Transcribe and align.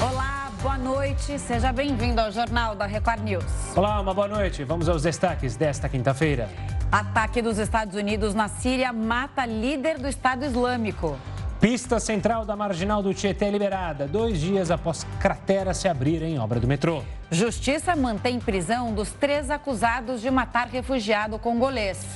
Olá, 0.00 0.50
boa 0.62 0.78
noite. 0.78 1.38
Seja 1.38 1.70
bem-vindo 1.70 2.22
ao 2.22 2.32
Jornal 2.32 2.74
da 2.74 2.86
Record 2.86 3.22
News. 3.22 3.44
Olá, 3.76 4.00
uma 4.00 4.14
boa 4.14 4.26
noite. 4.26 4.64
Vamos 4.64 4.88
aos 4.88 5.02
destaques 5.02 5.56
desta 5.56 5.90
quinta-feira. 5.90 6.48
Ataque 6.90 7.42
dos 7.42 7.58
Estados 7.58 7.96
Unidos 7.96 8.32
na 8.32 8.48
Síria 8.48 8.94
mata 8.94 9.44
líder 9.44 9.98
do 9.98 10.08
Estado 10.08 10.46
Islâmico. 10.46 11.18
Pista 11.60 12.00
central 12.00 12.46
da 12.46 12.56
marginal 12.56 13.02
do 13.02 13.12
Tietê 13.12 13.50
liberada, 13.50 14.06
dois 14.06 14.40
dias 14.40 14.70
após 14.70 15.04
cratera 15.20 15.74
se 15.74 15.86
abrir 15.86 16.22
em 16.22 16.38
obra 16.38 16.58
do 16.58 16.66
metrô. 16.66 17.02
Justiça 17.30 17.94
mantém 17.94 18.40
prisão 18.40 18.94
dos 18.94 19.10
três 19.12 19.50
acusados 19.50 20.22
de 20.22 20.30
matar 20.30 20.68
refugiado 20.68 21.38
congolês. 21.38 22.06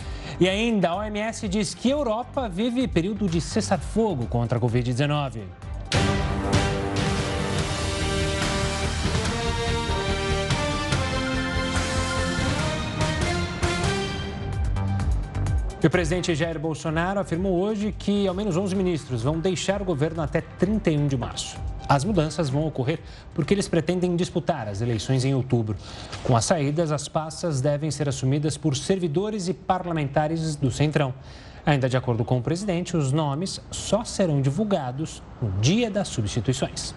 E 0.40 0.48
ainda, 0.48 0.90
a 0.90 0.96
OMS 0.96 1.48
diz 1.48 1.74
que 1.74 1.92
a 1.92 1.96
Europa 1.96 2.48
vive 2.48 2.88
período 2.88 3.28
de 3.28 3.42
cessar-fogo 3.42 4.26
contra 4.26 4.58
a 4.58 4.60
Covid-19. 4.60 5.42
E 15.80 15.86
o 15.86 15.90
presidente 15.90 16.34
Jair 16.34 16.58
Bolsonaro 16.58 17.20
afirmou 17.20 17.56
hoje 17.56 17.94
que 17.96 18.26
ao 18.26 18.34
menos 18.34 18.56
11 18.56 18.74
ministros 18.74 19.22
vão 19.22 19.38
deixar 19.38 19.80
o 19.80 19.84
governo 19.84 20.20
até 20.20 20.40
31 20.40 21.06
de 21.06 21.16
março. 21.16 21.56
As 21.88 22.04
mudanças 22.04 22.50
vão 22.50 22.66
ocorrer 22.66 22.98
porque 23.32 23.54
eles 23.54 23.68
pretendem 23.68 24.16
disputar 24.16 24.66
as 24.66 24.80
eleições 24.80 25.24
em 25.24 25.36
outubro. 25.36 25.76
Com 26.24 26.36
as 26.36 26.46
saídas, 26.46 26.90
as 26.90 27.06
passas 27.06 27.60
devem 27.60 27.92
ser 27.92 28.08
assumidas 28.08 28.56
por 28.56 28.76
servidores 28.76 29.46
e 29.46 29.54
parlamentares 29.54 30.56
do 30.56 30.68
Centrão. 30.68 31.14
Ainda 31.64 31.88
de 31.88 31.96
acordo 31.96 32.24
com 32.24 32.38
o 32.38 32.42
presidente, 32.42 32.96
os 32.96 33.12
nomes 33.12 33.60
só 33.70 34.02
serão 34.02 34.42
divulgados 34.42 35.22
no 35.40 35.48
dia 35.60 35.88
das 35.88 36.08
substituições. 36.08 36.92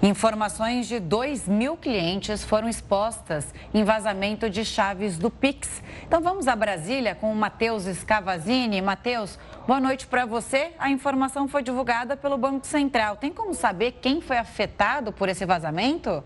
Informações 0.00 0.86
de 0.86 1.00
2 1.00 1.48
mil 1.48 1.76
clientes 1.76 2.44
foram 2.44 2.68
expostas 2.68 3.52
em 3.74 3.82
vazamento 3.82 4.48
de 4.48 4.64
chaves 4.64 5.18
do 5.18 5.28
Pix. 5.28 5.82
Então 6.06 6.20
vamos 6.20 6.46
a 6.46 6.54
Brasília 6.54 7.16
com 7.16 7.32
o 7.32 7.34
Matheus 7.34 7.82
Scavazini. 7.82 8.80
Matheus, 8.80 9.36
boa 9.66 9.80
noite 9.80 10.06
para 10.06 10.24
você. 10.24 10.70
A 10.78 10.88
informação 10.88 11.48
foi 11.48 11.64
divulgada 11.64 12.16
pelo 12.16 12.38
Banco 12.38 12.64
Central. 12.64 13.16
Tem 13.16 13.32
como 13.32 13.52
saber 13.52 13.98
quem 14.00 14.20
foi 14.20 14.38
afetado 14.38 15.12
por 15.12 15.28
esse 15.28 15.44
vazamento? 15.44 16.22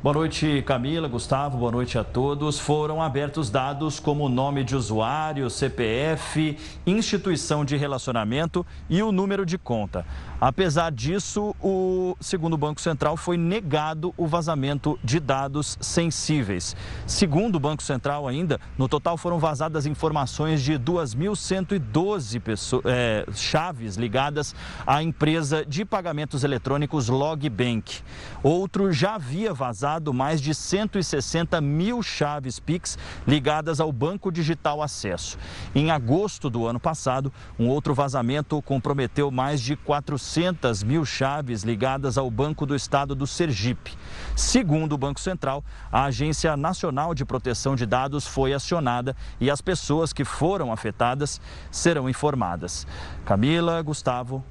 Boa 0.00 0.14
noite, 0.14 0.62
Camila, 0.64 1.08
Gustavo, 1.08 1.58
boa 1.58 1.72
noite 1.72 1.98
a 1.98 2.04
todos. 2.04 2.60
Foram 2.60 3.02
abertos 3.02 3.50
dados 3.50 3.98
como 3.98 4.28
nome 4.28 4.62
de 4.62 4.76
usuário, 4.76 5.50
CPF, 5.50 6.56
instituição 6.86 7.64
de 7.64 7.76
relacionamento 7.76 8.64
e 8.88 9.02
o 9.02 9.10
número 9.10 9.44
de 9.44 9.58
conta. 9.58 10.06
Apesar 10.40 10.92
disso, 10.92 11.52
o 11.60 12.16
segundo 12.20 12.54
o 12.54 12.56
Banco 12.56 12.80
Central 12.80 13.16
foi 13.16 13.36
negado 13.36 14.14
o 14.16 14.24
vazamento 14.24 14.96
de 15.02 15.18
dados 15.18 15.76
sensíveis. 15.80 16.76
Segundo 17.04 17.56
o 17.56 17.60
Banco 17.60 17.82
Central 17.82 18.28
ainda, 18.28 18.60
no 18.78 18.88
total 18.88 19.16
foram 19.16 19.40
vazadas 19.40 19.84
informações 19.84 20.62
de 20.62 20.74
2.112 20.74 22.82
é, 22.84 23.26
chaves 23.34 23.96
ligadas 23.96 24.54
à 24.86 25.02
empresa 25.02 25.66
de 25.66 25.84
pagamentos 25.84 26.44
eletrônicos 26.44 27.08
Logbank. 27.08 28.00
Outro 28.44 28.92
já 28.92 29.16
havia 29.16 29.52
vazado 29.52 29.87
mais 30.12 30.40
de 30.40 30.54
160 30.54 31.60
mil 31.60 32.02
chaves 32.02 32.58
Pix 32.58 32.98
ligadas 33.26 33.80
ao 33.80 33.92
Banco 33.92 34.30
Digital 34.30 34.82
Acesso. 34.82 35.38
Em 35.74 35.90
agosto 35.90 36.50
do 36.50 36.66
ano 36.66 36.80
passado, 36.80 37.32
um 37.58 37.68
outro 37.68 37.94
vazamento 37.94 38.60
comprometeu 38.62 39.30
mais 39.30 39.60
de 39.60 39.74
400 39.76 40.08
400 40.18 40.82
mil 40.82 41.04
chaves 41.04 41.62
ligadas 41.62 42.18
ao 42.18 42.30
Banco 42.30 42.64
do 42.64 42.74
Estado 42.74 43.14
do 43.14 43.26
Sergipe. 43.26 43.96
Segundo 44.36 44.92
o 44.92 44.98
Banco 44.98 45.20
Central, 45.20 45.64
a 45.90 46.04
Agência 46.04 46.56
Nacional 46.56 47.14
de 47.14 47.24
Proteção 47.24 47.74
de 47.74 47.86
Dados 47.86 48.26
foi 48.26 48.52
acionada 48.52 49.16
e 49.40 49.50
as 49.50 49.60
pessoas 49.60 50.12
que 50.12 50.24
foram 50.24 50.72
afetadas 50.72 51.40
serão 51.70 52.08
informadas. 52.08 52.86
Camila, 53.24 53.80
Gustavo. 53.82 54.44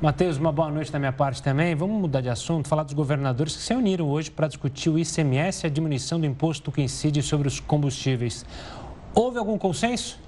Matheus, 0.00 0.38
uma 0.38 0.50
boa 0.50 0.70
noite 0.70 0.90
da 0.90 0.98
minha 0.98 1.12
parte 1.12 1.42
também. 1.42 1.74
Vamos 1.74 2.00
mudar 2.00 2.22
de 2.22 2.30
assunto, 2.30 2.66
falar 2.66 2.84
dos 2.84 2.94
governadores 2.94 3.54
que 3.54 3.60
se 3.60 3.74
uniram 3.74 4.08
hoje 4.08 4.30
para 4.30 4.48
discutir 4.48 4.88
o 4.88 4.98
ICMS 4.98 5.66
a 5.66 5.68
diminuição 5.68 6.18
do 6.18 6.24
imposto 6.24 6.72
que 6.72 6.80
incide 6.80 7.22
sobre 7.22 7.46
os 7.46 7.60
combustíveis. 7.60 8.46
Houve 9.14 9.36
algum 9.38 9.58
consenso? 9.58 10.18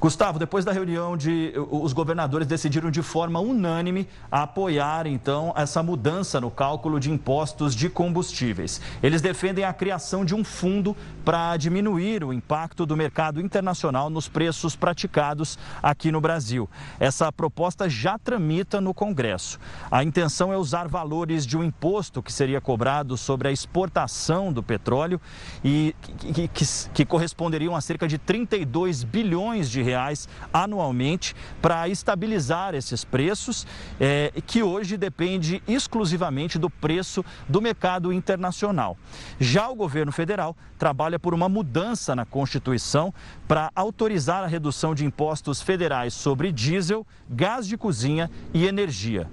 Gustavo, 0.00 0.38
depois 0.38 0.64
da 0.64 0.72
reunião 0.72 1.14
de 1.14 1.52
os 1.70 1.92
governadores 1.92 2.46
decidiram 2.46 2.90
de 2.90 3.02
forma 3.02 3.38
unânime 3.38 4.08
apoiar 4.32 5.06
então 5.06 5.52
essa 5.54 5.82
mudança 5.82 6.40
no 6.40 6.50
cálculo 6.50 6.98
de 6.98 7.10
impostos 7.10 7.74
de 7.74 7.90
combustíveis. 7.90 8.80
Eles 9.02 9.20
defendem 9.20 9.62
a 9.62 9.74
criação 9.74 10.24
de 10.24 10.34
um 10.34 10.42
fundo 10.42 10.96
para 11.22 11.54
diminuir 11.58 12.24
o 12.24 12.32
impacto 12.32 12.86
do 12.86 12.96
mercado 12.96 13.42
internacional 13.42 14.08
nos 14.08 14.26
preços 14.26 14.74
praticados 14.74 15.58
aqui 15.82 16.10
no 16.10 16.18
Brasil. 16.18 16.66
Essa 16.98 17.30
proposta 17.30 17.86
já 17.86 18.18
tramita 18.18 18.80
no 18.80 18.94
Congresso. 18.94 19.60
A 19.90 20.02
intenção 20.02 20.50
é 20.50 20.56
usar 20.56 20.88
valores 20.88 21.44
de 21.44 21.58
um 21.58 21.62
imposto 21.62 22.22
que 22.22 22.32
seria 22.32 22.58
cobrado 22.58 23.18
sobre 23.18 23.48
a 23.48 23.52
exportação 23.52 24.50
do 24.50 24.62
petróleo 24.62 25.20
e 25.62 25.94
que, 26.32 26.48
que, 26.48 26.64
que 26.94 27.04
corresponderiam 27.04 27.76
a 27.76 27.82
cerca 27.82 28.08
de 28.08 28.16
32 28.16 29.04
bilhões 29.04 29.70
de 29.70 29.89
reais 29.90 30.28
anualmente 30.52 31.34
para 31.60 31.88
estabilizar 31.88 32.74
esses 32.74 33.04
preços, 33.04 33.66
é, 34.00 34.32
que 34.46 34.62
hoje 34.62 34.96
depende 34.96 35.62
exclusivamente 35.66 36.58
do 36.58 36.70
preço 36.70 37.24
do 37.48 37.60
mercado 37.60 38.12
internacional. 38.12 38.96
Já 39.38 39.68
o 39.68 39.74
governo 39.74 40.12
federal 40.12 40.56
trabalha 40.78 41.18
por 41.18 41.34
uma 41.34 41.48
mudança 41.48 42.14
na 42.14 42.24
Constituição 42.24 43.12
para 43.48 43.70
autorizar 43.74 44.44
a 44.44 44.46
redução 44.46 44.94
de 44.94 45.04
impostos 45.04 45.60
federais 45.60 46.14
sobre 46.14 46.52
diesel, 46.52 47.06
gás 47.28 47.66
de 47.66 47.76
cozinha 47.76 48.30
e 48.54 48.66
energia. 48.66 49.28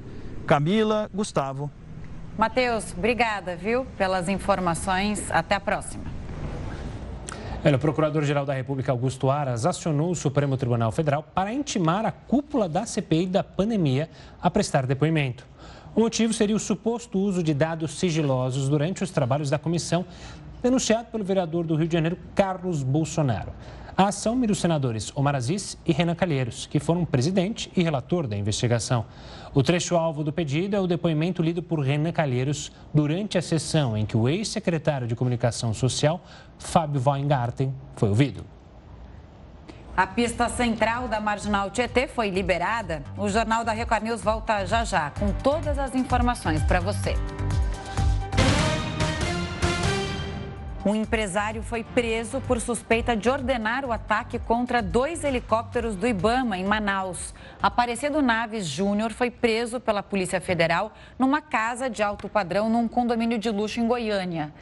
Camila, 0.45 1.09
Gustavo. 1.13 1.69
Matheus, 2.37 2.93
obrigada, 2.97 3.55
viu, 3.55 3.85
pelas 3.97 4.29
informações. 4.29 5.29
Até 5.31 5.55
a 5.55 5.59
próxima. 5.59 6.16
Olha, 7.67 7.75
o 7.75 7.79
Procurador-Geral 7.79 8.45
da 8.45 8.53
República, 8.53 8.93
Augusto 8.93 9.29
Aras, 9.29 9.65
acionou 9.65 10.11
o 10.11 10.15
Supremo 10.15 10.55
Tribunal 10.55 10.89
Federal 10.89 11.21
para 11.21 11.51
intimar 11.51 12.05
a 12.05 12.13
cúpula 12.13 12.69
da 12.69 12.85
CPI 12.85 13.25
da 13.25 13.43
pandemia 13.43 14.09
a 14.41 14.49
prestar 14.49 14.85
depoimento. 14.85 15.45
O 15.93 15.99
motivo 15.99 16.31
seria 16.31 16.55
o 16.55 16.59
suposto 16.59 17.19
uso 17.19 17.43
de 17.43 17.53
dados 17.53 17.99
sigilosos 17.99 18.69
durante 18.69 19.03
os 19.03 19.11
trabalhos 19.11 19.49
da 19.49 19.59
comissão, 19.59 20.05
denunciado 20.63 21.09
pelo 21.11 21.25
vereador 21.25 21.65
do 21.65 21.75
Rio 21.75 21.89
de 21.89 21.93
Janeiro, 21.93 22.17
Carlos 22.33 22.83
Bolsonaro. 22.83 23.51
A 23.97 24.07
ação 24.07 24.33
mira 24.33 24.53
os 24.53 24.61
senadores 24.61 25.11
Omar 25.13 25.35
Aziz 25.35 25.77
e 25.85 25.91
Renan 25.91 26.15
Calheiros, 26.15 26.67
que 26.67 26.79
foram 26.79 27.03
presidente 27.03 27.69
e 27.75 27.83
relator 27.83 28.27
da 28.27 28.37
investigação. 28.37 29.03
O 29.53 29.63
trecho-alvo 29.63 30.23
do 30.23 30.31
pedido 30.31 30.75
é 30.75 30.79
o 30.79 30.87
depoimento 30.87 31.41
lido 31.41 31.63
por 31.63 31.79
Renan 31.79 32.11
Calheiros 32.11 32.71
durante 32.93 33.37
a 33.37 33.41
sessão 33.41 33.97
em 33.97 34.05
que 34.05 34.15
o 34.15 34.27
ex-secretário 34.27 35.07
de 35.07 35.15
Comunicação 35.15 35.73
Social, 35.73 36.21
Fábio 36.57 37.01
Weingarten, 37.05 37.73
foi 37.95 38.09
ouvido. 38.09 38.45
A 39.95 40.05
pista 40.05 40.47
central 40.47 41.07
da 41.07 41.19
Marginal 41.19 41.71
Tietê 41.71 42.07
foi 42.07 42.29
liberada. 42.29 43.03
O 43.17 43.27
Jornal 43.27 43.63
da 43.63 43.71
Record 43.71 44.03
News 44.03 44.21
volta 44.21 44.63
já 44.63 44.83
já 44.83 45.09
com 45.09 45.33
todas 45.41 45.79
as 45.79 45.95
informações 45.95 46.61
para 46.63 46.79
você. 46.79 47.15
Um 50.87 50.95
empresário 50.95 51.61
foi 51.61 51.83
preso 51.83 52.39
por 52.47 52.61
suspeita 52.61 53.13
de 53.13 53.29
ordenar 53.29 53.83
o 53.83 53.91
ataque 53.91 54.39
contra 54.39 54.81
dois 54.81 55.25
helicópteros 55.25 55.97
do 55.97 56.07
Ibama, 56.07 56.57
em 56.57 56.63
Manaus. 56.63 57.33
Aparecido 57.61 58.21
Naves 58.21 58.65
Júnior 58.65 59.11
foi 59.11 59.29
preso 59.29 59.81
pela 59.81 60.01
Polícia 60.01 60.39
Federal 60.39 60.93
numa 61.19 61.41
casa 61.41 61.89
de 61.89 62.01
alto 62.01 62.29
padrão 62.29 62.69
num 62.69 62.87
condomínio 62.87 63.37
de 63.37 63.49
luxo 63.49 63.81
em 63.81 63.85
Goiânia. 63.85 64.53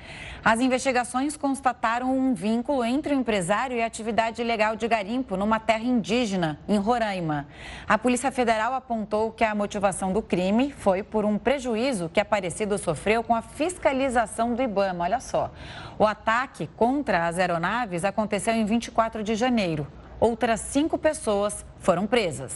As 0.44 0.60
investigações 0.60 1.36
constataram 1.36 2.16
um 2.16 2.34
vínculo 2.34 2.84
entre 2.84 3.16
o 3.16 3.18
empresário 3.18 3.78
e 3.78 3.82
a 3.82 3.86
atividade 3.86 4.42
ilegal 4.42 4.76
de 4.76 4.88
garimpo 4.88 5.36
numa 5.36 5.60
terra 5.60 5.84
indígena, 5.84 6.60
em 6.68 6.78
Roraima. 6.78 7.48
A 7.88 7.98
Polícia 7.98 8.32
Federal 8.32 8.74
apontou 8.74 9.32
que 9.32 9.44
a 9.44 9.56
motivação 9.56 10.14
do 10.14 10.22
crime 10.22 10.72
foi 10.72 11.02
por 11.02 11.26
um 11.26 11.38
prejuízo 11.38 12.10
que 12.10 12.20
Aparecido 12.20 12.78
sofreu 12.78 13.24
com 13.24 13.34
a 13.34 13.42
fiscalização 13.42 14.54
do 14.54 14.62
Ibama. 14.62 15.04
Olha 15.04 15.20
só. 15.20 15.52
O 15.98 16.06
ataque 16.16 16.70
contra 16.78 17.28
as 17.28 17.38
aeronaves 17.38 18.06
aconteceu 18.06 18.54
em 18.54 18.64
24 18.64 19.22
de 19.22 19.36
janeiro. 19.36 19.86
Outras 20.20 20.62
cinco 20.62 20.98
pessoas 20.98 21.66
foram 21.80 22.08
presas. 22.08 22.56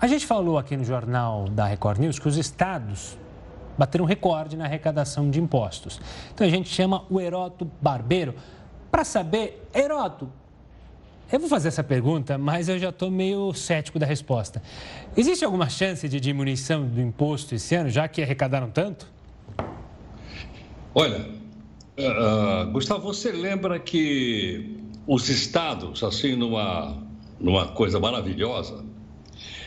A 0.00 0.06
gente 0.06 0.26
falou 0.26 0.58
aqui 0.58 0.76
no 0.76 0.84
jornal 0.84 1.48
da 1.48 1.64
Record 1.64 2.00
News 2.00 2.18
que 2.18 2.26
os 2.26 2.36
estados 2.36 3.16
bateram 3.76 4.04
recorde 4.04 4.56
na 4.56 4.64
arrecadação 4.64 5.30
de 5.30 5.40
impostos. 5.40 6.00
Então 6.34 6.44
a 6.46 6.50
gente 6.50 6.68
chama 6.68 7.04
o 7.08 7.20
Heroto 7.20 7.70
Barbeiro 7.80 8.34
para 8.90 9.04
saber, 9.04 9.68
Heroto, 9.72 10.30
eu 11.30 11.38
vou 11.38 11.48
fazer 11.48 11.68
essa 11.68 11.84
pergunta, 11.84 12.36
mas 12.36 12.68
eu 12.68 12.78
já 12.78 12.88
estou 12.88 13.10
meio 13.10 13.52
cético 13.54 13.98
da 13.98 14.06
resposta. 14.06 14.60
Existe 15.16 15.44
alguma 15.44 15.68
chance 15.68 16.08
de 16.08 16.18
diminuição 16.18 16.84
do 16.84 17.00
imposto 17.00 17.54
esse 17.54 17.74
ano, 17.74 17.88
já 17.88 18.08
que 18.08 18.22
arrecadaram 18.22 18.70
tanto? 18.70 19.06
Olha, 20.94 21.26
uh, 21.98 22.70
Gustavo, 22.70 23.02
você 23.02 23.32
lembra 23.32 23.78
que 23.78 24.76
os 25.06 25.28
estados, 25.28 26.02
assim, 26.02 26.36
numa, 26.36 26.96
numa 27.40 27.68
coisa 27.68 27.98
maravilhosa, 27.98 28.84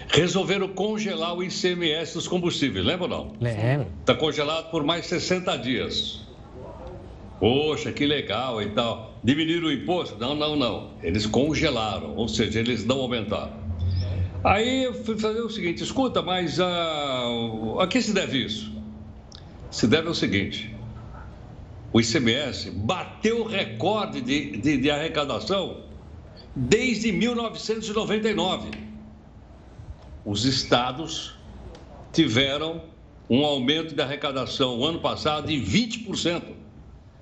resolveram 0.09 0.67
congelar 0.69 1.35
o 1.35 1.43
ICMS 1.43 2.13
dos 2.13 2.27
combustíveis, 2.27 2.85
lembra 2.85 3.03
ou 3.03 3.09
não? 3.09 3.33
Lembro. 3.39 3.87
Está 3.99 4.15
congelado 4.15 4.69
por 4.69 4.83
mais 4.83 5.05
60 5.05 5.57
dias. 5.57 6.21
Poxa, 7.39 7.91
que 7.91 8.05
legal 8.05 8.61
e 8.61 8.69
tal. 8.69 9.15
Diminuíram 9.23 9.67
o 9.67 9.71
imposto? 9.71 10.15
Não, 10.19 10.35
não, 10.35 10.55
não. 10.55 10.91
Eles 11.01 11.25
congelaram, 11.25 12.15
ou 12.15 12.27
seja, 12.27 12.59
eles 12.59 12.85
não 12.85 12.99
aumentaram. 12.99 13.61
Aí 14.43 14.83
eu 14.83 14.93
fui 14.93 15.17
fazer 15.17 15.41
o 15.41 15.49
seguinte: 15.49 15.83
escuta, 15.83 16.21
mas 16.21 16.59
uh, 16.59 17.79
a 17.79 17.87
que 17.87 18.01
se 18.01 18.13
deve 18.13 18.45
isso? 18.45 18.71
Se 19.69 19.87
deve 19.87 20.07
ao 20.07 20.13
seguinte: 20.13 20.75
o 21.93 21.99
ICMS 21.99 22.71
bateu 22.71 23.41
o 23.41 23.47
recorde 23.47 24.21
de, 24.21 24.57
de, 24.57 24.77
de 24.77 24.91
arrecadação 24.91 25.83
desde 26.55 27.11
1999. 27.11 28.69
Os 30.25 30.45
estados 30.45 31.35
tiveram 32.13 32.81
um 33.29 33.45
aumento 33.45 33.95
de 33.95 34.01
arrecadação 34.01 34.77
o 34.79 34.85
ano 34.85 34.99
passado 34.99 35.47
de 35.47 35.55
20%. 35.55 36.43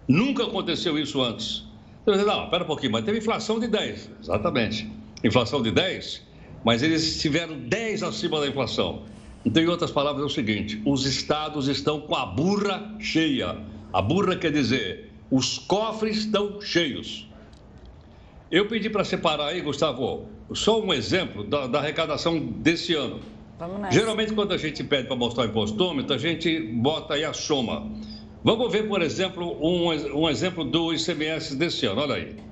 Nunca 0.07 0.43
aconteceu 0.43 0.97
isso 0.97 1.21
antes. 1.21 1.63
Então, 2.01 2.15
não, 2.25 2.45
espera 2.45 2.63
um 2.63 2.67
pouquinho, 2.67 2.91
mas 2.91 3.05
teve 3.05 3.19
inflação 3.19 3.59
de 3.59 3.67
10. 3.67 4.09
Exatamente. 4.23 4.91
Inflação 5.23 5.61
de 5.61 5.71
10, 5.71 6.23
mas 6.63 6.81
eles 6.81 7.21
tiveram 7.21 7.59
10 7.59 8.03
acima 8.03 8.39
da 8.39 8.47
inflação. 8.47 9.03
Então, 9.45 9.61
em 9.61 9.67
outras 9.67 9.91
palavras, 9.91 10.23
é 10.23 10.25
o 10.25 10.29
seguinte: 10.29 10.81
os 10.85 11.05
estados 11.05 11.67
estão 11.67 12.01
com 12.01 12.15
a 12.15 12.25
burra 12.25 12.95
cheia. 12.99 13.57
A 13.91 14.01
burra 14.01 14.35
quer 14.35 14.51
dizer, 14.51 15.11
os 15.31 15.57
cofres 15.57 16.17
estão 16.17 16.61
cheios. 16.61 17.27
Eu 18.51 18.67
pedi 18.67 18.89
para 18.89 19.03
separar 19.03 19.47
aí, 19.47 19.61
Gustavo, 19.61 20.27
só 20.53 20.81
um 20.81 20.93
exemplo 20.93 21.43
da, 21.43 21.67
da 21.67 21.79
arrecadação 21.79 22.39
desse 22.39 22.93
ano. 22.93 23.19
Geralmente, 23.91 24.33
quando 24.33 24.53
a 24.53 24.57
gente 24.57 24.83
pede 24.83 25.07
para 25.07 25.15
mostrar 25.15 25.43
o 25.43 25.47
impostômetro, 25.47 26.15
a 26.15 26.17
gente 26.17 26.59
bota 26.59 27.15
aí 27.15 27.25
a 27.25 27.33
soma. 27.33 27.91
Vamos 28.43 28.71
ver, 28.71 28.87
por 28.87 29.01
exemplo, 29.01 29.57
um, 29.61 29.89
um 30.17 30.29
exemplo 30.29 30.63
do 30.63 30.93
ICMS 30.93 31.55
desse 31.55 31.85
ano. 31.85 32.01
Olha 32.01 32.15
aí. 32.15 32.48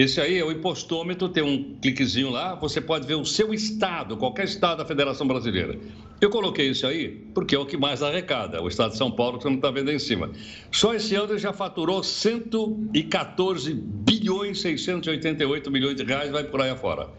Esse 0.00 0.18
aí 0.18 0.38
é 0.38 0.42
o 0.42 0.50
impostômetro, 0.50 1.28
tem 1.28 1.42
um 1.42 1.74
cliquezinho 1.74 2.30
lá, 2.30 2.54
você 2.54 2.80
pode 2.80 3.06
ver 3.06 3.16
o 3.16 3.24
seu 3.26 3.52
estado, 3.52 4.16
qualquer 4.16 4.46
estado 4.46 4.78
da 4.78 4.84
Federação 4.86 5.28
Brasileira. 5.28 5.78
Eu 6.18 6.30
coloquei 6.30 6.70
isso 6.70 6.86
aí 6.86 7.10
porque 7.34 7.54
é 7.54 7.58
o 7.58 7.66
que 7.66 7.76
mais 7.76 8.02
arrecada, 8.02 8.62
o 8.62 8.68
estado 8.68 8.92
de 8.92 8.96
São 8.96 9.10
Paulo, 9.10 9.36
que 9.36 9.42
você 9.42 9.50
não 9.50 9.56
está 9.56 9.70
vendo 9.70 9.90
aí 9.90 9.96
em 9.96 9.98
cima. 9.98 10.30
Só 10.72 10.94
esse 10.94 11.14
ano 11.16 11.36
já 11.36 11.52
faturou 11.52 12.02
114 12.02 13.74
bilhões 13.74 14.62
688 14.62 15.70
milhões 15.70 15.96
de 15.96 16.02
reais, 16.02 16.30
vai 16.30 16.44
por 16.44 16.62
aí 16.62 16.70
afora. 16.70 17.10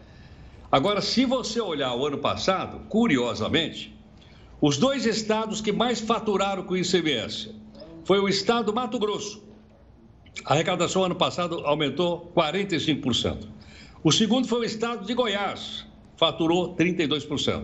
Agora, 0.72 1.00
se 1.00 1.24
você 1.24 1.60
olhar 1.60 1.94
o 1.94 2.04
ano 2.04 2.18
passado, 2.18 2.80
curiosamente, 2.88 3.96
os 4.60 4.76
dois 4.76 5.06
estados 5.06 5.60
que 5.60 5.70
mais 5.70 6.00
faturaram 6.00 6.64
com 6.64 6.74
o 6.74 6.76
ICMS, 6.76 7.54
foi 8.04 8.18
o 8.18 8.28
estado 8.28 8.66
do 8.66 8.74
Mato 8.74 8.98
Grosso. 8.98 9.51
A 10.44 10.54
arrecadação 10.54 11.04
ano 11.04 11.14
passado 11.14 11.60
aumentou 11.64 12.32
45%. 12.34 13.46
O 14.02 14.10
segundo 14.10 14.48
foi 14.48 14.60
o 14.60 14.64
estado 14.64 15.06
de 15.06 15.14
Goiás, 15.14 15.86
faturou 16.16 16.74
32%. 16.74 17.62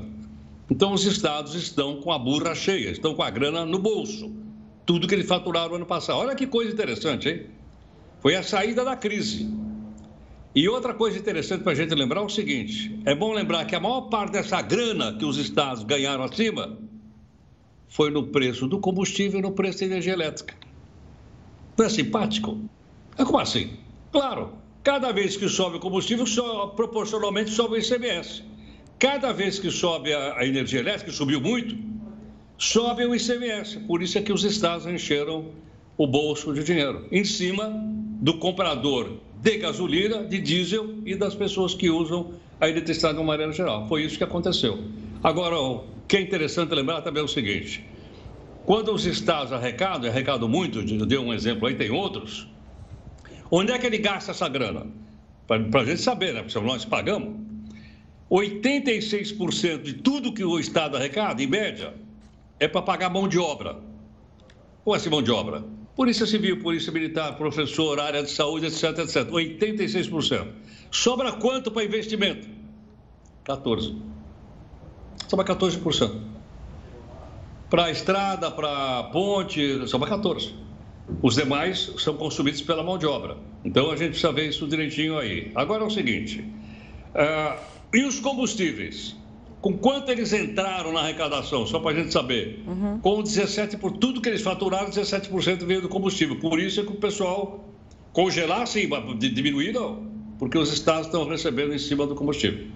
Então 0.70 0.92
os 0.92 1.04
estados 1.04 1.54
estão 1.54 2.00
com 2.00 2.12
a 2.12 2.18
burra 2.18 2.54
cheia, 2.54 2.90
estão 2.90 3.14
com 3.14 3.22
a 3.22 3.30
grana 3.30 3.64
no 3.64 3.78
bolso. 3.78 4.30
Tudo 4.84 5.08
que 5.08 5.14
eles 5.14 5.26
faturaram 5.26 5.74
ano 5.74 5.86
passado. 5.86 6.18
Olha 6.18 6.34
que 6.34 6.46
coisa 6.46 6.72
interessante, 6.72 7.28
hein? 7.28 7.46
Foi 8.20 8.34
a 8.34 8.42
saída 8.42 8.84
da 8.84 8.96
crise. 8.96 9.48
E 10.54 10.68
outra 10.68 10.92
coisa 10.94 11.18
interessante 11.18 11.62
para 11.62 11.72
a 11.72 11.74
gente 11.74 11.94
lembrar 11.94 12.20
é 12.20 12.24
o 12.24 12.28
seguinte: 12.28 12.98
é 13.04 13.14
bom 13.14 13.32
lembrar 13.32 13.64
que 13.64 13.74
a 13.74 13.80
maior 13.80 14.02
parte 14.02 14.32
dessa 14.32 14.60
grana 14.60 15.14
que 15.14 15.24
os 15.24 15.38
estados 15.38 15.84
ganharam 15.84 16.24
acima 16.24 16.78
foi 17.88 18.10
no 18.10 18.28
preço 18.28 18.66
do 18.66 18.78
combustível 18.78 19.40
e 19.40 19.42
no 19.42 19.52
preço 19.52 19.80
da 19.80 19.86
energia 19.86 20.12
elétrica. 20.12 20.54
Não 21.78 21.84
é 21.84 21.88
simpático? 21.88 22.58
É 23.16 23.24
como 23.24 23.38
assim? 23.38 23.70
Claro, 24.10 24.52
cada 24.82 25.12
vez 25.12 25.36
que 25.36 25.48
sobe 25.48 25.76
o 25.76 25.80
combustível, 25.80 26.26
só, 26.26 26.66
proporcionalmente 26.66 27.50
sobe 27.50 27.76
o 27.76 27.78
ICMS. 27.78 28.42
Cada 28.98 29.32
vez 29.32 29.60
que 29.60 29.70
sobe 29.70 30.12
a, 30.12 30.38
a 30.38 30.44
energia 30.44 30.80
elétrica, 30.80 31.12
subiu 31.12 31.40
muito, 31.40 31.76
sobe 32.58 33.04
o 33.04 33.14
ICMS. 33.14 33.78
Por 33.86 34.02
isso 34.02 34.18
é 34.18 34.22
que 34.22 34.32
os 34.32 34.42
estados 34.42 34.86
encheram 34.86 35.52
o 35.96 36.04
bolso 36.04 36.52
de 36.52 36.64
dinheiro, 36.64 37.06
em 37.12 37.22
cima 37.22 37.72
do 38.20 38.38
comprador 38.38 39.12
de 39.40 39.56
gasolina, 39.58 40.24
de 40.24 40.40
diesel 40.40 40.96
e 41.06 41.14
das 41.14 41.36
pessoas 41.36 41.74
que 41.74 41.88
usam 41.88 42.32
a 42.60 42.68
eletricidade 42.68 43.14
de 43.14 43.20
uma 43.20 43.28
maneira 43.28 43.52
geral. 43.52 43.86
Foi 43.86 44.02
isso 44.02 44.18
que 44.18 44.24
aconteceu. 44.24 44.82
Agora, 45.22 45.56
que 46.08 46.16
é 46.16 46.20
interessante 46.20 46.74
lembrar 46.74 47.02
também 47.02 47.22
é 47.22 47.24
o 47.24 47.28
seguinte: 47.28 47.84
quando 48.68 48.92
os 48.92 49.06
estados 49.06 49.50
arrecadam, 49.50 50.10
arrecadam 50.10 50.46
muito, 50.46 50.80
eu 50.80 51.06
dei 51.06 51.16
um 51.16 51.32
exemplo 51.32 51.66
aí, 51.66 51.74
tem 51.74 51.90
outros, 51.90 52.46
onde 53.50 53.72
é 53.72 53.78
que 53.78 53.86
ele 53.86 53.96
gasta 53.96 54.32
essa 54.32 54.46
grana? 54.46 54.86
Para 55.46 55.80
a 55.80 55.84
gente 55.86 56.02
saber, 56.02 56.34
né? 56.34 56.42
Porque 56.42 56.60
nós 56.60 56.84
pagamos. 56.84 57.34
86% 58.30 59.80
de 59.80 59.94
tudo 59.94 60.34
que 60.34 60.44
o 60.44 60.60
Estado 60.60 60.98
arrecada, 60.98 61.42
em 61.42 61.46
média, 61.46 61.94
é 62.60 62.68
para 62.68 62.82
pagar 62.82 63.08
mão 63.08 63.26
de 63.26 63.38
obra. 63.38 63.78
Como 64.84 64.94
assim 64.94 65.08
mão 65.08 65.22
de 65.22 65.30
obra? 65.30 65.64
Polícia 65.96 66.26
Civil, 66.26 66.60
Polícia 66.60 66.92
Militar, 66.92 67.38
professor, 67.38 67.98
área 67.98 68.22
de 68.22 68.28
saúde, 68.28 68.66
etc, 68.66 68.98
etc. 68.98 69.30
86%. 69.30 70.46
Sobra 70.90 71.32
quanto 71.32 71.70
para 71.70 71.84
investimento? 71.84 72.46
14% 73.46 74.18
sobra 75.28 75.44
14%. 75.44 76.27
Para 77.70 77.86
a 77.86 77.90
estrada, 77.90 78.50
para 78.50 79.00
a 79.00 79.02
ponte, 79.04 79.86
sobra 79.86 80.08
14%. 80.08 80.52
Os 81.22 81.34
demais 81.34 81.92
são 81.98 82.14
consumidos 82.14 82.60
pela 82.62 82.82
mão 82.82 82.98
de 82.98 83.06
obra. 83.06 83.36
Então 83.64 83.90
a 83.90 83.96
gente 83.96 84.10
precisa 84.10 84.32
ver 84.32 84.48
isso 84.48 84.66
direitinho 84.66 85.18
aí. 85.18 85.50
Agora 85.54 85.82
é 85.82 85.86
o 85.86 85.90
seguinte: 85.90 86.40
uh, 86.40 87.58
e 87.92 88.04
os 88.04 88.20
combustíveis? 88.20 89.16
Com 89.60 89.76
quanto 89.76 90.12
eles 90.12 90.32
entraram 90.32 90.92
na 90.92 91.00
arrecadação? 91.00 91.66
Só 91.66 91.80
para 91.80 91.90
a 91.90 91.94
gente 92.00 92.12
saber. 92.12 92.62
Uhum. 92.64 93.00
Com 93.00 93.22
17%, 93.22 93.78
por 93.78 93.92
tudo 93.92 94.20
que 94.20 94.28
eles 94.28 94.40
faturaram, 94.40 94.88
17% 94.88 95.64
veio 95.64 95.82
do 95.82 95.88
combustível. 95.88 96.38
Por 96.38 96.60
isso 96.60 96.80
é 96.80 96.84
que 96.84 96.92
o 96.92 96.96
pessoal 96.96 97.64
congelar, 98.12 98.66
sim, 98.68 98.88
diminuir 99.18 99.72
não, 99.72 100.06
porque 100.38 100.56
os 100.56 100.72
estados 100.72 101.06
estão 101.06 101.28
recebendo 101.28 101.74
em 101.74 101.78
cima 101.78 102.06
do 102.06 102.14
combustível. 102.14 102.66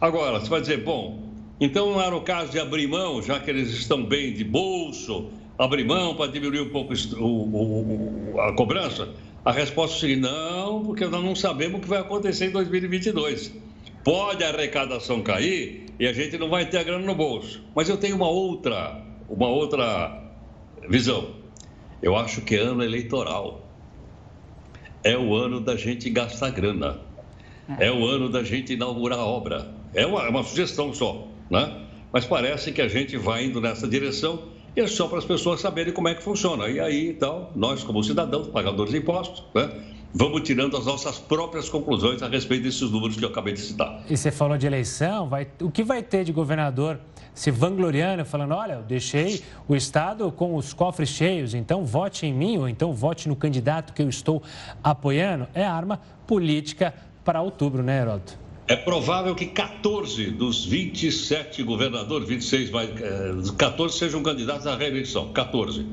Agora, 0.00 0.40
você 0.40 0.48
vai 0.48 0.60
dizer, 0.60 0.82
bom, 0.82 1.29
então 1.60 1.92
não 1.92 2.00
era 2.00 2.16
o 2.16 2.22
caso 2.22 2.50
de 2.50 2.58
abrir 2.58 2.86
mão, 2.86 3.20
já 3.20 3.38
que 3.38 3.50
eles 3.50 3.68
estão 3.68 4.02
bem 4.02 4.32
de 4.32 4.42
bolso, 4.42 5.30
abrir 5.58 5.84
mão 5.84 6.14
para 6.14 6.32
diminuir 6.32 6.62
um 6.62 6.70
pouco 6.70 6.94
o, 7.18 8.34
o, 8.34 8.40
a 8.40 8.54
cobrança? 8.54 9.10
A 9.44 9.52
resposta 9.52 9.96
é 9.98 10.00
seguinte: 10.00 10.20
não, 10.20 10.82
porque 10.82 11.04
nós 11.06 11.22
não 11.22 11.36
sabemos 11.36 11.78
o 11.78 11.82
que 11.82 11.88
vai 11.88 12.00
acontecer 12.00 12.46
em 12.46 12.50
2022. 12.50 13.52
Pode 14.02 14.42
a 14.42 14.48
arrecadação 14.48 15.20
cair 15.20 15.84
e 15.98 16.06
a 16.06 16.12
gente 16.14 16.38
não 16.38 16.48
vai 16.48 16.64
ter 16.64 16.78
a 16.78 16.82
grana 16.82 17.04
no 17.04 17.14
bolso. 17.14 17.62
Mas 17.74 17.90
eu 17.90 17.98
tenho 17.98 18.16
uma 18.16 18.28
outra, 18.28 18.98
uma 19.28 19.48
outra 19.48 20.32
visão. 20.88 21.36
Eu 22.02 22.16
acho 22.16 22.40
que 22.40 22.56
é 22.56 22.60
ano 22.60 22.82
eleitoral. 22.82 23.68
É 25.04 25.16
o 25.16 25.34
ano 25.34 25.60
da 25.60 25.76
gente 25.76 26.08
gastar 26.08 26.50
grana. 26.50 27.00
É 27.78 27.90
o 27.92 28.06
ano 28.06 28.30
da 28.30 28.42
gente 28.42 28.72
inaugurar 28.72 29.18
obra. 29.18 29.74
É 29.94 30.06
uma, 30.06 30.24
é 30.24 30.28
uma 30.30 30.42
sugestão 30.42 30.94
só 30.94 31.29
né? 31.50 31.86
Mas 32.12 32.24
parece 32.24 32.72
que 32.72 32.80
a 32.80 32.88
gente 32.88 33.16
vai 33.16 33.44
indo 33.44 33.60
nessa 33.60 33.86
direção 33.86 34.42
e 34.76 34.80
é 34.80 34.86
só 34.86 35.08
para 35.08 35.18
as 35.18 35.24
pessoas 35.24 35.60
saberem 35.60 35.92
como 35.92 36.08
é 36.08 36.14
que 36.14 36.22
funciona. 36.22 36.68
E 36.68 36.78
aí, 36.78 37.08
então, 37.08 37.50
nós, 37.56 37.82
como 37.82 38.02
cidadãos, 38.04 38.48
pagadores 38.48 38.92
de 38.92 38.98
impostos, 38.98 39.42
né? 39.54 39.68
vamos 40.12 40.42
tirando 40.42 40.76
as 40.76 40.86
nossas 40.86 41.18
próprias 41.18 41.68
conclusões 41.68 42.22
a 42.22 42.28
respeito 42.28 42.64
desses 42.64 42.90
números 42.90 43.16
que 43.16 43.24
eu 43.24 43.28
acabei 43.28 43.54
de 43.54 43.60
citar. 43.60 44.02
E 44.08 44.16
você 44.16 44.30
falou 44.30 44.56
de 44.56 44.66
eleição, 44.66 45.28
vai... 45.28 45.46
o 45.60 45.70
que 45.70 45.82
vai 45.82 46.02
ter 46.02 46.24
de 46.24 46.32
governador 46.32 47.00
se 47.32 47.50
vangloriando, 47.50 48.24
falando, 48.24 48.54
olha, 48.54 48.74
eu 48.74 48.82
deixei 48.82 49.42
o 49.68 49.74
Estado 49.74 50.30
com 50.32 50.56
os 50.56 50.72
cofres 50.72 51.08
cheios, 51.08 51.54
então 51.54 51.84
vote 51.84 52.26
em 52.26 52.34
mim, 52.34 52.58
ou 52.58 52.68
então 52.68 52.92
vote 52.92 53.28
no 53.28 53.36
candidato 53.36 53.92
que 53.92 54.02
eu 54.02 54.08
estou 54.08 54.42
apoiando? 54.82 55.46
É 55.54 55.64
arma 55.64 56.00
política 56.26 56.92
para 57.24 57.40
outubro, 57.40 57.82
né, 57.82 58.00
Heródoto? 58.00 58.39
É 58.70 58.76
provável 58.76 59.34
que 59.34 59.46
14 59.46 60.30
dos 60.30 60.64
27 60.64 61.60
governadores, 61.64 62.28
26, 62.28 62.70
mais, 62.70 63.50
14 63.58 63.98
sejam 63.98 64.22
candidatos 64.22 64.64
à 64.64 64.76
reeleição. 64.76 65.32
14. 65.32 65.84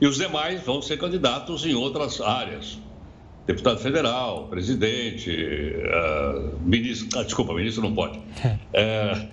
E 0.00 0.06
os 0.08 0.16
demais 0.16 0.60
vão 0.64 0.82
ser 0.82 0.98
candidatos 0.98 1.64
em 1.64 1.74
outras 1.74 2.20
áreas. 2.20 2.80
deputado 3.46 3.78
federal, 3.78 4.48
presidente, 4.48 5.30
uh, 5.30 6.58
ministro. 6.62 7.16
Ah, 7.16 7.22
desculpa, 7.22 7.54
ministro 7.54 7.84
não 7.84 7.94
pode. 7.94 8.18
É, 8.72 9.28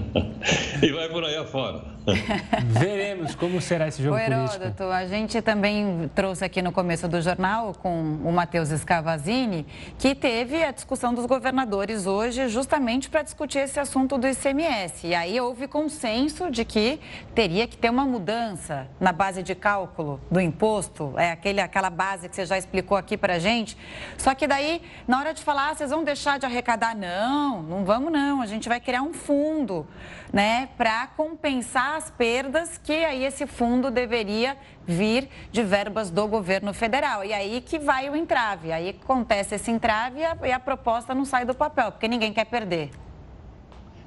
e 0.82 0.90
vai 0.90 1.10
por 1.10 1.22
aí 1.24 1.36
afora. 1.36 1.84
Veremos 2.66 3.34
como 3.34 3.60
será 3.60 3.86
esse 3.86 4.02
jogo 4.02 4.16
o 4.16 4.18
Heródoto, 4.18 4.58
político. 4.58 4.84
A 4.84 5.06
gente 5.06 5.40
também 5.40 6.10
trouxe 6.14 6.44
aqui 6.44 6.60
no 6.60 6.72
começo 6.72 7.06
do 7.06 7.20
jornal 7.20 7.74
com 7.74 8.18
o 8.24 8.32
Matheus 8.32 8.70
Scavazini 8.70 9.66
que 9.98 10.14
teve 10.14 10.64
a 10.64 10.72
discussão 10.72 11.14
dos 11.14 11.26
governadores 11.26 12.06
hoje 12.06 12.48
justamente 12.48 13.08
para 13.08 13.22
discutir 13.22 13.58
esse 13.58 13.78
assunto 13.78 14.18
do 14.18 14.26
ICMS. 14.26 15.06
E 15.06 15.14
aí 15.14 15.40
houve 15.40 15.68
consenso 15.68 16.50
de 16.50 16.64
que 16.64 16.98
teria 17.34 17.68
que 17.68 17.76
ter 17.76 17.90
uma 17.90 18.04
mudança 18.04 18.88
na 18.98 19.12
base 19.12 19.42
de 19.42 19.54
cálculo 19.54 20.20
do 20.30 20.40
imposto, 20.40 21.14
é 21.16 21.30
aquele, 21.30 21.60
aquela 21.60 21.90
base 21.90 22.28
que 22.28 22.34
você 22.34 22.46
já 22.46 22.58
explicou 22.58 22.96
aqui 22.96 23.16
para 23.16 23.38
gente. 23.38 23.76
Só 24.18 24.34
que 24.34 24.46
daí, 24.46 24.82
na 25.06 25.20
hora 25.20 25.32
de 25.32 25.42
falar, 25.42 25.70
ah, 25.70 25.74
vocês 25.74 25.90
vão 25.90 26.02
deixar 26.02 26.38
de 26.38 26.46
arrecadar? 26.46 26.96
Não, 26.96 27.62
não 27.62 27.84
vamos 27.84 28.12
não. 28.12 28.42
A 28.42 28.46
gente 28.46 28.68
vai 28.68 28.80
criar 28.80 29.02
um 29.02 29.12
fundo 29.12 29.86
né, 30.32 30.68
para 30.76 31.06
compensar 31.08 31.91
as 31.96 32.10
perdas 32.10 32.78
que 32.78 32.92
aí 32.92 33.24
esse 33.24 33.46
fundo 33.46 33.90
deveria 33.90 34.56
vir 34.86 35.28
de 35.50 35.62
verbas 35.62 36.10
do 36.10 36.26
governo 36.26 36.72
federal. 36.72 37.24
E 37.24 37.32
aí 37.32 37.60
que 37.60 37.78
vai 37.78 38.08
o 38.08 38.16
entrave. 38.16 38.72
Aí 38.72 38.90
acontece 38.90 39.54
esse 39.54 39.70
entrave 39.70 40.20
e 40.20 40.24
a, 40.24 40.36
e 40.44 40.52
a 40.52 40.60
proposta 40.60 41.14
não 41.14 41.24
sai 41.24 41.44
do 41.44 41.54
papel, 41.54 41.92
porque 41.92 42.08
ninguém 42.08 42.32
quer 42.32 42.46
perder. 42.46 42.90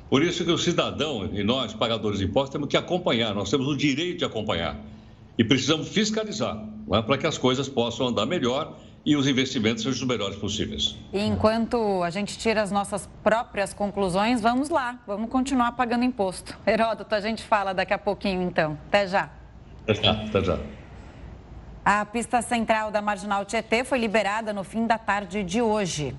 Por 0.09 0.21
isso 0.21 0.45
que 0.45 0.51
o 0.51 0.57
cidadão 0.57 1.25
e 1.33 1.43
nós, 1.43 1.73
pagadores 1.73 2.19
de 2.19 2.25
impostos, 2.25 2.51
temos 2.51 2.69
que 2.69 2.77
acompanhar, 2.77 3.33
nós 3.33 3.49
temos 3.49 3.67
o 3.67 3.75
direito 3.75 4.19
de 4.19 4.25
acompanhar. 4.25 4.77
E 5.37 5.43
precisamos 5.43 5.89
fiscalizar 5.89 6.63
é? 6.91 7.01
para 7.01 7.17
que 7.17 7.27
as 7.27 7.37
coisas 7.37 7.67
possam 7.67 8.07
andar 8.07 8.25
melhor 8.25 8.77
e 9.05 9.15
os 9.15 9.27
investimentos 9.27 9.83
sejam 9.83 10.01
os 10.01 10.07
melhores 10.07 10.35
possíveis. 10.37 10.97
E 11.13 11.19
enquanto 11.19 12.01
a 12.01 12.09
gente 12.09 12.37
tira 12.37 12.61
as 12.61 12.71
nossas 12.71 13.07
próprias 13.23 13.73
conclusões, 13.73 14.41
vamos 14.41 14.69
lá, 14.69 14.99
vamos 15.05 15.29
continuar 15.29 15.73
pagando 15.73 16.03
imposto. 16.03 16.57
Heródoto, 16.65 17.13
a 17.13 17.21
gente 17.21 17.43
fala 17.43 17.73
daqui 17.73 17.93
a 17.93 17.99
pouquinho 17.99 18.41
então. 18.41 18.77
Até 18.87 19.07
já. 19.07 19.29
Até 19.83 19.93
já. 19.93 20.11
Até 20.11 20.43
já. 20.43 20.59
A 21.85 22.03
pista 22.03 22.41
central 22.41 22.89
da 22.89 22.99
Marginal 22.99 23.45
Tietê 23.45 23.83
foi 23.83 23.99
liberada 23.99 24.51
no 24.51 24.63
fim 24.63 24.87
da 24.87 24.97
tarde 24.97 25.43
de 25.43 25.61
hoje. 25.61 26.15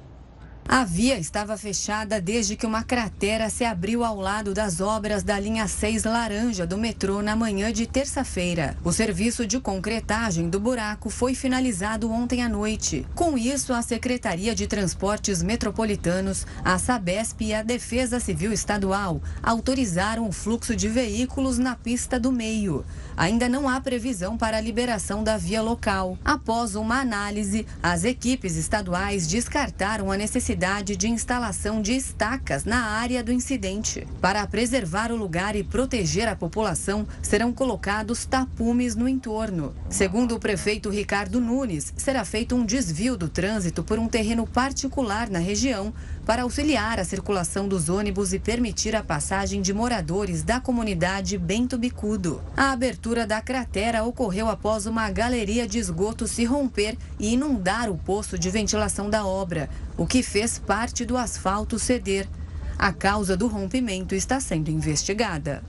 A 0.68 0.84
via 0.84 1.16
estava 1.16 1.56
fechada 1.56 2.20
desde 2.20 2.56
que 2.56 2.66
uma 2.66 2.82
cratera 2.82 3.48
se 3.48 3.64
abriu 3.64 4.02
ao 4.02 4.16
lado 4.16 4.52
das 4.52 4.80
obras 4.80 5.22
da 5.22 5.38
linha 5.38 5.68
6 5.68 6.02
laranja 6.02 6.66
do 6.66 6.76
metrô 6.76 7.22
na 7.22 7.36
manhã 7.36 7.72
de 7.72 7.86
terça-feira. 7.86 8.76
O 8.82 8.92
serviço 8.92 9.46
de 9.46 9.60
concretagem 9.60 10.50
do 10.50 10.58
buraco 10.58 11.08
foi 11.08 11.36
finalizado 11.36 12.10
ontem 12.10 12.42
à 12.42 12.48
noite. 12.48 13.06
Com 13.14 13.38
isso, 13.38 13.72
a 13.72 13.80
Secretaria 13.80 14.56
de 14.56 14.66
Transportes 14.66 15.40
Metropolitanos, 15.40 16.44
a 16.64 16.76
Sabesp 16.78 17.42
e 17.42 17.54
a 17.54 17.62
Defesa 17.62 18.18
Civil 18.18 18.52
Estadual 18.52 19.22
autorizaram 19.44 20.28
o 20.28 20.32
fluxo 20.32 20.74
de 20.74 20.88
veículos 20.88 21.58
na 21.58 21.76
pista 21.76 22.18
do 22.18 22.32
meio. 22.32 22.84
Ainda 23.16 23.48
não 23.48 23.66
há 23.66 23.80
previsão 23.80 24.36
para 24.36 24.58
a 24.58 24.60
liberação 24.60 25.24
da 25.24 25.38
via 25.38 25.62
local. 25.62 26.18
Após 26.22 26.74
uma 26.74 27.00
análise, 27.00 27.66
as 27.82 28.04
equipes 28.04 28.56
estaduais 28.56 29.26
descartaram 29.26 30.12
a 30.12 30.16
necessidade 30.18 30.96
de 30.96 31.08
instalação 31.08 31.80
de 31.80 31.96
estacas 31.96 32.64
na 32.64 32.84
área 32.84 33.24
do 33.24 33.32
incidente. 33.32 34.06
Para 34.20 34.46
preservar 34.46 35.10
o 35.10 35.16
lugar 35.16 35.56
e 35.56 35.64
proteger 35.64 36.28
a 36.28 36.36
população, 36.36 37.06
serão 37.22 37.52
colocados 37.52 38.26
tapumes 38.26 38.94
no 38.94 39.08
entorno. 39.08 39.74
Segundo 39.88 40.34
o 40.34 40.40
prefeito 40.40 40.90
Ricardo 40.90 41.40
Nunes, 41.40 41.94
será 41.96 42.24
feito 42.24 42.54
um 42.54 42.66
desvio 42.66 43.16
do 43.16 43.28
trânsito 43.28 43.82
por 43.82 43.98
um 43.98 44.08
terreno 44.08 44.46
particular 44.46 45.30
na 45.30 45.38
região 45.38 45.94
para 46.26 46.42
auxiliar 46.42 46.98
a 46.98 47.04
circulação 47.04 47.68
dos 47.68 47.88
ônibus 47.88 48.32
e 48.32 48.38
permitir 48.40 48.96
a 48.96 49.02
passagem 49.02 49.62
de 49.62 49.72
moradores 49.72 50.42
da 50.42 50.60
comunidade 50.60 51.38
Bento 51.38 51.78
Bicudo. 51.78 52.42
A 52.56 52.72
abertura 52.72 53.24
da 53.24 53.40
cratera 53.40 54.02
ocorreu 54.02 54.48
após 54.48 54.86
uma 54.86 55.08
galeria 55.08 55.68
de 55.68 55.78
esgoto 55.78 56.26
se 56.26 56.44
romper 56.44 56.98
e 57.16 57.34
inundar 57.34 57.88
o 57.88 57.96
poço 57.96 58.36
de 58.36 58.50
ventilação 58.50 59.08
da 59.08 59.24
obra, 59.24 59.70
o 59.96 60.04
que 60.04 60.20
fez 60.20 60.58
parte 60.58 61.04
do 61.04 61.16
asfalto 61.16 61.78
ceder. 61.78 62.28
A 62.76 62.92
causa 62.92 63.36
do 63.36 63.46
rompimento 63.46 64.12
está 64.12 64.40
sendo 64.40 64.68
investigada. 64.68 65.62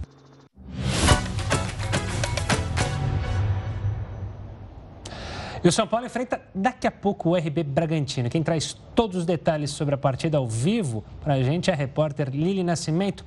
E 5.68 5.70
o 5.70 5.72
São 5.74 5.86
Paulo 5.86 6.06
enfrenta 6.06 6.40
daqui 6.56 6.88
a 6.88 6.92
pouco 6.92 7.32
o 7.32 7.36
RB 7.36 7.62
Bragantino. 7.62 8.30
Quem 8.30 8.42
traz 8.42 8.74
todos 8.96 9.18
os 9.18 9.26
detalhes 9.26 9.70
sobre 9.70 9.96
a 9.96 9.98
partida 9.98 10.38
ao 10.38 10.48
vivo 10.48 11.04
para 11.20 11.34
a 11.34 11.44
gente 11.44 11.70
é 11.70 11.74
a 11.74 11.76
repórter 11.76 12.30
Lili 12.30 12.64
Nascimento. 12.64 13.26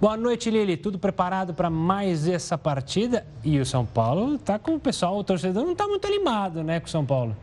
Boa 0.00 0.16
noite, 0.16 0.52
Lili. 0.52 0.76
Tudo 0.76 1.00
preparado 1.00 1.52
para 1.52 1.68
mais 1.68 2.28
essa 2.28 2.56
partida? 2.56 3.26
E 3.42 3.58
o 3.58 3.66
São 3.66 3.84
Paulo 3.84 4.36
está 4.36 4.56
com 4.56 4.76
o 4.76 4.78
pessoal, 4.78 5.18
o 5.18 5.24
torcedor 5.24 5.64
não 5.64 5.72
está 5.72 5.88
muito 5.88 6.06
animado, 6.06 6.62
né, 6.62 6.78
com 6.78 6.86
o 6.86 6.88
São 6.88 7.04
Paulo. 7.04 7.36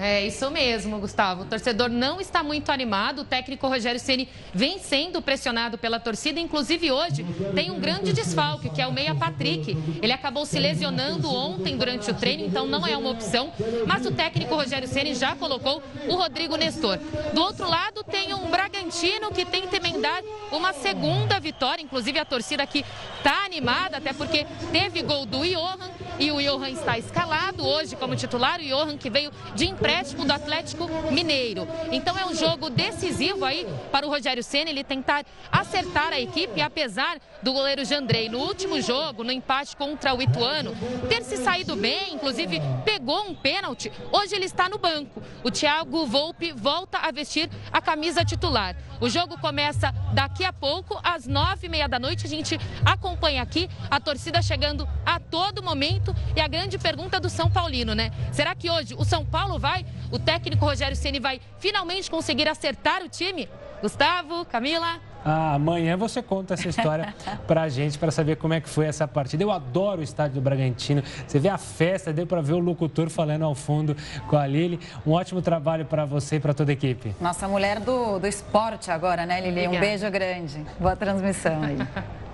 É 0.00 0.24
isso 0.24 0.48
mesmo, 0.48 0.96
Gustavo. 1.00 1.42
O 1.42 1.44
torcedor 1.44 1.88
não 1.88 2.20
está 2.20 2.40
muito 2.40 2.70
animado. 2.70 3.22
O 3.22 3.24
técnico 3.24 3.66
Rogério 3.66 3.98
Ceni 3.98 4.28
vem 4.54 4.78
sendo 4.78 5.20
pressionado 5.20 5.76
pela 5.76 5.98
torcida. 5.98 6.38
Inclusive 6.38 6.92
hoje 6.92 7.26
tem 7.52 7.72
um 7.72 7.80
grande 7.80 8.12
desfalque, 8.12 8.70
que 8.70 8.80
é 8.80 8.86
o 8.86 8.92
Meia 8.92 9.12
Patrick. 9.12 9.76
Ele 10.00 10.12
acabou 10.12 10.46
se 10.46 10.56
lesionando 10.56 11.28
ontem 11.28 11.76
durante 11.76 12.08
o 12.12 12.14
treino, 12.14 12.44
então 12.46 12.64
não 12.64 12.86
é 12.86 12.96
uma 12.96 13.10
opção. 13.10 13.52
Mas 13.88 14.06
o 14.06 14.12
técnico 14.12 14.54
Rogério 14.54 14.86
Ceni 14.86 15.16
já 15.16 15.34
colocou 15.34 15.82
o 16.06 16.14
Rodrigo 16.14 16.54
Nestor. 16.54 16.98
Do 17.34 17.42
outro 17.42 17.68
lado 17.68 18.04
tem 18.04 18.32
um 18.32 18.48
Bragantino 18.50 19.32
que 19.32 19.44
tenta 19.44 19.78
emendar 19.78 20.22
uma 20.52 20.72
segunda 20.74 21.40
vitória. 21.40 21.82
Inclusive 21.82 22.20
a 22.20 22.24
torcida 22.24 22.62
aqui 22.62 22.84
está 23.16 23.44
animada, 23.44 23.96
até 23.96 24.12
porque 24.12 24.46
teve 24.70 25.02
gol 25.02 25.26
do 25.26 25.44
Johan 25.44 25.90
e 26.20 26.30
o 26.30 26.40
Johan 26.40 26.70
está 26.70 26.96
escalado 26.96 27.66
hoje 27.66 27.96
como 27.96 28.14
titular. 28.14 28.60
O 28.60 28.64
Johan 28.64 28.96
que 28.96 29.10
veio 29.10 29.32
de 29.56 29.66
empréstimo 29.66 29.87
empréstimo 29.88 30.26
do 30.26 30.32
Atlético 30.32 30.86
Mineiro. 31.10 31.66
Então 31.90 32.16
é 32.18 32.26
um 32.26 32.34
jogo 32.34 32.68
decisivo 32.68 33.42
aí 33.42 33.66
para 33.90 34.06
o 34.06 34.10
Rogério 34.10 34.42
Senna, 34.42 34.68
ele 34.68 34.84
tentar 34.84 35.24
acertar 35.50 36.12
a 36.12 36.20
equipe, 36.20 36.60
apesar 36.60 37.18
do 37.42 37.54
goleiro 37.54 37.84
Jandrei 37.86 38.28
no 38.28 38.38
último 38.38 38.82
jogo, 38.82 39.24
no 39.24 39.32
empate 39.32 39.74
contra 39.74 40.14
o 40.14 40.20
Ituano, 40.20 40.76
ter 41.08 41.24
se 41.24 41.38
saído 41.38 41.74
bem, 41.74 42.14
inclusive 42.14 42.60
pegou 42.84 43.22
um 43.22 43.34
pênalti. 43.34 43.90
Hoje 44.12 44.34
ele 44.34 44.44
está 44.44 44.68
no 44.68 44.76
banco. 44.76 45.22
O 45.42 45.50
Thiago 45.50 46.04
Volpe 46.06 46.52
volta 46.52 46.98
a 46.98 47.10
vestir 47.10 47.48
a 47.72 47.80
camisa 47.80 48.22
titular. 48.24 48.76
O 49.00 49.08
jogo 49.08 49.38
começa 49.38 49.92
daqui 50.12 50.44
a 50.44 50.52
pouco, 50.52 50.98
às 51.02 51.26
nove 51.26 51.66
e 51.66 51.70
meia 51.70 51.88
da 51.88 51.98
noite. 51.98 52.26
A 52.26 52.28
gente 52.28 52.58
acompanha 52.84 53.40
aqui 53.42 53.70
a 53.90 54.00
torcida 54.00 54.42
chegando 54.42 54.88
a 55.06 55.20
todo 55.20 55.62
momento. 55.62 56.14
E 56.34 56.40
a 56.40 56.48
grande 56.48 56.76
pergunta 56.78 57.20
do 57.20 57.30
São 57.30 57.48
Paulino, 57.48 57.94
né? 57.94 58.10
Será 58.32 58.54
que 58.54 58.68
hoje 58.68 58.94
o 58.94 59.04
São 59.04 59.24
Paulo 59.24 59.58
vai, 59.58 59.77
o 60.10 60.18
técnico 60.18 60.64
Rogério 60.64 60.96
Ceni 60.96 61.20
vai 61.20 61.40
finalmente 61.58 62.10
conseguir 62.10 62.48
acertar 62.48 63.02
o 63.02 63.08
time? 63.08 63.48
Gustavo, 63.80 64.44
Camila? 64.44 65.00
Ah, 65.24 65.54
amanhã 65.54 65.96
você 65.96 66.22
conta 66.22 66.54
essa 66.54 66.68
história 66.68 67.14
para 67.46 67.62
a 67.62 67.68
gente, 67.68 67.98
para 67.98 68.10
saber 68.10 68.36
como 68.36 68.54
é 68.54 68.60
que 68.60 68.68
foi 68.68 68.86
essa 68.86 69.06
partida. 69.06 69.42
Eu 69.42 69.50
adoro 69.50 70.00
o 70.00 70.04
estádio 70.04 70.36
do 70.36 70.40
Bragantino. 70.40 71.02
Você 71.26 71.38
vê 71.38 71.48
a 71.48 71.58
festa, 71.58 72.12
deu 72.12 72.26
para 72.26 72.40
ver 72.40 72.54
o 72.54 72.58
locutor 72.58 73.10
falando 73.10 73.44
ao 73.44 73.54
fundo 73.54 73.96
com 74.26 74.36
a 74.36 74.46
Lili. 74.46 74.80
Um 75.06 75.12
ótimo 75.12 75.42
trabalho 75.42 75.84
para 75.84 76.04
você 76.04 76.36
e 76.36 76.40
para 76.40 76.54
toda 76.54 76.72
a 76.72 76.74
equipe. 76.74 77.14
Nossa 77.20 77.46
mulher 77.46 77.80
do, 77.80 78.18
do 78.18 78.26
esporte 78.26 78.90
agora, 78.90 79.26
né, 79.26 79.40
Lili? 79.40 79.66
Obrigada. 79.66 79.76
Um 79.76 79.80
beijo 79.80 80.10
grande. 80.10 80.66
Boa 80.78 80.96
transmissão 80.96 81.62
aí. 81.62 81.78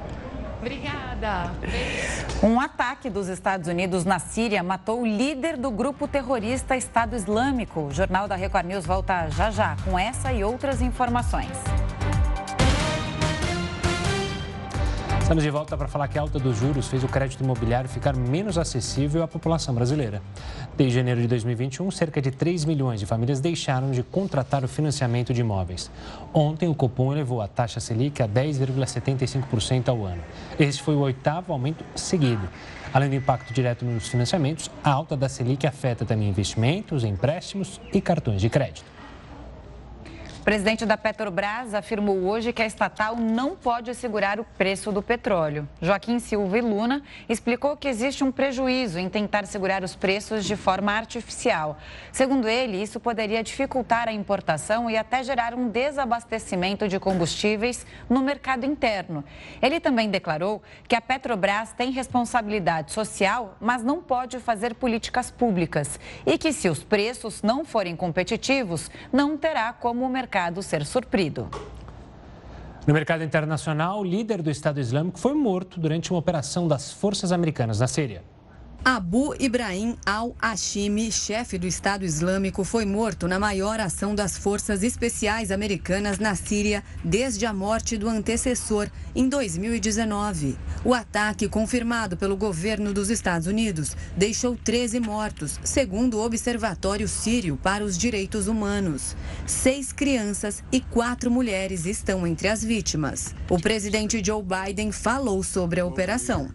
Obrigada. 0.64 1.52
Um 2.42 2.58
ataque 2.58 3.10
dos 3.10 3.28
Estados 3.28 3.68
Unidos 3.68 4.06
na 4.06 4.18
Síria 4.18 4.62
matou 4.62 5.02
o 5.02 5.06
líder 5.06 5.58
do 5.58 5.70
grupo 5.70 6.08
terrorista 6.08 6.74
Estado 6.74 7.14
Islâmico. 7.14 7.80
O 7.80 7.92
Jornal 7.92 8.26
da 8.26 8.34
Record 8.34 8.64
News 8.64 8.86
volta 8.86 9.28
já 9.28 9.50
já 9.50 9.76
com 9.84 9.98
essa 9.98 10.32
e 10.32 10.42
outras 10.42 10.80
informações. 10.80 11.50
Estamos 15.24 15.42
de 15.42 15.48
volta 15.48 15.74
para 15.74 15.88
falar 15.88 16.06
que 16.06 16.18
a 16.18 16.20
alta 16.20 16.38
dos 16.38 16.58
juros 16.58 16.86
fez 16.86 17.02
o 17.02 17.08
crédito 17.08 17.42
imobiliário 17.42 17.88
ficar 17.88 18.14
menos 18.14 18.58
acessível 18.58 19.22
à 19.22 19.26
população 19.26 19.74
brasileira. 19.74 20.20
Desde 20.76 20.96
janeiro 20.96 21.18
de 21.18 21.26
2021, 21.26 21.90
cerca 21.90 22.20
de 22.20 22.30
3 22.30 22.66
milhões 22.66 23.00
de 23.00 23.06
famílias 23.06 23.40
deixaram 23.40 23.90
de 23.90 24.02
contratar 24.02 24.62
o 24.62 24.68
financiamento 24.68 25.32
de 25.32 25.40
imóveis. 25.40 25.90
Ontem, 26.34 26.68
o 26.68 26.74
Copom 26.74 27.10
elevou 27.10 27.40
a 27.40 27.48
taxa 27.48 27.80
Selic 27.80 28.22
a 28.22 28.28
10,75% 28.28 29.88
ao 29.88 30.04
ano. 30.04 30.22
Este 30.58 30.82
foi 30.82 30.94
o 30.94 31.00
oitavo 31.00 31.54
aumento 31.54 31.82
seguido. 31.96 32.46
Além 32.92 33.08
do 33.08 33.16
impacto 33.16 33.54
direto 33.54 33.82
nos 33.82 34.06
financiamentos, 34.06 34.70
a 34.84 34.90
alta 34.90 35.16
da 35.16 35.30
Selic 35.30 35.66
afeta 35.66 36.04
também 36.04 36.28
investimentos, 36.28 37.02
empréstimos 37.02 37.80
e 37.94 38.00
cartões 38.02 38.42
de 38.42 38.50
crédito. 38.50 38.93
Presidente 40.44 40.84
da 40.84 40.98
Petrobras 40.98 41.72
afirmou 41.72 42.18
hoje 42.24 42.52
que 42.52 42.60
a 42.60 42.66
estatal 42.66 43.16
não 43.16 43.56
pode 43.56 43.94
segurar 43.94 44.38
o 44.38 44.44
preço 44.44 44.92
do 44.92 45.00
petróleo. 45.00 45.66
Joaquim 45.80 46.18
Silva 46.18 46.58
e 46.58 46.60
Luna 46.60 47.02
explicou 47.30 47.74
que 47.78 47.88
existe 47.88 48.22
um 48.22 48.30
prejuízo 48.30 48.98
em 48.98 49.08
tentar 49.08 49.46
segurar 49.46 49.82
os 49.82 49.96
preços 49.96 50.44
de 50.44 50.54
forma 50.54 50.92
artificial. 50.92 51.78
Segundo 52.12 52.46
ele, 52.46 52.76
isso 52.76 53.00
poderia 53.00 53.42
dificultar 53.42 54.06
a 54.06 54.12
importação 54.12 54.90
e 54.90 54.98
até 54.98 55.24
gerar 55.24 55.54
um 55.54 55.66
desabastecimento 55.66 56.86
de 56.88 57.00
combustíveis 57.00 57.86
no 58.10 58.20
mercado 58.20 58.66
interno. 58.66 59.24
Ele 59.62 59.80
também 59.80 60.10
declarou 60.10 60.62
que 60.86 60.94
a 60.94 61.00
Petrobras 61.00 61.72
tem 61.72 61.90
responsabilidade 61.90 62.92
social, 62.92 63.56
mas 63.58 63.82
não 63.82 64.02
pode 64.02 64.38
fazer 64.40 64.74
políticas 64.74 65.30
públicas 65.30 65.98
e 66.26 66.36
que 66.36 66.52
se 66.52 66.68
os 66.68 66.84
preços 66.84 67.42
não 67.42 67.64
forem 67.64 67.96
competitivos, 67.96 68.90
não 69.10 69.38
terá 69.38 69.72
como 69.72 70.04
o 70.04 70.08
mercado 70.10 70.33
mercado 70.34 70.62
ser 70.64 70.84
surprido. 70.84 71.48
No 72.84 72.92
mercado 72.92 73.22
internacional, 73.22 74.00
o 74.00 74.04
líder 74.04 74.42
do 74.42 74.50
Estado 74.50 74.80
Islâmico 74.80 75.16
foi 75.16 75.32
morto 75.32 75.78
durante 75.78 76.10
uma 76.10 76.18
operação 76.18 76.66
das 76.66 76.92
forças 76.92 77.30
americanas 77.30 77.78
na 77.78 77.86
Síria. 77.86 78.24
Abu 78.86 79.34
Ibrahim 79.40 79.96
al-Hashimi, 80.04 81.10
chefe 81.10 81.56
do 81.56 81.66
Estado 81.66 82.04
Islâmico, 82.04 82.62
foi 82.64 82.84
morto 82.84 83.26
na 83.26 83.38
maior 83.38 83.80
ação 83.80 84.14
das 84.14 84.36
forças 84.36 84.82
especiais 84.82 85.50
americanas 85.50 86.18
na 86.18 86.34
Síria 86.34 86.84
desde 87.02 87.46
a 87.46 87.54
morte 87.54 87.96
do 87.96 88.06
antecessor, 88.06 88.90
em 89.14 89.26
2019. 89.26 90.58
O 90.84 90.92
ataque, 90.92 91.48
confirmado 91.48 92.14
pelo 92.14 92.36
governo 92.36 92.92
dos 92.92 93.08
Estados 93.08 93.46
Unidos, 93.46 93.96
deixou 94.14 94.54
13 94.54 95.00
mortos, 95.00 95.58
segundo 95.64 96.18
o 96.18 96.22
Observatório 96.22 97.08
Sírio 97.08 97.56
para 97.56 97.82
os 97.82 97.96
Direitos 97.96 98.48
Humanos. 98.48 99.16
Seis 99.46 99.94
crianças 99.94 100.62
e 100.70 100.82
quatro 100.82 101.30
mulheres 101.30 101.86
estão 101.86 102.26
entre 102.26 102.48
as 102.48 102.62
vítimas. 102.62 103.34
O 103.48 103.58
presidente 103.58 104.22
Joe 104.22 104.42
Biden 104.42 104.92
falou 104.92 105.42
sobre 105.42 105.80
a 105.80 105.86
operação. 105.86 106.52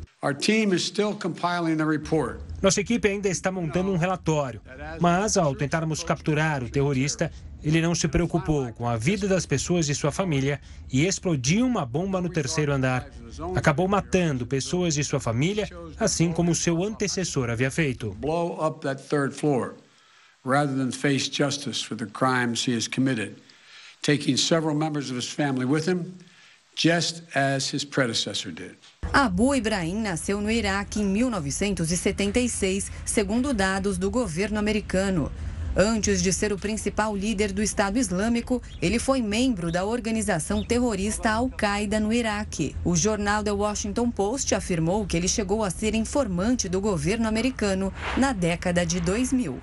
Nossa 2.61 2.81
equipe 2.81 3.07
ainda 3.07 3.29
está 3.29 3.51
montando 3.51 3.91
um 3.91 3.97
relatório, 3.97 4.61
mas 4.99 5.37
ao 5.37 5.55
tentarmos 5.55 6.03
capturar 6.03 6.61
o 6.61 6.69
terrorista, 6.69 7.31
ele 7.63 7.81
não 7.81 7.95
se 7.95 8.07
preocupou 8.07 8.71
com 8.73 8.87
a 8.87 8.97
vida 8.97 9.27
das 9.27 9.45
pessoas 9.45 9.87
e 9.87 9.95
sua 9.95 10.11
família 10.11 10.59
e 10.91 11.05
explodiu 11.05 11.65
uma 11.65 11.85
bomba 11.85 12.19
no 12.19 12.29
terceiro 12.29 12.73
andar. 12.73 13.09
Acabou 13.55 13.87
matando 13.87 14.45
pessoas 14.45 14.93
de 14.93 15.03
sua 15.03 15.21
família, 15.21 15.69
assim 15.97 16.33
como 16.33 16.53
seu 16.53 16.83
antecessor 16.83 17.49
havia 17.49 17.71
feito. 17.71 18.15
rather 20.45 20.73
than 20.73 20.91
face 20.91 21.27
justice 21.29 21.81
for 21.81 21.95
the 21.95 22.05
crimes 22.05 22.63
he 22.63 22.73
has 22.73 22.87
committed, 22.87 23.35
taking 24.01 24.37
several 24.37 24.75
members 24.75 25.09
of 25.09 25.17
his 25.17 25.29
family 25.29 25.65
with 25.65 25.85
him, 25.85 26.17
just 26.79 27.23
as 27.35 27.73
his 27.73 27.83
predecessor 27.83 28.51
did. 28.51 28.77
Abu 29.11 29.55
Ibrahim 29.55 30.01
nasceu 30.01 30.39
no 30.39 30.49
Iraque 30.49 31.01
em 31.01 31.05
1976, 31.05 32.91
segundo 33.03 33.53
dados 33.53 33.97
do 33.97 34.09
governo 34.09 34.57
americano. 34.57 35.31
Antes 35.75 36.21
de 36.21 36.33
ser 36.33 36.51
o 36.51 36.57
principal 36.57 37.15
líder 37.15 37.51
do 37.51 37.61
Estado 37.61 37.99
Islâmico, 37.99 38.61
ele 38.81 38.97
foi 38.97 39.21
membro 39.21 39.71
da 39.71 39.85
organização 39.85 40.63
terrorista 40.63 41.29
Al-Qaeda 41.29 41.99
no 41.99 42.11
Iraque. 42.11 42.75
O 42.83 42.95
jornal 42.95 43.43
The 43.43 43.51
Washington 43.51 44.09
Post 44.09 44.55
afirmou 44.55 45.05
que 45.05 45.15
ele 45.15 45.27
chegou 45.27 45.63
a 45.63 45.69
ser 45.69 45.93
informante 45.93 46.67
do 46.67 46.81
governo 46.81 47.27
americano 47.27 47.93
na 48.17 48.33
década 48.33 48.85
de 48.85 48.99
2000. 48.99 49.59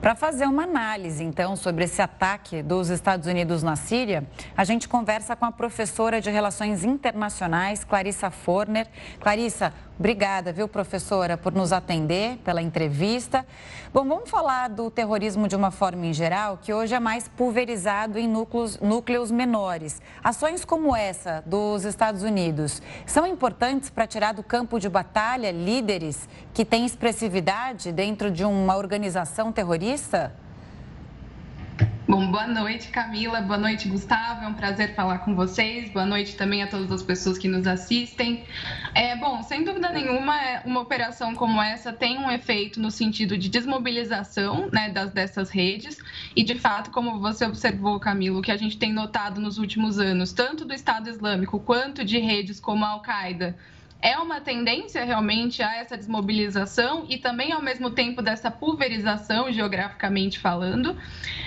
Para 0.00 0.14
fazer 0.14 0.46
uma 0.46 0.62
análise, 0.62 1.22
então, 1.22 1.54
sobre 1.54 1.84
esse 1.84 2.00
ataque 2.00 2.62
dos 2.62 2.88
Estados 2.88 3.26
Unidos 3.26 3.62
na 3.62 3.76
Síria, 3.76 4.26
a 4.56 4.64
gente 4.64 4.88
conversa 4.88 5.36
com 5.36 5.44
a 5.44 5.52
professora 5.52 6.22
de 6.22 6.30
Relações 6.30 6.84
Internacionais, 6.84 7.84
Clarissa 7.84 8.30
Forner. 8.30 8.86
Clarissa, 9.20 9.74
Obrigada, 10.00 10.50
viu, 10.50 10.66
professora, 10.66 11.36
por 11.36 11.52
nos 11.52 11.74
atender, 11.74 12.38
pela 12.38 12.62
entrevista. 12.62 13.44
Bom, 13.92 14.02
vamos 14.08 14.30
falar 14.30 14.68
do 14.68 14.90
terrorismo 14.90 15.46
de 15.46 15.54
uma 15.54 15.70
forma 15.70 16.06
em 16.06 16.14
geral, 16.14 16.56
que 16.56 16.72
hoje 16.72 16.94
é 16.94 16.98
mais 16.98 17.28
pulverizado 17.28 18.18
em 18.18 18.26
núcleos, 18.26 18.80
núcleos 18.80 19.30
menores. 19.30 20.00
Ações 20.24 20.64
como 20.64 20.96
essa 20.96 21.42
dos 21.44 21.84
Estados 21.84 22.22
Unidos 22.22 22.80
são 23.04 23.26
importantes 23.26 23.90
para 23.90 24.06
tirar 24.06 24.32
do 24.32 24.42
campo 24.42 24.80
de 24.80 24.88
batalha 24.88 25.50
líderes 25.50 26.26
que 26.54 26.64
têm 26.64 26.86
expressividade 26.86 27.92
dentro 27.92 28.30
de 28.30 28.42
uma 28.42 28.78
organização 28.78 29.52
terrorista? 29.52 30.32
Bom, 32.10 32.28
boa 32.28 32.48
noite, 32.48 32.88
Camila. 32.88 33.40
Boa 33.40 33.56
noite, 33.56 33.88
Gustavo. 33.88 34.44
É 34.44 34.48
um 34.48 34.54
prazer 34.54 34.96
falar 34.96 35.18
com 35.18 35.32
vocês. 35.36 35.92
Boa 35.92 36.04
noite 36.04 36.34
também 36.34 36.60
a 36.60 36.66
todas 36.66 36.90
as 36.90 37.04
pessoas 37.04 37.38
que 37.38 37.46
nos 37.46 37.68
assistem. 37.68 38.42
É, 38.96 39.14
bom, 39.14 39.40
sem 39.44 39.62
dúvida 39.62 39.90
nenhuma, 39.90 40.36
é, 40.42 40.60
uma 40.66 40.80
operação 40.80 41.36
como 41.36 41.62
essa 41.62 41.92
tem 41.92 42.18
um 42.18 42.28
efeito 42.28 42.80
no 42.80 42.90
sentido 42.90 43.38
de 43.38 43.48
desmobilização 43.48 44.68
né, 44.72 44.90
das, 44.90 45.12
dessas 45.12 45.50
redes. 45.50 45.98
E, 46.34 46.42
de 46.42 46.56
fato, 46.56 46.90
como 46.90 47.20
você 47.20 47.44
observou, 47.44 48.00
Camilo, 48.00 48.42
que 48.42 48.50
a 48.50 48.56
gente 48.56 48.76
tem 48.76 48.92
notado 48.92 49.40
nos 49.40 49.56
últimos 49.56 50.00
anos, 50.00 50.32
tanto 50.32 50.64
do 50.64 50.74
Estado 50.74 51.08
Islâmico 51.08 51.60
quanto 51.60 52.04
de 52.04 52.18
redes 52.18 52.58
como 52.58 52.84
a 52.84 52.88
Al-Qaeda 52.88 53.56
é 54.02 54.16
uma 54.18 54.40
tendência 54.40 55.04
realmente 55.04 55.62
a 55.62 55.76
essa 55.76 55.96
desmobilização 55.96 57.04
e 57.08 57.18
também 57.18 57.52
ao 57.52 57.60
mesmo 57.60 57.90
tempo 57.90 58.22
dessa 58.22 58.50
pulverização 58.50 59.52
geograficamente 59.52 60.38
falando. 60.38 60.96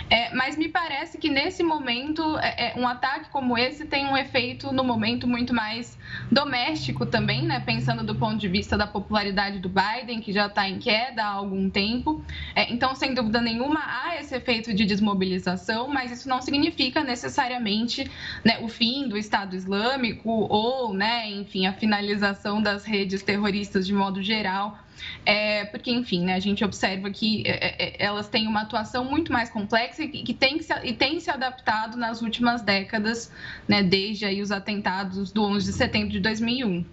É, 0.09 0.33
mas 0.35 0.57
me 0.57 0.69
parece 0.69 1.17
que 1.17 1.29
nesse 1.29 1.63
momento 1.63 2.37
é, 2.37 2.71
é, 2.71 2.79
um 2.79 2.87
ataque 2.87 3.29
como 3.29 3.57
esse 3.57 3.85
tem 3.85 4.05
um 4.05 4.15
efeito 4.15 4.71
no 4.71 4.83
momento 4.83 5.27
muito 5.27 5.53
mais 5.53 5.97
doméstico 6.31 7.05
também, 7.05 7.43
né? 7.43 7.59
Pensando 7.59 8.03
do 8.03 8.15
ponto 8.15 8.37
de 8.37 8.47
vista 8.47 8.77
da 8.77 8.85
popularidade 8.85 9.59
do 9.59 9.69
Biden, 9.69 10.21
que 10.21 10.31
já 10.31 10.47
está 10.47 10.67
em 10.67 10.77
queda 10.77 11.23
há 11.23 11.31
algum 11.31 11.69
tempo. 11.69 12.23
É, 12.55 12.71
então, 12.71 12.93
sem 12.93 13.13
dúvida 13.13 13.41
nenhuma, 13.41 13.79
há 13.83 14.19
esse 14.19 14.35
efeito 14.35 14.73
de 14.73 14.85
desmobilização, 14.85 15.87
mas 15.87 16.11
isso 16.11 16.29
não 16.29 16.41
significa 16.41 17.03
necessariamente 17.03 18.09
né, 18.43 18.59
o 18.61 18.67
fim 18.67 19.07
do 19.07 19.17
Estado 19.17 19.55
Islâmico 19.55 20.29
ou, 20.29 20.93
né, 20.93 21.29
enfim, 21.31 21.65
a 21.65 21.73
finalização 21.73 22.42
das 22.61 22.83
redes 22.83 23.23
terroristas 23.23 23.85
de 23.85 23.93
modo 23.93 24.21
geral. 24.21 24.77
É, 25.25 25.65
porque, 25.65 25.91
enfim, 25.91 26.25
né, 26.25 26.35
a 26.35 26.39
gente 26.39 26.63
observa 26.63 27.09
que 27.09 27.43
é, 27.45 27.95
é, 28.03 28.05
elas 28.05 28.27
têm 28.27 28.47
uma 28.47 28.61
atuação 28.61 29.05
muito 29.05 29.31
mais 29.31 29.49
complexa 29.49 30.03
e 30.03 30.07
que 30.07 30.33
tem, 30.33 30.61
se, 30.61 30.73
e 30.83 30.93
tem 30.93 31.19
se 31.19 31.29
adaptado 31.29 31.97
nas 31.97 32.21
últimas 32.21 32.61
décadas, 32.61 33.31
né, 33.67 33.81
desde 33.81 34.25
aí 34.25 34.41
os 34.41 34.51
atentados 34.51 35.31
do 35.31 35.43
11 35.43 35.71
de 35.71 35.77
setembro 35.77 36.09
de 36.09 36.19
2001. 36.19 36.85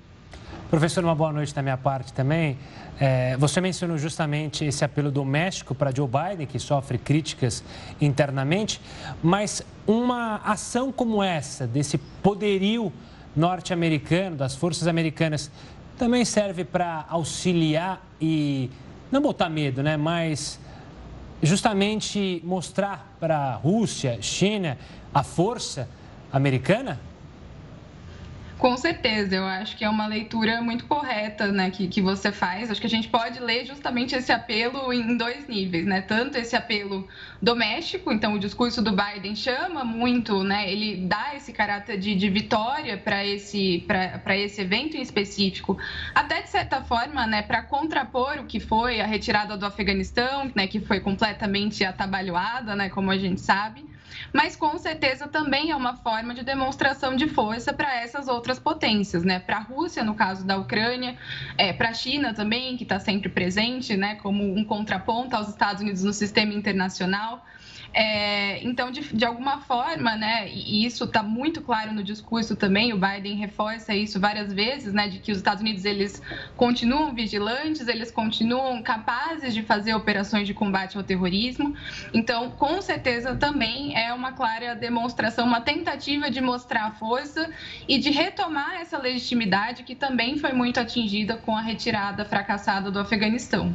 Professor, 0.68 1.02
uma 1.02 1.14
boa 1.14 1.32
noite 1.32 1.54
da 1.54 1.62
minha 1.62 1.76
parte 1.76 2.12
também. 2.12 2.56
É, 2.98 3.36
você 3.38 3.60
mencionou 3.60 3.96
justamente 3.96 4.64
esse 4.64 4.84
apelo 4.84 5.10
doméstico 5.10 5.74
para 5.74 5.90
Joe 5.90 6.06
Biden, 6.06 6.46
que 6.46 6.58
sofre 6.58 6.98
críticas 6.98 7.64
internamente, 8.00 8.80
mas 9.22 9.62
uma 9.86 10.36
ação 10.44 10.92
como 10.92 11.22
essa, 11.22 11.66
desse 11.66 11.98
poderio 12.22 12.92
norte-americano, 13.34 14.36
das 14.36 14.54
forças 14.54 14.86
americanas, 14.86 15.50
também 15.98 16.24
serve 16.24 16.64
para 16.64 17.04
auxiliar 17.08 18.04
e 18.20 18.70
não 19.10 19.20
botar 19.20 19.48
medo, 19.48 19.82
né? 19.82 19.96
Mas 19.96 20.58
justamente 21.42 22.40
mostrar 22.44 23.16
para 23.18 23.36
a 23.36 23.54
Rússia, 23.54 24.18
China, 24.20 24.78
a 25.12 25.22
força 25.22 25.88
americana? 26.32 27.00
Com 28.60 28.76
certeza, 28.76 29.36
eu 29.36 29.46
acho 29.46 29.74
que 29.74 29.82
é 29.86 29.88
uma 29.88 30.06
leitura 30.06 30.60
muito 30.60 30.84
correta 30.84 31.50
né, 31.50 31.70
que, 31.70 31.88
que 31.88 32.02
você 32.02 32.30
faz. 32.30 32.70
Acho 32.70 32.78
que 32.78 32.86
a 32.86 32.90
gente 32.90 33.08
pode 33.08 33.40
ler 33.40 33.64
justamente 33.64 34.14
esse 34.14 34.30
apelo 34.30 34.92
em 34.92 35.16
dois 35.16 35.48
níveis, 35.48 35.86
né? 35.86 36.02
Tanto 36.02 36.36
esse 36.36 36.54
apelo 36.54 37.08
doméstico, 37.40 38.12
então 38.12 38.34
o 38.34 38.38
discurso 38.38 38.82
do 38.82 38.92
Biden 38.92 39.34
chama 39.34 39.82
muito, 39.82 40.44
né? 40.44 40.70
Ele 40.70 41.06
dá 41.06 41.34
esse 41.34 41.54
caráter 41.54 41.98
de, 41.98 42.14
de 42.14 42.28
vitória 42.28 42.98
para 42.98 43.24
esse, 43.24 43.82
esse 44.36 44.60
evento 44.60 44.94
em 44.94 45.00
específico, 45.00 45.78
até 46.14 46.42
de 46.42 46.50
certa 46.50 46.82
forma, 46.82 47.26
né, 47.26 47.40
para 47.40 47.62
contrapor 47.62 48.40
o 48.40 48.44
que 48.44 48.60
foi 48.60 49.00
a 49.00 49.06
retirada 49.06 49.56
do 49.56 49.64
Afeganistão, 49.64 50.52
né, 50.54 50.66
que 50.66 50.80
foi 50.80 51.00
completamente 51.00 51.82
atabalhoada, 51.82 52.76
né, 52.76 52.90
como 52.90 53.10
a 53.10 53.16
gente 53.16 53.40
sabe. 53.40 53.89
Mas 54.32 54.56
com 54.56 54.78
certeza 54.78 55.28
também 55.28 55.70
é 55.70 55.76
uma 55.76 55.96
forma 55.96 56.34
de 56.34 56.42
demonstração 56.42 57.16
de 57.16 57.28
força 57.28 57.72
para 57.72 57.94
essas 57.96 58.28
outras 58.28 58.58
potências, 58.58 59.24
né? 59.24 59.38
Para 59.38 59.58
a 59.58 59.60
Rússia, 59.60 60.04
no 60.04 60.14
caso 60.14 60.44
da 60.46 60.56
Ucrânia, 60.56 61.16
é, 61.56 61.72
para 61.72 61.90
a 61.90 61.94
China 61.94 62.34
também, 62.34 62.76
que 62.76 62.82
está 62.82 62.98
sempre 62.98 63.28
presente, 63.28 63.96
né? 63.96 64.16
Como 64.16 64.42
um 64.42 64.64
contraponto 64.64 65.36
aos 65.36 65.48
Estados 65.48 65.82
Unidos 65.82 66.02
no 66.02 66.12
sistema 66.12 66.52
internacional. 66.52 67.44
É, 67.92 68.62
então, 68.62 68.90
de, 68.90 69.00
de, 69.14 69.24
alguma 69.24 69.60
forma, 69.62 70.14
né, 70.14 70.48
e 70.48 70.84
isso 70.84 71.04
está 71.04 71.24
muito 71.24 71.60
claro 71.60 71.92
no 71.92 72.04
discurso 72.04 72.54
também, 72.54 72.92
o 72.92 72.96
Biden 72.96 73.34
reforça 73.36 73.94
isso 73.94 74.20
várias 74.20 74.52
vezes, 74.52 74.92
né, 74.92 75.08
de 75.08 75.18
que 75.18 75.32
os 75.32 75.38
Estados 75.38 75.60
Unidos 75.60 75.84
eles 75.84 76.22
continuam 76.56 77.12
vigilantes, 77.12 77.88
eles 77.88 78.10
continuam 78.12 78.80
capazes 78.80 79.52
de 79.52 79.62
fazer 79.62 79.94
operações 79.94 80.46
de 80.46 80.54
combate 80.54 80.96
ao 80.96 81.02
terrorismo. 81.02 81.74
Então, 82.14 82.50
com 82.50 82.80
certeza, 82.80 83.34
também 83.34 83.96
é 83.98 84.12
uma 84.12 84.32
clara 84.32 84.74
demonstração, 84.74 85.44
uma 85.44 85.60
tentativa 85.60 86.30
de 86.30 86.40
mostrar 86.40 86.86
a 86.86 86.90
força 86.92 87.50
e 87.88 87.98
de 87.98 88.10
retomar 88.10 88.80
essa 88.80 88.98
legitimidade 88.98 89.82
que 89.82 89.96
também 89.96 90.38
foi 90.38 90.52
muito 90.52 90.78
atingida 90.78 91.36
com 91.36 91.56
a 91.56 91.60
retirada 91.60 92.24
fracassada 92.24 92.88
do 92.90 93.00
Afeganistão. 93.00 93.74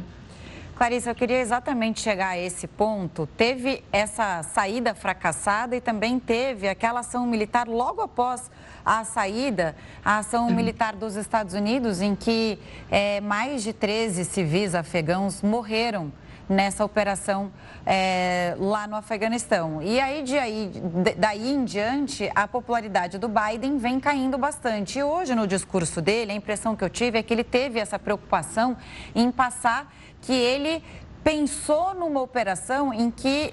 Clarice, 0.76 1.08
eu 1.08 1.14
queria 1.14 1.40
exatamente 1.40 2.02
chegar 2.02 2.28
a 2.28 2.38
esse 2.38 2.66
ponto. 2.66 3.26
Teve 3.26 3.82
essa 3.90 4.42
saída 4.42 4.94
fracassada 4.94 5.74
e 5.74 5.80
também 5.80 6.18
teve 6.18 6.68
aquela 6.68 7.00
ação 7.00 7.26
militar 7.26 7.66
logo 7.66 8.02
após 8.02 8.50
a 8.84 9.02
saída, 9.02 9.74
a 10.04 10.18
ação 10.18 10.48
uhum. 10.48 10.54
militar 10.54 10.94
dos 10.94 11.16
Estados 11.16 11.54
Unidos, 11.54 12.02
em 12.02 12.14
que 12.14 12.58
é, 12.90 13.22
mais 13.22 13.62
de 13.62 13.72
13 13.72 14.22
civis 14.26 14.74
afegãos 14.74 15.40
morreram 15.40 16.12
nessa 16.46 16.84
operação 16.84 17.50
é, 17.84 18.54
lá 18.58 18.86
no 18.86 18.96
Afeganistão. 18.96 19.82
E 19.82 19.98
aí, 19.98 20.22
de 20.22 20.38
aí, 20.38 20.70
daí 21.16 21.52
em 21.52 21.64
diante, 21.64 22.30
a 22.34 22.46
popularidade 22.46 23.18
do 23.18 23.28
Biden 23.28 23.78
vem 23.78 23.98
caindo 23.98 24.36
bastante. 24.38 24.98
E 24.98 25.02
hoje, 25.02 25.34
no 25.34 25.46
discurso 25.46 26.00
dele, 26.02 26.32
a 26.32 26.34
impressão 26.34 26.76
que 26.76 26.84
eu 26.84 26.90
tive 26.90 27.18
é 27.18 27.22
que 27.22 27.32
ele 27.32 27.44
teve 27.44 27.80
essa 27.80 27.98
preocupação 27.98 28.76
em 29.14 29.30
passar 29.32 29.90
que 30.26 30.32
ele 30.32 30.82
pensou 31.22 31.92
numa 31.92 32.22
operação 32.22 32.94
em 32.94 33.10
que 33.10 33.52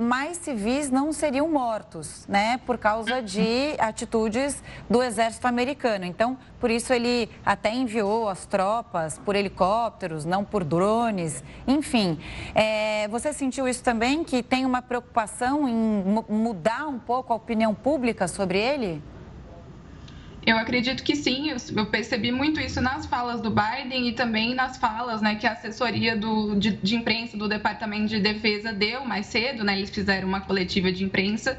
mais 0.00 0.38
civis 0.38 0.90
não 0.90 1.12
seriam 1.12 1.50
mortos, 1.50 2.26
né, 2.26 2.58
por 2.64 2.78
causa 2.78 3.20
de 3.20 3.74
atitudes 3.78 4.62
do 4.88 5.02
exército 5.02 5.46
americano. 5.46 6.06
Então, 6.06 6.38
por 6.58 6.70
isso 6.70 6.94
ele 6.94 7.28
até 7.44 7.74
enviou 7.74 8.26
as 8.26 8.46
tropas 8.46 9.18
por 9.18 9.36
helicópteros, 9.36 10.24
não 10.24 10.44
por 10.46 10.64
drones, 10.64 11.44
enfim. 11.66 12.18
É, 12.54 13.06
você 13.08 13.34
sentiu 13.34 13.68
isso 13.68 13.82
também, 13.82 14.24
que 14.24 14.42
tem 14.42 14.64
uma 14.64 14.80
preocupação 14.80 15.68
em 15.68 16.24
mudar 16.26 16.86
um 16.86 16.98
pouco 16.98 17.34
a 17.34 17.36
opinião 17.36 17.74
pública 17.74 18.26
sobre 18.26 18.58
ele? 18.58 19.02
Eu 20.46 20.58
acredito 20.58 21.02
que 21.02 21.16
sim, 21.16 21.50
eu 21.50 21.86
percebi 21.86 22.30
muito 22.30 22.60
isso 22.60 22.78
nas 22.80 23.06
falas 23.06 23.40
do 23.40 23.50
Biden 23.50 24.08
e 24.08 24.12
também 24.12 24.54
nas 24.54 24.76
falas 24.76 25.22
né, 25.22 25.36
que 25.36 25.46
a 25.46 25.52
assessoria 25.52 26.14
do, 26.14 26.54
de, 26.54 26.72
de, 26.72 26.96
imprensa 26.96 27.36
do 27.36 27.48
Departamento 27.48 28.08
de 28.08 28.20
Defesa 28.20 28.70
deu 28.70 29.06
mais 29.06 29.26
cedo, 29.26 29.64
né, 29.64 29.74
eles 29.76 29.88
fizeram 29.88 30.28
uma 30.28 30.42
coletiva 30.42 30.92
de 30.92 31.02
imprensa 31.02 31.58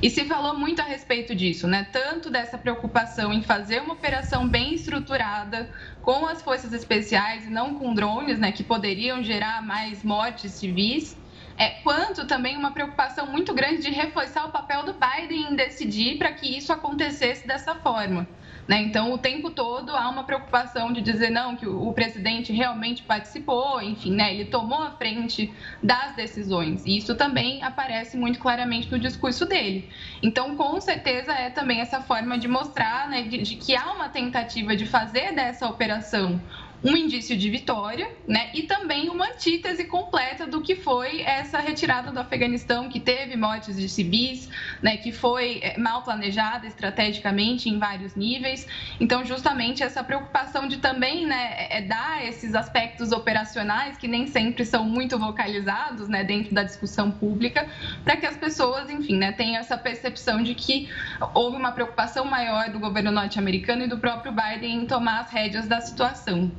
e 0.00 0.08
se 0.08 0.24
falou 0.24 0.58
muito 0.58 0.80
a 0.80 0.84
respeito 0.84 1.34
disso, 1.34 1.66
né, 1.66 1.86
tanto 1.92 2.30
dessa 2.30 2.56
preocupação 2.56 3.34
em 3.34 3.42
fazer 3.42 3.82
uma 3.82 3.92
operação 3.92 4.48
bem 4.48 4.74
estruturada 4.74 5.68
com 6.00 6.26
as 6.26 6.40
forças 6.40 6.72
especiais 6.72 7.46
e 7.46 7.50
não 7.50 7.74
com 7.74 7.92
drones, 7.92 8.38
né, 8.38 8.50
que 8.50 8.64
poderiam 8.64 9.22
gerar 9.22 9.60
mais 9.60 10.02
mortes 10.02 10.52
civis, 10.52 11.16
é, 11.56 11.70
quanto 11.82 12.26
também 12.26 12.56
uma 12.56 12.72
preocupação 12.72 13.26
muito 13.26 13.52
grande 13.54 13.82
de 13.82 13.90
reforçar 13.90 14.46
o 14.46 14.50
papel 14.50 14.84
do 14.84 14.94
Biden 14.94 15.52
em 15.52 15.56
decidir 15.56 16.18
para 16.18 16.32
que 16.32 16.56
isso 16.56 16.72
acontecesse 16.72 17.46
dessa 17.46 17.74
forma. 17.74 18.26
Né? 18.66 18.80
Então, 18.82 19.12
o 19.12 19.18
tempo 19.18 19.50
todo 19.50 19.94
há 19.96 20.08
uma 20.08 20.24
preocupação 20.24 20.92
de 20.92 21.00
dizer 21.00 21.30
não, 21.30 21.56
que 21.56 21.66
o, 21.66 21.88
o 21.88 21.92
presidente 21.92 22.52
realmente 22.52 23.02
participou, 23.02 23.82
enfim, 23.82 24.14
né? 24.14 24.32
ele 24.32 24.44
tomou 24.44 24.82
a 24.82 24.92
frente 24.92 25.52
das 25.82 26.14
decisões. 26.14 26.86
E 26.86 26.96
isso 26.96 27.14
também 27.16 27.62
aparece 27.62 28.16
muito 28.16 28.38
claramente 28.38 28.90
no 28.90 28.98
discurso 28.98 29.44
dele. 29.46 29.88
Então, 30.22 30.56
com 30.56 30.80
certeza, 30.80 31.32
é 31.32 31.50
também 31.50 31.80
essa 31.80 32.00
forma 32.00 32.38
de 32.38 32.46
mostrar 32.46 33.08
né, 33.08 33.22
de, 33.22 33.38
de 33.38 33.56
que 33.56 33.74
há 33.74 33.92
uma 33.92 34.08
tentativa 34.08 34.76
de 34.76 34.86
fazer 34.86 35.34
dessa 35.34 35.66
operação 35.66 36.40
um 36.84 36.96
indício 36.96 37.36
de 37.36 37.48
vitória, 37.48 38.10
né? 38.26 38.50
E 38.54 38.64
também 38.64 39.08
uma 39.08 39.26
antítese 39.26 39.84
completa 39.84 40.46
do 40.46 40.60
que 40.60 40.74
foi 40.74 41.22
essa 41.22 41.58
retirada 41.58 42.10
do 42.10 42.18
Afeganistão, 42.18 42.88
que 42.88 42.98
teve 42.98 43.36
mortes 43.36 43.76
de 43.76 43.88
civis, 43.88 44.48
né? 44.82 44.96
Que 44.96 45.12
foi 45.12 45.60
é, 45.62 45.78
mal 45.78 46.02
planejada 46.02 46.66
estrategicamente 46.66 47.68
em 47.68 47.78
vários 47.78 48.16
níveis. 48.16 48.66
Então, 48.98 49.24
justamente 49.24 49.82
essa 49.82 50.02
preocupação 50.02 50.66
de 50.66 50.78
também, 50.78 51.24
né, 51.26 51.54
é, 51.56 51.78
é 51.78 51.82
dar 51.82 52.24
esses 52.26 52.54
aspectos 52.54 53.12
operacionais 53.12 53.96
que 53.96 54.08
nem 54.08 54.26
sempre 54.26 54.64
são 54.64 54.84
muito 54.84 55.18
vocalizados, 55.18 56.08
né, 56.08 56.24
dentro 56.24 56.52
da 56.52 56.64
discussão 56.64 57.10
pública, 57.10 57.68
para 58.02 58.16
que 58.16 58.26
as 58.26 58.36
pessoas, 58.36 58.90
enfim, 58.90 59.16
né, 59.16 59.32
tenham 59.32 59.60
essa 59.60 59.78
percepção 59.78 60.42
de 60.42 60.54
que 60.54 60.88
houve 61.34 61.56
uma 61.56 61.72
preocupação 61.72 62.24
maior 62.24 62.70
do 62.70 62.80
governo 62.80 63.10
norte-americano 63.12 63.84
e 63.84 63.86
do 63.86 63.98
próprio 63.98 64.32
Biden 64.32 64.82
em 64.82 64.86
tomar 64.86 65.20
as 65.20 65.30
rédeas 65.30 65.68
da 65.68 65.80
situação. 65.80 66.50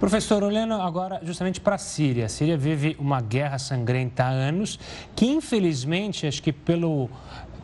Professor, 0.00 0.42
olhando 0.42 0.74
agora 0.74 1.20
justamente 1.22 1.60
para 1.60 1.76
a 1.76 1.78
Síria. 1.78 2.26
A 2.26 2.28
Síria 2.28 2.58
vive 2.58 2.96
uma 2.98 3.20
guerra 3.20 3.58
sangrenta 3.58 4.24
há 4.24 4.28
anos, 4.28 4.78
que 5.14 5.24
infelizmente, 5.24 6.26
acho 6.26 6.42
que 6.42 6.52
pelo, 6.52 7.08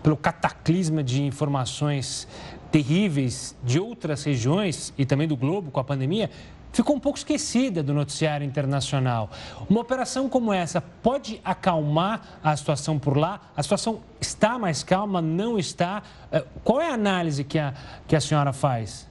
pelo 0.02 0.16
cataclisma 0.16 1.02
de 1.02 1.22
informações 1.22 2.28
terríveis 2.70 3.56
de 3.64 3.80
outras 3.80 4.22
regiões 4.22 4.94
e 4.96 5.04
também 5.04 5.26
do 5.26 5.36
globo 5.36 5.72
com 5.72 5.80
a 5.80 5.84
pandemia, 5.84 6.30
ficou 6.72 6.94
um 6.94 7.00
pouco 7.00 7.18
esquecida 7.18 7.82
do 7.82 7.92
noticiário 7.92 8.46
internacional. 8.46 9.28
Uma 9.68 9.80
operação 9.80 10.28
como 10.28 10.52
essa 10.52 10.80
pode 10.80 11.40
acalmar 11.44 12.38
a 12.44 12.56
situação 12.56 12.96
por 12.96 13.16
lá? 13.16 13.40
A 13.56 13.62
situação 13.62 14.00
está 14.20 14.56
mais 14.56 14.84
calma? 14.84 15.20
Não 15.20 15.58
está? 15.58 16.00
Eh, 16.30 16.44
qual 16.62 16.80
é 16.80 16.90
a 16.90 16.94
análise 16.94 17.42
que 17.42 17.58
a, 17.58 17.74
que 18.06 18.14
a 18.14 18.20
senhora 18.20 18.52
faz? 18.52 19.09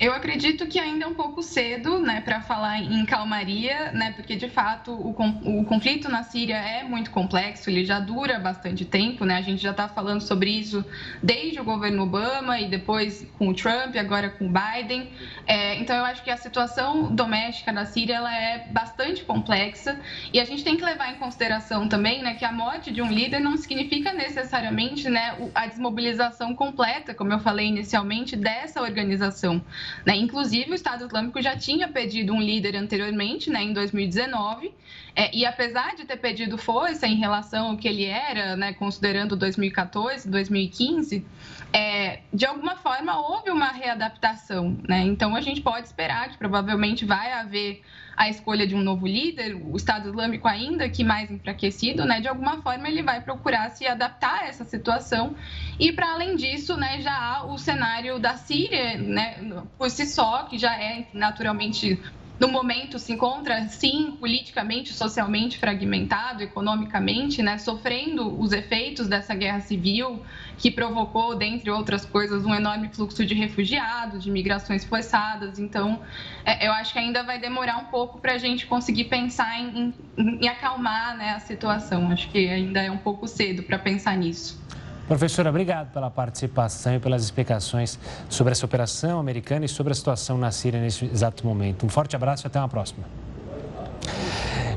Eu 0.00 0.12
acredito 0.12 0.64
que 0.68 0.78
ainda 0.78 1.06
é 1.06 1.08
um 1.08 1.14
pouco 1.14 1.42
cedo, 1.42 1.98
né, 1.98 2.20
para 2.20 2.40
falar 2.40 2.78
em 2.78 3.04
calmaria, 3.04 3.90
né, 3.90 4.12
porque 4.12 4.36
de 4.36 4.48
fato 4.48 4.92
o, 4.92 5.10
o, 5.10 5.64
conflito 5.64 6.08
na 6.08 6.22
Síria 6.22 6.56
é 6.56 6.84
muito 6.84 7.10
complexo, 7.10 7.68
ele 7.68 7.84
já 7.84 7.98
dura 7.98 8.38
bastante 8.38 8.84
tempo, 8.84 9.24
né, 9.24 9.34
a 9.36 9.42
gente 9.42 9.60
já 9.60 9.72
está 9.72 9.88
falando 9.88 10.20
sobre 10.20 10.50
isso 10.50 10.84
desde 11.20 11.60
o 11.60 11.64
governo 11.64 12.04
Obama 12.04 12.60
e 12.60 12.68
depois 12.68 13.26
com 13.36 13.48
o 13.48 13.54
Trump, 13.54 13.96
agora 13.96 14.30
com 14.30 14.46
o 14.46 14.52
Biden. 14.52 15.10
É, 15.44 15.74
então 15.80 15.96
eu 15.96 16.04
acho 16.04 16.22
que 16.22 16.30
a 16.30 16.36
situação 16.36 17.12
doméstica 17.12 17.72
na 17.72 17.84
Síria 17.84 18.14
ela 18.14 18.32
é 18.32 18.68
bastante 18.70 19.24
complexa 19.24 19.98
e 20.32 20.38
a 20.38 20.44
gente 20.44 20.62
tem 20.62 20.76
que 20.76 20.84
levar 20.84 21.12
em 21.12 21.16
consideração 21.16 21.88
também, 21.88 22.22
né, 22.22 22.34
que 22.34 22.44
a 22.44 22.52
morte 22.52 22.92
de 22.92 23.02
um 23.02 23.10
líder 23.10 23.40
não 23.40 23.56
significa 23.56 24.12
necessariamente, 24.12 25.08
né, 25.08 25.36
a 25.52 25.66
desmobilização 25.66 26.54
completa, 26.54 27.12
como 27.14 27.32
eu 27.32 27.40
falei 27.40 27.66
inicialmente, 27.66 28.36
dessa 28.36 28.80
organização. 28.80 29.60
Né? 30.04 30.16
Inclusive, 30.16 30.70
o 30.70 30.74
Estado 30.74 31.04
Islâmico 31.04 31.40
já 31.40 31.56
tinha 31.56 31.88
pedido 31.88 32.32
um 32.32 32.40
líder 32.40 32.76
anteriormente, 32.76 33.50
né, 33.50 33.62
em 33.62 33.72
2019, 33.72 34.72
é, 35.18 35.36
e 35.36 35.44
apesar 35.44 35.96
de 35.96 36.04
ter 36.04 36.16
pedido 36.16 36.56
força 36.56 37.04
em 37.04 37.16
relação 37.16 37.70
ao 37.70 37.76
que 37.76 37.88
ele 37.88 38.04
era, 38.04 38.54
né, 38.54 38.72
considerando 38.72 39.34
2014, 39.34 40.30
2015, 40.30 41.26
é, 41.72 42.20
de 42.32 42.46
alguma 42.46 42.76
forma 42.76 43.18
houve 43.18 43.50
uma 43.50 43.72
readaptação. 43.72 44.78
Né? 44.88 45.00
Então, 45.00 45.34
a 45.34 45.40
gente 45.40 45.60
pode 45.60 45.88
esperar 45.88 46.28
que 46.28 46.38
provavelmente 46.38 47.04
vai 47.04 47.32
haver 47.32 47.82
a 48.16 48.28
escolha 48.28 48.64
de 48.64 48.76
um 48.76 48.80
novo 48.80 49.08
líder, 49.08 49.56
o 49.56 49.76
Estado 49.76 50.08
Islâmico 50.08 50.46
ainda 50.46 50.88
que 50.88 51.02
mais 51.02 51.28
enfraquecido, 51.32 52.04
né, 52.04 52.20
de 52.20 52.28
alguma 52.28 52.62
forma 52.62 52.88
ele 52.88 53.02
vai 53.02 53.20
procurar 53.20 53.70
se 53.70 53.88
adaptar 53.88 54.42
a 54.42 54.46
essa 54.46 54.64
situação. 54.64 55.34
E 55.80 55.92
para 55.92 56.12
além 56.12 56.36
disso, 56.36 56.76
né, 56.76 57.00
já 57.00 57.12
há 57.12 57.44
o 57.44 57.58
cenário 57.58 58.20
da 58.20 58.36
Síria, 58.36 58.96
né, 58.96 59.36
por 59.76 59.90
si 59.90 60.06
só, 60.06 60.44
que 60.44 60.56
já 60.56 60.80
é 60.80 61.08
naturalmente 61.12 61.98
no 62.38 62.48
momento 62.48 62.98
se 62.98 63.12
encontra, 63.12 63.66
sim, 63.68 64.16
politicamente, 64.18 64.92
socialmente 64.92 65.58
fragmentado, 65.58 66.42
economicamente, 66.42 67.42
né, 67.42 67.58
sofrendo 67.58 68.40
os 68.40 68.52
efeitos 68.52 69.08
dessa 69.08 69.34
guerra 69.34 69.60
civil 69.60 70.22
que 70.56 70.70
provocou, 70.70 71.36
dentre 71.36 71.70
outras 71.70 72.04
coisas, 72.04 72.44
um 72.44 72.54
enorme 72.54 72.88
fluxo 72.92 73.24
de 73.24 73.34
refugiados, 73.34 74.22
de 74.22 74.30
migrações 74.30 74.84
forçadas. 74.84 75.58
Então, 75.58 76.00
é, 76.44 76.66
eu 76.66 76.72
acho 76.72 76.92
que 76.92 76.98
ainda 76.98 77.22
vai 77.22 77.38
demorar 77.38 77.78
um 77.78 77.86
pouco 77.86 78.18
para 78.18 78.34
a 78.34 78.38
gente 78.38 78.66
conseguir 78.66 79.04
pensar 79.04 79.60
em, 79.60 79.94
em, 80.16 80.44
em 80.44 80.48
acalmar 80.48 81.16
né, 81.16 81.30
a 81.30 81.40
situação. 81.40 82.10
Acho 82.10 82.28
que 82.30 82.48
ainda 82.48 82.82
é 82.82 82.90
um 82.90 82.98
pouco 82.98 83.26
cedo 83.26 83.62
para 83.62 83.78
pensar 83.78 84.16
nisso. 84.16 84.60
Professora, 85.08 85.48
obrigado 85.48 85.90
pela 85.90 86.10
participação 86.10 86.94
e 86.94 86.98
pelas 86.98 87.24
explicações 87.24 87.98
sobre 88.28 88.52
essa 88.52 88.66
operação 88.66 89.18
americana 89.18 89.64
e 89.64 89.68
sobre 89.68 89.90
a 89.90 89.96
situação 89.96 90.36
na 90.36 90.50
Síria 90.50 90.78
nesse 90.78 91.06
exato 91.06 91.46
momento. 91.46 91.86
Um 91.86 91.88
forte 91.88 92.14
abraço 92.14 92.44
e 92.44 92.46
até 92.46 92.58
uma 92.58 92.68
próxima. 92.68 93.06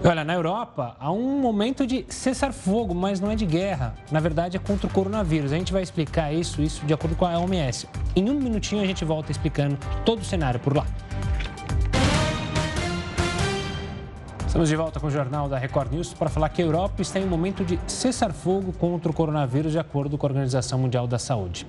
Olha, 0.03 0.23
na 0.23 0.33
Europa 0.33 0.95
há 0.99 1.11
um 1.11 1.41
momento 1.41 1.85
de 1.85 2.05
cessar-fogo, 2.07 2.95
mas 2.95 3.19
não 3.19 3.29
é 3.29 3.35
de 3.35 3.45
guerra. 3.45 3.93
Na 4.09 4.21
verdade, 4.21 4.55
é 4.55 4.59
contra 4.59 4.87
o 4.87 4.89
coronavírus. 4.89 5.51
A 5.51 5.57
gente 5.57 5.73
vai 5.73 5.83
explicar 5.83 6.33
isso, 6.33 6.61
isso 6.61 6.85
de 6.85 6.93
acordo 6.93 7.15
com 7.15 7.25
a 7.25 7.37
OMS. 7.37 7.87
Em 8.15 8.29
um 8.29 8.33
minutinho 8.33 8.81
a 8.81 8.85
gente 8.85 9.03
volta 9.03 9.31
explicando 9.31 9.77
todo 10.05 10.21
o 10.21 10.25
cenário 10.25 10.61
por 10.61 10.75
lá. 10.75 10.85
Estamos 14.51 14.67
de 14.67 14.75
volta 14.75 14.99
com 14.99 15.07
o 15.07 15.09
Jornal 15.09 15.47
da 15.47 15.57
Record 15.57 15.93
News 15.93 16.13
para 16.13 16.29
falar 16.29 16.49
que 16.49 16.61
a 16.61 16.65
Europa 16.65 17.01
está 17.01 17.17
em 17.17 17.23
um 17.23 17.29
momento 17.29 17.63
de 17.63 17.79
cessar-fogo 17.87 18.73
contra 18.73 19.09
o 19.09 19.13
coronavírus, 19.13 19.71
de 19.71 19.79
acordo 19.79 20.17
com 20.17 20.27
a 20.27 20.29
Organização 20.29 20.77
Mundial 20.77 21.07
da 21.07 21.17
Saúde. 21.17 21.65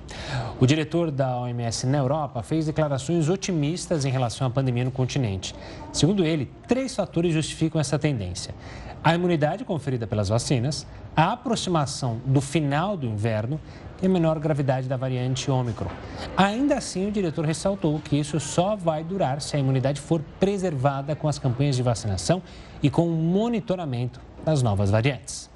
O 0.59 0.67
diretor 0.67 1.09
da 1.09 1.37
OMS 1.37 1.87
na 1.87 1.99
Europa 1.99 2.43
fez 2.43 2.65
declarações 2.65 3.29
otimistas 3.29 4.03
em 4.03 4.09
relação 4.11 4.45
à 4.45 4.49
pandemia 4.49 4.83
no 4.83 4.91
continente. 4.91 5.55
Segundo 5.93 6.25
ele, 6.25 6.51
três 6.67 6.93
fatores 6.93 7.33
justificam 7.33 7.79
essa 7.79 7.97
tendência: 7.97 8.53
a 9.01 9.15
imunidade 9.15 9.63
conferida 9.63 10.05
pelas 10.05 10.27
vacinas, 10.27 10.85
a 11.15 11.31
aproximação 11.31 12.19
do 12.25 12.41
final 12.41 12.97
do 12.97 13.07
inverno 13.07 13.61
e 14.01 14.07
a 14.07 14.09
menor 14.09 14.37
gravidade 14.39 14.89
da 14.89 14.97
variante 14.97 15.49
Ômicron. 15.49 15.87
Ainda 16.35 16.75
assim, 16.75 17.07
o 17.07 17.11
diretor 17.11 17.45
ressaltou 17.45 18.01
que 18.03 18.19
isso 18.19 18.37
só 18.41 18.75
vai 18.75 19.05
durar 19.05 19.39
se 19.39 19.55
a 19.55 19.59
imunidade 19.59 20.01
for 20.01 20.21
preservada 20.37 21.15
com 21.15 21.29
as 21.29 21.39
campanhas 21.39 21.77
de 21.77 21.81
vacinação 21.81 22.41
e 22.83 22.89
com 22.89 23.07
o 23.07 23.11
monitoramento 23.11 24.19
das 24.43 24.61
novas 24.61 24.91
variantes. 24.91 25.49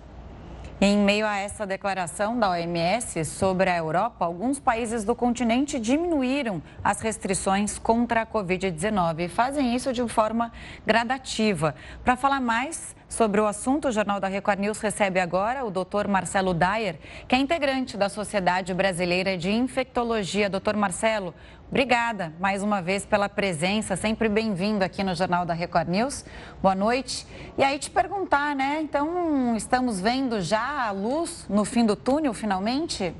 Em 0.80 0.96
meio 0.96 1.26
a 1.26 1.38
essa 1.38 1.66
declaração 1.66 2.40
da 2.40 2.52
OMS 2.52 3.26
sobre 3.26 3.68
a 3.68 3.76
Europa, 3.76 4.24
alguns 4.24 4.60
países 4.60 5.04
do 5.04 5.16
continente 5.16 5.80
diminuíram 5.80 6.62
as 6.84 7.02
restrições 7.02 7.80
contra 7.80 8.22
a 8.22 8.26
Covid-19 8.28 9.22
e 9.22 9.28
fazem 9.28 9.76
isso 9.76 9.92
de 9.92 10.08
forma 10.08 10.52
gradativa. 10.86 11.74
Para 12.04 12.16
falar 12.16 12.40
mais 12.40 12.96
sobre 13.08 13.40
o 13.40 13.46
assunto, 13.46 13.88
o 13.88 13.92
Jornal 13.92 14.20
da 14.20 14.28
Record 14.28 14.60
News 14.60 14.80
recebe 14.80 15.20
agora 15.20 15.66
o 15.66 15.72
Dr. 15.72 16.08
Marcelo 16.08 16.54
Dyer, 16.54 17.00
que 17.28 17.36
é 17.36 17.38
integrante 17.38 17.98
da 17.98 18.10
Sociedade 18.10 18.74
Brasileira 18.74 19.38
de 19.38 19.52
Infectologia. 19.52 20.50
Doutor 20.50 20.76
Marcelo, 20.76 21.34
Obrigada 21.70 22.32
mais 22.40 22.64
uma 22.64 22.82
vez 22.82 23.06
pela 23.06 23.28
presença, 23.28 23.98
sempre 23.98 24.30
bem-vindo 24.30 24.86
aqui 24.86 25.04
no 25.04 25.14
Jornal 25.14 25.46
da 25.46 25.54
Record 25.54 25.90
News. 25.90 26.24
Boa 26.62 26.74
noite. 26.74 27.28
E 27.58 27.64
aí 27.64 27.78
te 27.78 27.90
perguntar, 27.90 28.56
né? 28.56 28.80
Então, 28.82 29.54
estamos 29.54 30.00
vendo 30.00 30.40
já 30.40 30.88
a 30.88 30.92
luz 30.92 31.46
no 31.50 31.66
fim 31.66 31.86
do 31.86 31.94
túnel, 31.94 32.34
finalmente? 32.34 33.14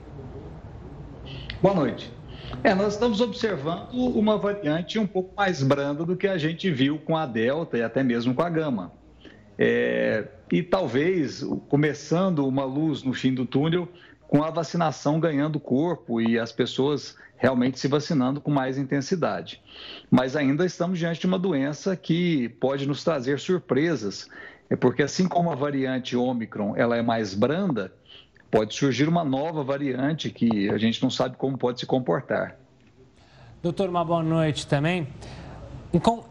Boa 1.62 1.76
noite. 1.76 2.10
É, 2.64 2.74
nós 2.74 2.94
estamos 2.94 3.20
observando 3.20 3.92
uma 3.92 4.38
variante 4.38 4.98
um 4.98 5.06
pouco 5.06 5.34
mais 5.36 5.62
branda 5.62 6.06
do 6.06 6.16
que 6.16 6.26
a 6.28 6.38
gente 6.38 6.72
viu 6.72 7.00
com 7.00 7.18
a 7.18 7.26
Delta 7.26 7.78
e 7.78 7.84
até 7.84 8.02
mesmo 8.02 8.34
com 8.34 8.42
a 8.44 8.50
Gama. 8.50 8.94
É, 9.58 10.26
e 10.52 10.62
talvez 10.62 11.44
começando 11.68 12.48
uma 12.48 12.64
luz 12.64 13.04
no 13.04 13.14
fim 13.14 13.34
do 13.34 13.46
túnel 13.46 13.88
com 14.28 14.44
a 14.44 14.50
vacinação 14.50 15.20
ganhando 15.20 15.60
corpo 15.60 16.22
e 16.22 16.38
as 16.38 16.52
pessoas 16.52 17.16
realmente 17.38 17.80
se 17.80 17.88
vacinando 17.88 18.42
com 18.42 18.52
mais 18.52 18.78
intensidade. 18.78 19.62
Mas 20.10 20.36
ainda 20.36 20.66
estamos 20.66 21.00
diante 21.00 21.22
de 21.22 21.28
uma 21.28 21.40
doença 21.40 21.96
que 21.96 22.50
pode 22.60 22.88
nos 22.88 23.04
trazer 23.04 23.40
surpresas, 23.40 24.30
é 24.70 24.76
porque 24.76 25.04
assim 25.04 25.28
como 25.28 25.52
a 25.52 25.56
variante 25.56 26.16
Omicron 26.16 26.76
ela 26.76 26.98
é 26.98 27.02
mais 27.02 27.34
branda, 27.34 27.94
pode 28.52 28.76
surgir 28.76 29.08
uma 29.08 29.24
nova 29.24 29.64
variante 29.64 30.30
que 30.30 30.70
a 30.70 30.78
gente 30.78 31.02
não 31.02 31.10
sabe 31.10 31.38
como 31.38 31.58
pode 31.58 31.80
se 31.80 31.86
comportar. 31.86 32.58
Doutor, 33.62 33.90
uma 33.90 34.04
boa 34.04 34.24
noite 34.24 34.68
também. 34.68 35.08
Então, 35.94 36.24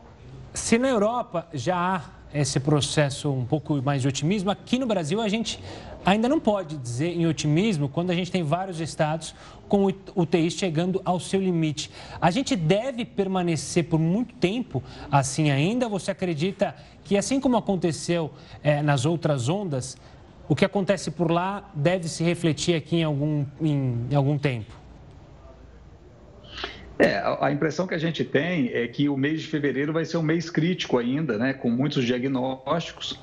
se 0.52 0.78
na 0.78 0.88
Europa 0.88 1.48
já 1.52 1.76
há 1.76 2.02
esse 2.40 2.60
processo 2.60 3.30
um 3.30 3.44
pouco 3.44 3.80
mais 3.82 4.02
de 4.02 4.08
otimismo, 4.08 4.50
aqui 4.50 4.78
no 4.78 4.86
Brasil 4.86 5.20
a 5.20 5.28
gente 5.28 5.58
ainda 6.04 6.28
não 6.28 6.38
pode 6.38 6.76
dizer 6.76 7.08
em 7.08 7.26
otimismo 7.26 7.88
quando 7.88 8.10
a 8.10 8.14
gente 8.14 8.30
tem 8.30 8.42
vários 8.42 8.80
estados 8.80 9.34
com 9.68 9.86
o 9.86 9.92
UTI 10.14 10.50
chegando 10.50 11.00
ao 11.04 11.18
seu 11.18 11.40
limite. 11.40 11.90
A 12.20 12.30
gente 12.30 12.54
deve 12.54 13.04
permanecer 13.04 13.84
por 13.84 13.98
muito 13.98 14.34
tempo 14.34 14.82
assim 15.10 15.50
ainda? 15.50 15.88
Você 15.88 16.10
acredita 16.10 16.74
que, 17.02 17.16
assim 17.16 17.40
como 17.40 17.56
aconteceu 17.56 18.30
é, 18.62 18.82
nas 18.82 19.04
outras 19.04 19.48
ondas, 19.48 19.96
o 20.48 20.54
que 20.54 20.64
acontece 20.64 21.10
por 21.10 21.30
lá 21.30 21.68
deve 21.74 22.08
se 22.08 22.22
refletir 22.22 22.76
aqui 22.76 22.96
em 22.96 23.04
algum, 23.04 23.44
em, 23.60 24.06
em 24.10 24.14
algum 24.14 24.38
tempo? 24.38 24.85
É, 26.98 27.22
a 27.40 27.52
impressão 27.52 27.86
que 27.86 27.94
a 27.94 27.98
gente 27.98 28.24
tem 28.24 28.70
é 28.72 28.88
que 28.88 29.08
o 29.08 29.16
mês 29.16 29.42
de 29.42 29.48
fevereiro 29.48 29.92
vai 29.92 30.04
ser 30.04 30.16
um 30.16 30.22
mês 30.22 30.48
crítico 30.48 30.96
ainda, 30.96 31.36
né, 31.36 31.52
com 31.52 31.70
muitos 31.70 32.04
diagnósticos. 32.04 33.20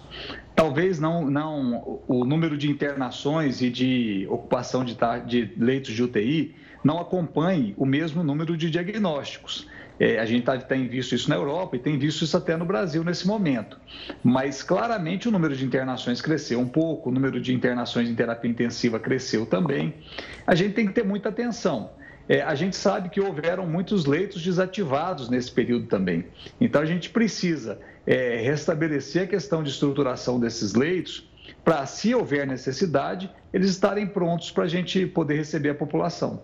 Talvez 0.55 0.99
não, 0.99 1.29
não 1.29 2.01
o 2.07 2.23
número 2.23 2.55
de 2.55 2.69
internações 2.69 3.61
e 3.61 3.71
de 3.71 4.27
ocupação 4.29 4.85
de, 4.85 4.95
de 5.25 5.53
leitos 5.57 5.93
de 5.93 6.03
UTI 6.03 6.55
não 6.83 6.99
acompanhe 6.99 7.73
o 7.75 7.85
mesmo 7.85 8.23
número 8.23 8.55
de 8.55 8.69
diagnósticos. 8.69 9.67
É, 9.99 10.19
a 10.19 10.25
gente 10.25 10.43
tá, 10.43 10.57
tem 10.57 10.87
visto 10.87 11.15
isso 11.15 11.29
na 11.29 11.35
Europa 11.35 11.75
e 11.75 11.79
tem 11.79 11.97
visto 11.97 12.23
isso 12.23 12.35
até 12.35 12.57
no 12.57 12.65
Brasil 12.65 13.03
nesse 13.03 13.25
momento. 13.25 13.79
Mas 14.23 14.61
claramente 14.61 15.27
o 15.27 15.31
número 15.31 15.55
de 15.55 15.65
internações 15.65 16.21
cresceu 16.21 16.59
um 16.59 16.67
pouco, 16.67 17.09
o 17.09 17.11
número 17.11 17.39
de 17.39 17.53
internações 17.53 18.09
em 18.09 18.15
terapia 18.15 18.49
intensiva 18.49 18.99
cresceu 18.99 19.45
também. 19.45 19.93
A 20.45 20.53
gente 20.53 20.73
tem 20.73 20.85
que 20.85 20.93
ter 20.93 21.05
muita 21.05 21.29
atenção. 21.29 21.91
É, 22.27 22.41
a 22.41 22.55
gente 22.55 22.75
sabe 22.75 23.09
que 23.09 23.19
houveram 23.19 23.65
muitos 23.67 24.05
leitos 24.05 24.41
desativados 24.41 25.29
nesse 25.29 25.51
período 25.51 25.87
também. 25.87 26.25
Então, 26.59 26.81
a 26.81 26.85
gente 26.85 27.09
precisa 27.09 27.79
é, 28.07 28.37
restabelecer 28.41 29.23
a 29.23 29.27
questão 29.27 29.61
de 29.61 29.69
estruturação 29.69 30.39
desses 30.39 30.73
leitos 30.73 31.29
para, 31.63 31.85
se 31.85 32.13
houver 32.15 32.47
necessidade, 32.47 33.29
eles 33.53 33.69
estarem 33.69 34.07
prontos 34.07 34.51
para 34.51 34.63
a 34.63 34.67
gente 34.67 35.05
poder 35.05 35.35
receber 35.35 35.69
a 35.69 35.75
população. 35.75 36.41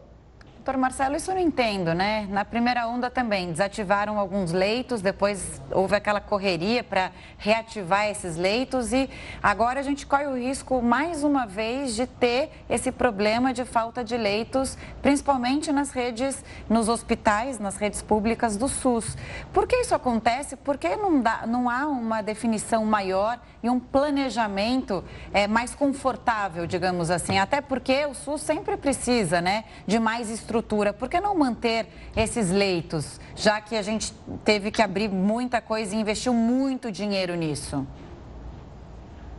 Doutor 0.69 0.82
Marcelo, 0.82 1.15
isso 1.15 1.32
eu 1.32 1.36
não 1.36 1.41
entendo, 1.41 1.95
né? 1.95 2.27
Na 2.29 2.45
primeira 2.45 2.88
onda 2.88 3.10
também 3.10 3.49
desativaram 3.49 4.19
alguns 4.19 4.51
leitos, 4.51 5.01
depois 5.01 5.60
houve 5.71 5.95
aquela 5.95 6.21
correria 6.21 6.84
para 6.84 7.12
reativar 7.39 8.05
esses 8.05 8.36
leitos 8.36 8.93
e 8.93 9.10
agora 9.41 9.79
a 9.79 9.84
gente 9.84 10.05
corre 10.05 10.27
o 10.27 10.38
risco 10.38 10.79
mais 10.79 11.23
uma 11.23 11.47
vez 11.47 11.95
de 11.95 12.05
ter 12.05 12.51
esse 12.69 12.91
problema 12.91 13.51
de 13.51 13.65
falta 13.65 14.03
de 14.03 14.15
leitos, 14.15 14.77
principalmente 15.01 15.71
nas 15.71 15.89
redes, 15.89 16.45
nos 16.69 16.88
hospitais, 16.88 17.58
nas 17.58 17.75
redes 17.77 18.03
públicas 18.03 18.55
do 18.55 18.67
SUS. 18.67 19.17
Por 19.51 19.65
que 19.65 19.77
isso 19.77 19.95
acontece? 19.95 20.55
Por 20.55 20.77
que 20.77 20.95
não, 20.95 21.19
dá, 21.19 21.47
não 21.47 21.67
há 21.67 21.88
uma 21.88 22.21
definição 22.21 22.86
maior 22.86 23.39
e 23.63 23.71
um 23.71 23.79
planejamento 23.79 25.03
é, 25.34 25.47
mais 25.47 25.73
confortável, 25.73 26.67
digamos 26.67 27.10
assim? 27.10 27.39
Até 27.39 27.60
porque 27.60 28.05
o 28.05 28.13
SUS 28.13 28.41
sempre 28.41 28.77
precisa, 28.77 29.41
né, 29.41 29.63
de 29.88 29.97
mais 29.97 30.29
estrutura 30.29 30.59
estrutura, 30.60 30.93
por 30.93 31.10
que 31.10 31.19
não 31.19 31.36
manter 31.36 31.88
esses 32.15 32.52
leitos, 32.52 33.19
já 33.36 33.62
que 33.62 33.76
a 33.76 33.82
gente 33.82 34.13
teve 34.43 34.72
que 34.72 34.82
abrir 34.82 35.10
muita 35.10 35.62
coisa 35.62 35.95
e 35.95 36.00
investiu 36.00 36.34
muito 36.34 36.91
dinheiro 36.91 37.36
nisso? 37.36 37.88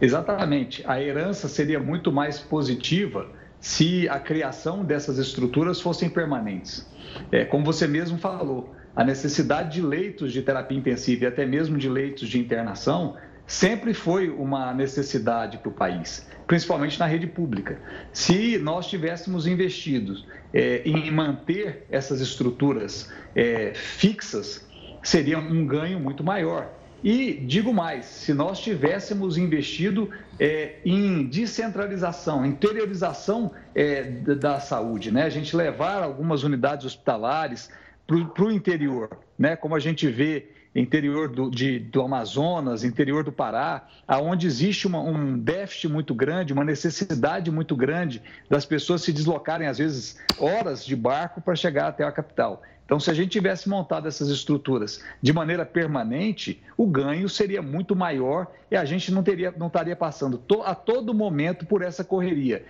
Exatamente. 0.01 0.83
A 0.87 1.01
herança 1.01 1.47
seria 1.47 1.79
muito 1.79 2.11
mais 2.11 2.39
positiva 2.39 3.29
se 3.61 4.09
a 4.09 4.19
criação 4.19 4.83
dessas 4.83 5.19
estruturas 5.19 5.81
fossem 5.81 6.09
permanentes. 6.09 6.89
É, 7.31 7.45
como 7.45 7.65
você 7.65 7.87
mesmo 7.87 8.19
falou, 8.19 8.75
a 8.97 9.05
necessidade 9.05 9.75
de 9.75 9.83
leitos 9.83 10.33
de 10.33 10.41
terapia 10.41 10.79
intensiva 10.79 11.25
e 11.25 11.27
até 11.27 11.45
mesmo 11.45 11.77
de 11.77 11.89
leitos 11.89 12.29
de 12.29 12.39
internação 12.39 13.17
sempre 13.47 13.93
foi 13.93 14.31
uma 14.31 14.73
necessidade 14.73 15.59
para 15.59 15.69
o 15.69 15.73
país, 15.73 16.27
principalmente 16.47 16.99
na 16.99 17.07
rede 17.07 17.27
pública. 17.27 17.79
Se 18.13 18.57
nós 18.59 18.87
tivéssemos 18.87 19.47
investido 19.47 20.15
é, 20.53 20.83
em 20.85 21.11
manter 21.11 21.87
essas 21.91 22.21
estruturas 22.21 23.11
é, 23.35 23.73
fixas, 23.75 24.67
seria 25.03 25.39
um 25.39 25.67
ganho 25.67 25.99
muito 26.01 26.23
maior. 26.23 26.71
E 27.03 27.33
digo 27.33 27.73
mais, 27.73 28.05
se 28.05 28.35
nós 28.35 28.61
tivéssemos 28.61 29.39
investido 29.39 30.11
é, 30.39 30.77
em 30.85 31.27
descentralização, 31.27 32.45
interiorização 32.45 33.53
é, 33.75 34.03
da 34.03 34.61
saúde, 34.61 35.11
né? 35.11 35.23
a 35.23 35.31
gente 35.31 35.57
levar 35.57 36.03
algumas 36.03 36.43
unidades 36.43 36.85
hospitalares 36.85 37.71
para 38.07 38.45
o 38.45 38.51
interior, 38.51 39.09
né? 39.39 39.57
como 39.57 39.75
a 39.75 39.79
gente 39.79 40.07
vê 40.09 40.49
interior 40.75 41.29
do, 41.29 41.51
de, 41.51 41.79
do 41.79 42.03
Amazonas, 42.03 42.85
interior 42.85 43.25
do 43.25 43.33
Pará, 43.33 43.89
aonde 44.07 44.47
existe 44.47 44.87
uma, 44.87 45.01
um 45.01 45.39
déficit 45.39 45.89
muito 45.89 46.15
grande, 46.15 46.53
uma 46.53 46.65
necessidade 46.65 47.51
muito 47.51 47.75
grande 47.75 48.23
das 48.49 48.65
pessoas 48.65 49.03
se 49.03 49.13
deslocarem, 49.13 49.67
às 49.67 49.79
vezes, 49.79 50.19
horas 50.39 50.85
de 50.85 50.95
barco 50.95 51.41
para 51.41 51.57
chegar 51.57 51.89
até 51.89 52.05
a 52.05 52.13
capital. 52.13 52.63
Então, 52.85 52.99
se 52.99 53.09
a 53.09 53.15
gente 53.15 53.31
tivesse 53.31 53.69
montado 53.69 54.09
essas 54.09 54.29
estruturas 54.29 55.01
de 55.23 55.33
maneira 55.33 55.65
permanente, 55.65 56.61
o 56.77 56.87
ganho 56.87 57.29
seria 57.29 57.63
muito 57.63 57.95
maior 57.95 58.49
e 58.69 58.77
a 58.77 58.85
gente 58.85 59.13
não, 59.13 59.23
teria, 59.23 59.55
não 59.57 59.69
estaria 59.69 59.95
passando 59.95 60.37
to, 60.37 60.63
a 60.63 60.75
todo 60.75 61.15
momento 61.15 61.65
por 61.65 61.83
essa 61.83 62.03
correria 62.03 62.65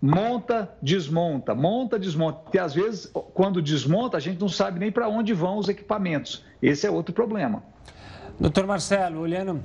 monta, 0.00 0.70
desmonta, 0.80 1.54
monta, 1.54 1.98
desmonta. 1.98 2.40
E 2.54 2.58
às 2.58 2.74
vezes, 2.74 3.10
quando 3.34 3.60
desmonta, 3.60 4.16
a 4.16 4.20
gente 4.20 4.40
não 4.40 4.48
sabe 4.48 4.78
nem 4.78 4.90
para 4.90 5.08
onde 5.08 5.32
vão 5.32 5.58
os 5.58 5.68
equipamentos. 5.68 6.44
Esse 6.62 6.86
é 6.86 6.90
outro 6.90 7.14
problema. 7.14 7.62
Doutor 8.38 8.66
Marcelo, 8.66 9.20
olhando 9.20 9.60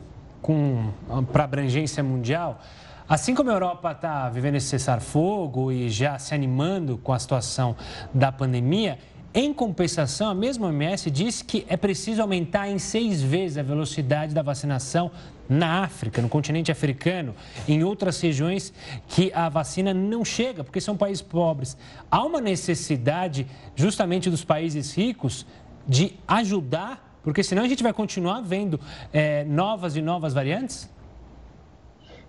para 1.31 1.43
abrangência 1.43 2.03
mundial. 2.03 2.59
Assim 3.07 3.35
como 3.35 3.49
a 3.49 3.53
Europa 3.53 3.91
está 3.91 4.29
vivendo 4.29 4.55
esse 4.55 4.67
cessar-fogo 4.67 5.71
e 5.71 5.89
já 5.89 6.17
se 6.17 6.33
animando 6.33 6.97
com 6.97 7.13
a 7.13 7.19
situação 7.19 7.75
da 8.13 8.31
pandemia, 8.31 8.97
em 9.33 9.51
compensação, 9.51 10.29
a 10.29 10.35
mesma 10.35 10.67
OMS 10.67 11.09
diz 11.09 11.41
que 11.41 11.65
é 11.67 11.75
preciso 11.75 12.21
aumentar 12.21 12.69
em 12.69 12.77
seis 12.77 13.19
vezes 13.21 13.57
a 13.57 13.63
velocidade 13.63 14.33
da 14.33 14.43
vacinação 14.43 15.09
na 15.49 15.83
África, 15.83 16.21
no 16.21 16.29
continente 16.29 16.71
africano, 16.71 17.33
em 17.67 17.83
outras 17.83 18.21
regiões 18.21 18.71
que 19.07 19.31
a 19.33 19.49
vacina 19.49 19.91
não 19.91 20.23
chega, 20.23 20.63
porque 20.63 20.79
são 20.79 20.95
países 20.95 21.21
pobres. 21.23 21.75
Há 22.11 22.23
uma 22.23 22.39
necessidade, 22.39 23.47
justamente 23.75 24.29
dos 24.29 24.43
países 24.43 24.95
ricos, 24.95 25.47
de 25.87 26.13
ajudar, 26.27 27.19
porque 27.23 27.41
senão 27.41 27.63
a 27.63 27.67
gente 27.67 27.81
vai 27.81 27.91
continuar 27.91 28.41
vendo 28.41 28.79
é, 29.11 29.43
novas 29.45 29.95
e 29.95 30.01
novas 30.01 30.33
variantes? 30.33 30.87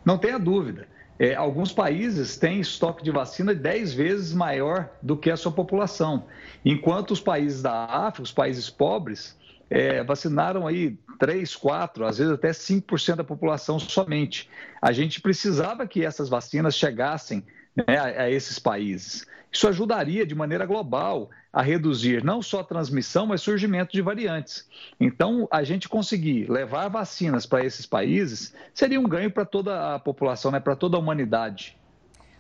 Não 0.05 0.17
tenha 0.17 0.39
dúvida. 0.39 0.89
É, 1.19 1.35
alguns 1.35 1.73
países 1.73 2.37
têm 2.37 2.61
estoque 2.61 3.05
de 3.05 3.11
vacina 3.11 3.55
10 3.55 3.95
vezes 3.95 4.33
maior 4.33 4.91
do 5.01 5.17
que 5.17 5.31
a 5.31 5.37
sua 5.37 5.53
população, 5.53 6.27
enquanto 6.65 7.13
os 7.13 7.21
países 7.21 7.63
da 7.63 7.85
África, 7.85 8.23
os 8.23 8.33
países 8.33 8.69
pobres, 8.69 9.37
é, 9.71 10.03
vacinaram 10.03 10.67
aí 10.67 10.99
3, 11.19 11.55
4, 11.57 12.05
às 12.05 12.19
vezes 12.19 12.33
até 12.33 12.51
5% 12.51 13.17
da 13.17 13.25
população 13.25 13.79
somente. 13.79 14.49
A 14.83 14.93
gente 14.93 15.21
precisava 15.21 15.87
que 15.87 16.05
essas 16.05 16.29
vacinas 16.29 16.77
chegassem 16.77 17.45
né, 17.77 17.97
a, 17.97 18.23
a 18.23 18.31
esses 18.31 18.59
países. 18.59 19.27
Isso 19.55 19.69
ajudaria 19.69 20.27
de 20.27 20.35
maneira 20.35 20.67
global 20.67 21.31
a 21.53 21.63
reduzir 21.63 22.25
não 22.25 22.43
só 22.43 22.59
a 22.59 22.65
transmissão, 22.65 23.25
mas 23.25 23.41
surgimento 23.41 23.93
de 23.93 24.03
variantes. 24.03 24.69
Então, 24.99 25.47
a 25.49 25.63
gente 25.63 25.89
conseguir 25.89 26.51
levar 26.51 26.89
vacinas 26.89 27.47
para 27.47 27.65
esses 27.65 27.87
países 27.87 28.53
seria 28.75 28.99
um 28.99 29.05
ganho 29.05 29.31
para 29.31 29.45
toda 29.45 29.95
a 29.95 29.99
população, 30.01 30.51
né, 30.51 30.59
para 30.59 30.75
toda 30.75 30.97
a 30.97 31.01
humanidade. 31.01 31.77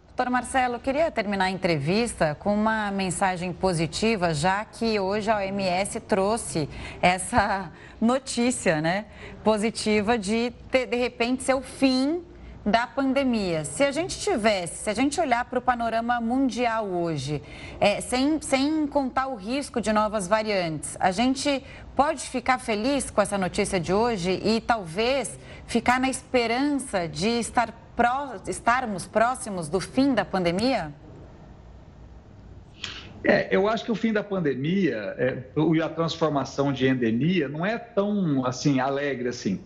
Doutor 0.08 0.28
Marcelo, 0.28 0.80
queria 0.80 1.08
terminar 1.08 1.44
a 1.44 1.50
entrevista 1.50 2.34
com 2.34 2.52
uma 2.52 2.90
mensagem 2.90 3.52
positiva, 3.52 4.34
já 4.34 4.64
que 4.64 4.98
hoje 4.98 5.30
a 5.30 5.36
OMS 5.36 6.00
trouxe 6.00 6.68
essa 7.00 7.70
notícia 8.00 8.80
né, 8.80 9.04
positiva 9.44 10.18
de, 10.18 10.52
de 10.72 10.96
repente, 10.96 11.44
ser 11.44 11.54
o 11.54 11.62
fim 11.62 12.24
da 12.64 12.86
pandemia. 12.86 13.64
Se 13.64 13.84
a 13.84 13.92
gente 13.92 14.18
tivesse, 14.18 14.84
se 14.84 14.90
a 14.90 14.94
gente 14.94 15.20
olhar 15.20 15.44
para 15.44 15.58
o 15.58 15.62
panorama 15.62 16.20
mundial 16.20 16.86
hoje, 16.86 17.42
é, 17.78 18.00
sem, 18.00 18.40
sem 18.40 18.86
contar 18.86 19.26
o 19.26 19.34
risco 19.34 19.80
de 19.80 19.92
novas 19.92 20.26
variantes, 20.26 20.96
a 20.98 21.10
gente 21.10 21.62
pode 21.94 22.22
ficar 22.22 22.58
feliz 22.58 23.10
com 23.10 23.20
essa 23.20 23.36
notícia 23.36 23.78
de 23.78 23.92
hoje 23.92 24.40
e 24.42 24.60
talvez 24.60 25.38
ficar 25.66 26.00
na 26.00 26.08
esperança 26.08 27.06
de 27.06 27.28
estar 27.28 27.72
pró, 27.94 28.36
estarmos 28.48 29.06
próximos 29.06 29.68
do 29.68 29.78
fim 29.78 30.14
da 30.14 30.24
pandemia? 30.24 30.92
É, 33.22 33.48
eu 33.50 33.68
acho 33.68 33.84
que 33.84 33.92
o 33.92 33.94
fim 33.94 34.12
da 34.12 34.22
pandemia 34.22 35.14
é, 35.16 35.42
e 35.74 35.80
a 35.80 35.88
transformação 35.88 36.72
de 36.72 36.86
endemia 36.86 37.48
não 37.48 37.64
é 37.64 37.78
tão 37.78 38.44
assim 38.44 38.80
alegre 38.80 39.28
assim. 39.28 39.60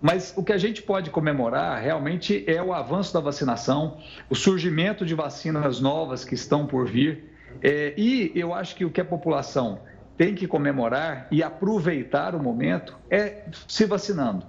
Mas 0.00 0.32
o 0.36 0.44
que 0.44 0.52
a 0.52 0.58
gente 0.58 0.80
pode 0.82 1.10
comemorar 1.10 1.80
realmente 1.82 2.44
é 2.46 2.62
o 2.62 2.72
avanço 2.72 3.12
da 3.12 3.20
vacinação, 3.20 3.98
o 4.30 4.34
surgimento 4.34 5.04
de 5.04 5.14
vacinas 5.14 5.80
novas 5.80 6.24
que 6.24 6.34
estão 6.34 6.66
por 6.66 6.86
vir. 6.86 7.32
É, 7.60 7.94
e 7.96 8.30
eu 8.34 8.54
acho 8.54 8.76
que 8.76 8.84
o 8.84 8.90
que 8.90 9.00
a 9.00 9.04
população 9.04 9.80
tem 10.16 10.34
que 10.34 10.46
comemorar 10.46 11.26
e 11.30 11.42
aproveitar 11.42 12.34
o 12.34 12.42
momento 12.42 12.96
é 13.10 13.44
se 13.66 13.84
vacinando. 13.84 14.46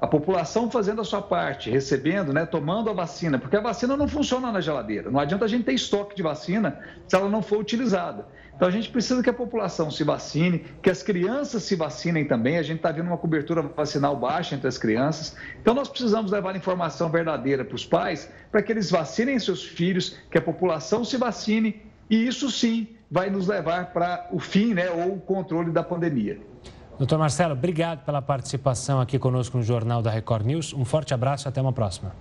A 0.00 0.06
população 0.06 0.70
fazendo 0.70 1.00
a 1.00 1.04
sua 1.04 1.20
parte, 1.20 1.70
recebendo, 1.70 2.32
né, 2.32 2.46
tomando 2.46 2.88
a 2.88 2.92
vacina, 2.92 3.36
porque 3.36 3.56
a 3.56 3.60
vacina 3.60 3.96
não 3.96 4.06
funciona 4.06 4.52
na 4.52 4.60
geladeira. 4.60 5.10
Não 5.10 5.18
adianta 5.18 5.44
a 5.44 5.48
gente 5.48 5.64
ter 5.64 5.72
estoque 5.72 6.14
de 6.14 6.22
vacina 6.22 6.78
se 7.08 7.16
ela 7.16 7.28
não 7.28 7.42
for 7.42 7.58
utilizada. 7.58 8.26
Então 8.54 8.68
a 8.68 8.70
gente 8.70 8.90
precisa 8.90 9.22
que 9.22 9.30
a 9.30 9.32
população 9.32 9.90
se 9.90 10.04
vacine, 10.04 10.64
que 10.82 10.88
as 10.88 11.02
crianças 11.02 11.64
se 11.64 11.74
vacinem 11.74 12.24
também. 12.24 12.58
A 12.58 12.62
gente 12.62 12.76
está 12.76 12.92
vendo 12.92 13.08
uma 13.08 13.16
cobertura 13.16 13.60
vacinal 13.62 14.16
baixa 14.16 14.54
entre 14.54 14.68
as 14.68 14.78
crianças. 14.78 15.36
Então 15.60 15.74
nós 15.74 15.88
precisamos 15.88 16.30
levar 16.30 16.54
informação 16.54 17.10
verdadeira 17.10 17.64
para 17.64 17.74
os 17.74 17.84
pais, 17.84 18.32
para 18.52 18.62
que 18.62 18.70
eles 18.70 18.90
vacinem 18.90 19.38
seus 19.38 19.64
filhos, 19.64 20.16
que 20.30 20.38
a 20.38 20.42
população 20.42 21.04
se 21.04 21.16
vacine, 21.16 21.82
e 22.08 22.26
isso 22.26 22.50
sim 22.50 22.88
vai 23.10 23.30
nos 23.30 23.48
levar 23.48 23.92
para 23.92 24.28
o 24.30 24.38
fim, 24.38 24.74
né, 24.74 24.90
ou 24.90 25.14
o 25.14 25.20
controle 25.20 25.70
da 25.70 25.82
pandemia. 25.82 26.40
Doutor 26.98 27.16
Marcelo, 27.16 27.52
obrigado 27.52 28.04
pela 28.04 28.20
participação 28.20 29.00
aqui 29.00 29.20
conosco 29.20 29.56
no 29.56 29.62
Jornal 29.62 30.02
da 30.02 30.10
Record 30.10 30.44
News. 30.44 30.74
Um 30.74 30.84
forte 30.84 31.14
abraço 31.14 31.46
e 31.46 31.48
até 31.48 31.62
uma 31.62 31.72
próxima. 31.72 32.12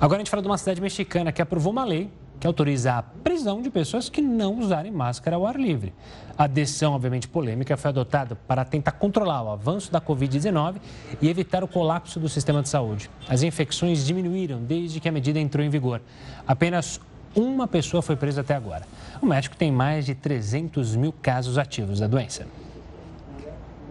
Agora 0.00 0.16
a 0.16 0.18
gente 0.18 0.30
fala 0.30 0.42
de 0.42 0.48
uma 0.48 0.58
cidade 0.58 0.80
mexicana 0.80 1.30
que 1.30 1.40
aprovou 1.40 1.72
uma 1.72 1.84
lei 1.84 2.10
que 2.40 2.48
autoriza 2.48 2.94
a 2.94 3.02
prisão 3.02 3.62
de 3.62 3.70
pessoas 3.70 4.08
que 4.08 4.20
não 4.20 4.58
usarem 4.58 4.90
máscara 4.90 5.36
ao 5.36 5.46
ar 5.46 5.54
livre. 5.54 5.94
A 6.36 6.48
decisão, 6.48 6.94
obviamente 6.94 7.28
polêmica, 7.28 7.76
foi 7.76 7.90
adotada 7.90 8.34
para 8.34 8.64
tentar 8.64 8.92
controlar 8.92 9.42
o 9.42 9.50
avanço 9.50 9.92
da 9.92 10.00
Covid-19 10.00 10.76
e 11.22 11.28
evitar 11.28 11.62
o 11.62 11.68
colapso 11.68 12.18
do 12.18 12.28
sistema 12.28 12.60
de 12.60 12.70
saúde. 12.70 13.08
As 13.28 13.44
infecções 13.44 14.04
diminuíram 14.04 14.60
desde 14.64 14.98
que 14.98 15.08
a 15.08 15.12
medida 15.12 15.38
entrou 15.38 15.64
em 15.64 15.68
vigor. 15.68 16.00
Apenas 16.44 16.98
uma 17.36 17.68
pessoa 17.68 18.02
foi 18.02 18.16
presa 18.16 18.40
até 18.40 18.54
agora. 18.54 18.84
O 19.22 19.26
México 19.26 19.54
tem 19.54 19.70
mais 19.70 20.06
de 20.06 20.14
300 20.16 20.96
mil 20.96 21.12
casos 21.12 21.56
ativos 21.56 22.00
da 22.00 22.08
doença. 22.08 22.46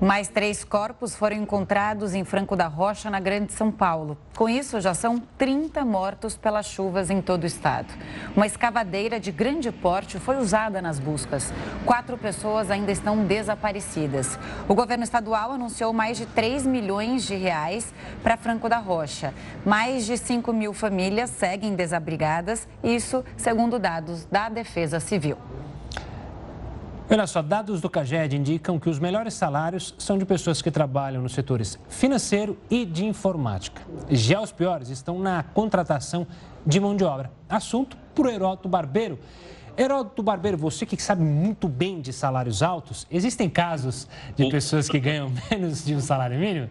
Mais 0.01 0.29
três 0.29 0.63
corpos 0.63 1.13
foram 1.13 1.35
encontrados 1.35 2.13
em 2.13 2.23
Franco 2.23 2.55
da 2.55 2.67
Rocha, 2.67 3.09
na 3.09 3.19
Grande 3.19 3.51
São 3.51 3.69
Paulo. 3.69 4.17
Com 4.37 4.47
isso, 4.47 4.79
já 4.79 4.93
são 4.93 5.21
30 5.37 5.83
mortos 5.83 6.37
pelas 6.37 6.67
chuvas 6.67 7.09
em 7.09 7.21
todo 7.21 7.43
o 7.43 7.45
estado. 7.45 7.93
Uma 8.33 8.45
escavadeira 8.45 9.19
de 9.19 9.29
grande 9.29 9.73
porte 9.73 10.17
foi 10.17 10.37
usada 10.37 10.81
nas 10.81 10.99
buscas. 10.99 11.51
Quatro 11.85 12.17
pessoas 12.17 12.71
ainda 12.71 12.93
estão 12.93 13.25
desaparecidas. 13.25 14.39
O 14.69 14.73
governo 14.73 15.03
estadual 15.03 15.51
anunciou 15.51 15.91
mais 15.91 16.17
de 16.17 16.25
3 16.27 16.65
milhões 16.65 17.25
de 17.25 17.35
reais 17.35 17.93
para 18.23 18.37
Franco 18.37 18.69
da 18.69 18.77
Rocha. 18.77 19.33
Mais 19.65 20.05
de 20.05 20.17
5 20.17 20.53
mil 20.53 20.73
famílias 20.73 21.29
seguem 21.29 21.75
desabrigadas, 21.75 22.65
isso 22.81 23.21
segundo 23.35 23.77
dados 23.77 24.23
da 24.23 24.47
Defesa 24.47 25.01
Civil. 25.01 25.37
Olha 27.11 27.25
só, 27.25 27.41
dados 27.41 27.81
do 27.81 27.89
CAGED 27.89 28.37
indicam 28.37 28.77
que 28.77 28.87
os 28.87 28.99
melhores 28.99 29.33
salários 29.33 29.95
são 29.97 30.15
de 30.15 30.25
pessoas 30.25 30.61
que 30.61 30.69
trabalham 30.69 31.23
nos 31.23 31.33
setores 31.33 31.79
financeiro 31.89 32.55
e 32.69 32.85
de 32.85 33.03
informática. 33.03 33.81
Já 34.11 34.39
os 34.39 34.51
piores 34.51 34.89
estão 34.89 35.17
na 35.17 35.41
contratação 35.41 36.27
de 36.63 36.79
mão 36.79 36.95
de 36.95 37.03
obra. 37.03 37.31
Assunto 37.49 37.97
para 38.13 38.27
o 38.27 38.29
Heródoto 38.29 38.69
Barbeiro. 38.69 39.17
Heródoto 39.75 40.21
Barbeiro, 40.21 40.55
você 40.55 40.85
que 40.85 41.01
sabe 41.01 41.23
muito 41.23 41.67
bem 41.67 41.99
de 41.99 42.13
salários 42.13 42.61
altos, 42.61 43.07
existem 43.09 43.49
casos 43.49 44.07
de 44.35 44.47
pessoas 44.47 44.87
que 44.87 44.99
ganham 44.99 45.33
menos 45.49 45.83
de 45.83 45.95
um 45.95 46.01
salário 46.01 46.37
mínimo? 46.37 46.69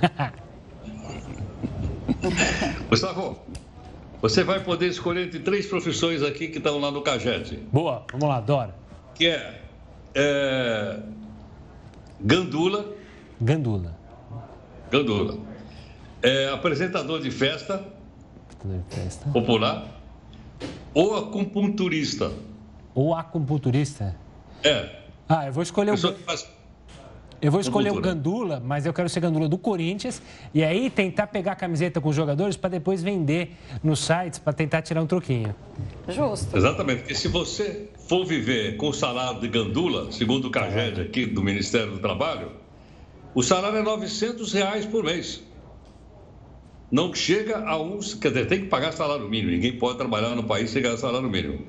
Gustavo, 2.88 3.40
você 4.22 4.44
vai 4.44 4.62
poder 4.62 4.86
escolher 4.86 5.26
entre 5.26 5.40
três 5.40 5.66
profissões 5.66 6.22
aqui 6.22 6.46
que 6.46 6.58
estão 6.58 6.78
lá 6.78 6.92
no 6.92 7.02
CAGED. 7.02 7.56
Boa, 7.72 8.04
vamos 8.12 8.28
lá, 8.28 8.36
adoro. 8.36 8.72
Que 9.16 9.26
é 9.26 9.60
é, 10.14 11.00
Gandula. 12.20 12.94
Gandula. 13.40 13.96
Gandula. 14.90 15.38
É, 16.22 16.48
apresentador 16.48 17.20
de 17.20 17.30
festa, 17.30 17.82
festa 18.90 19.30
popular 19.30 20.00
ou 20.92 21.16
acupunturista. 21.16 22.30
Ou 22.94 23.14
acupunturista? 23.14 24.16
É. 24.62 25.00
Ah, 25.28 25.46
eu 25.46 25.52
vou 25.52 25.62
escolher 25.62 25.92
o. 25.92 25.96
Faz 25.96 26.46
eu 27.42 27.50
vou 27.50 27.60
escolher 27.60 27.90
o 27.90 28.00
Gandula, 28.00 28.62
mas 28.64 28.84
eu 28.84 28.92
quero 28.92 29.08
ser 29.08 29.20
Gandula 29.20 29.48
do 29.48 29.56
Corinthians 29.56 30.20
e 30.52 30.62
aí 30.62 30.90
tentar 30.90 31.26
pegar 31.28 31.52
a 31.52 31.56
camiseta 31.56 32.00
com 32.00 32.10
os 32.10 32.16
jogadores 32.16 32.56
para 32.56 32.70
depois 32.70 33.02
vender 33.02 33.56
nos 33.82 34.00
sites 34.00 34.38
para 34.38 34.52
tentar 34.52 34.82
tirar 34.82 35.02
um 35.02 35.06
troquinho. 35.06 35.54
Justo. 36.08 36.56
Exatamente, 36.56 36.98
porque 36.98 37.14
se 37.14 37.28
você 37.28 37.88
for 38.08 38.26
viver 38.26 38.76
com 38.76 38.88
o 38.88 38.92
salário 38.92 39.40
de 39.40 39.48
Gandula, 39.48 40.12
segundo 40.12 40.48
o 40.48 40.50
CAGED 40.50 41.00
aqui 41.00 41.26
do 41.26 41.42
Ministério 41.42 41.92
do 41.92 41.98
Trabalho, 41.98 42.52
o 43.34 43.42
salário 43.42 43.78
é 43.78 43.82
900 43.82 44.52
reais 44.52 44.84
por 44.84 45.02
mês. 45.02 45.42
Não 46.90 47.14
chega 47.14 47.64
a 47.64 47.80
uns, 47.80 48.14
quer 48.14 48.28
dizer, 48.28 48.48
tem 48.48 48.62
que 48.62 48.66
pagar 48.66 48.92
salário 48.92 49.28
mínimo, 49.28 49.52
ninguém 49.52 49.78
pode 49.78 49.96
trabalhar 49.96 50.34
no 50.34 50.44
país 50.44 50.70
sem 50.70 50.82
ganhar 50.82 50.98
salário 50.98 51.30
mínimo. 51.30 51.64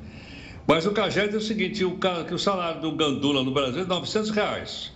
Mas 0.68 0.86
o 0.86 0.92
CAGED 0.92 1.34
é 1.34 1.38
o 1.38 1.42
seguinte, 1.42 1.86
o, 1.86 1.98
que 2.28 2.34
o 2.34 2.40
salário 2.40 2.82
do 2.82 2.92
Gandula 2.92 3.44
no 3.44 3.52
Brasil 3.52 3.84
é 3.84 3.86
900 3.86 4.32
reais. 4.32 4.92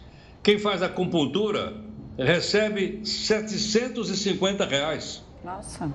Quem 0.45 0.59
faz 0.59 0.83
acupuntura 0.83 1.73
recebe 2.19 3.03
750 3.03 4.63
reais. 4.63 5.23
Nossa. 5.43 5.91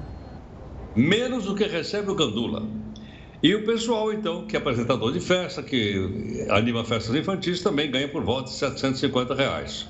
Menos 0.97 1.45
do 1.45 1.55
que 1.55 1.63
recebe 1.63 2.11
o 2.11 2.17
gandula. 2.17 2.67
E 3.41 3.55
o 3.55 3.65
pessoal, 3.65 4.13
então, 4.13 4.49
que 4.49 4.57
é 4.57 4.59
apresentador 4.59 5.13
de 5.13 5.21
festa, 5.21 5.63
que 5.63 6.45
anima 6.51 6.85
festas 6.85 7.15
infantis, 7.15 7.63
também 7.63 7.89
ganha 7.93 8.09
por 8.09 8.25
volta 8.25 8.51
de 8.51 8.57
750 8.57 9.37
reais. 9.37 9.87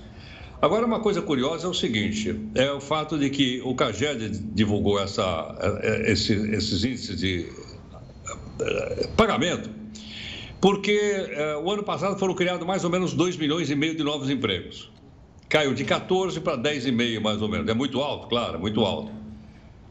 Agora, 0.60 0.84
uma 0.84 1.00
coisa 1.00 1.22
curiosa 1.22 1.66
é 1.66 1.70
o 1.70 1.74
seguinte: 1.74 2.38
é 2.54 2.70
o 2.70 2.82
fato 2.82 3.18
de 3.18 3.30
que 3.30 3.62
o 3.64 3.74
CAGED 3.74 4.40
divulgou 4.52 5.00
essa, 5.00 5.56
é, 5.80 6.12
esse, 6.12 6.34
esses 6.34 6.84
índices 6.84 7.16
de 7.16 7.50
é, 8.60 9.06
pagamento, 9.16 9.79
porque 10.60 10.92
é, 10.92 11.56
o 11.56 11.70
ano 11.70 11.82
passado 11.82 12.18
foram 12.18 12.34
criados 12.34 12.66
mais 12.66 12.84
ou 12.84 12.90
menos 12.90 13.14
2 13.14 13.36
milhões 13.36 13.70
e 13.70 13.74
meio 13.74 13.96
de 13.96 14.02
novos 14.02 14.28
empregos. 14.28 14.90
Caiu 15.48 15.74
de 15.74 15.84
14 15.84 16.40
para 16.40 16.56
10,5 16.56 17.20
mais 17.20 17.42
ou 17.42 17.48
menos. 17.48 17.68
É 17.68 17.74
muito 17.74 18.00
alto, 18.00 18.28
claro, 18.28 18.56
é 18.56 18.58
muito 18.58 18.80
alto. 18.84 19.10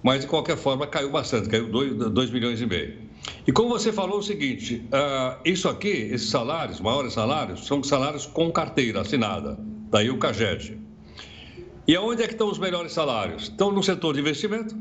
Mas, 0.02 0.22
de 0.22 0.28
qualquer 0.28 0.56
forma, 0.56 0.88
caiu 0.88 1.12
bastante, 1.12 1.50
caiu 1.50 1.70
2, 1.70 2.12
2 2.12 2.32
milhões 2.32 2.62
e 2.62 2.66
meio. 2.66 3.10
E 3.46 3.52
como 3.52 3.70
você 3.70 3.92
falou 3.92 4.20
o 4.20 4.24
seguinte, 4.24 4.82
uh, 4.94 5.38
isso 5.44 5.68
aqui, 5.68 5.90
esses 5.90 6.30
salários, 6.30 6.80
maiores 6.80 7.14
salários, 7.14 7.66
são 7.66 7.84
salários 7.84 8.26
com 8.26 8.50
carteira 8.52 9.02
assinada 9.02 9.58
daí 9.90 10.10
o 10.10 10.18
CAGED. 10.18 10.80
E 11.88 11.96
aonde 11.96 12.22
é 12.22 12.28
que 12.28 12.34
estão 12.34 12.50
os 12.50 12.60
melhores 12.60 12.92
salários? 12.92 13.44
Estão 13.44 13.72
no 13.72 13.82
setor 13.82 14.14
de 14.14 14.20
investimento, 14.20 14.76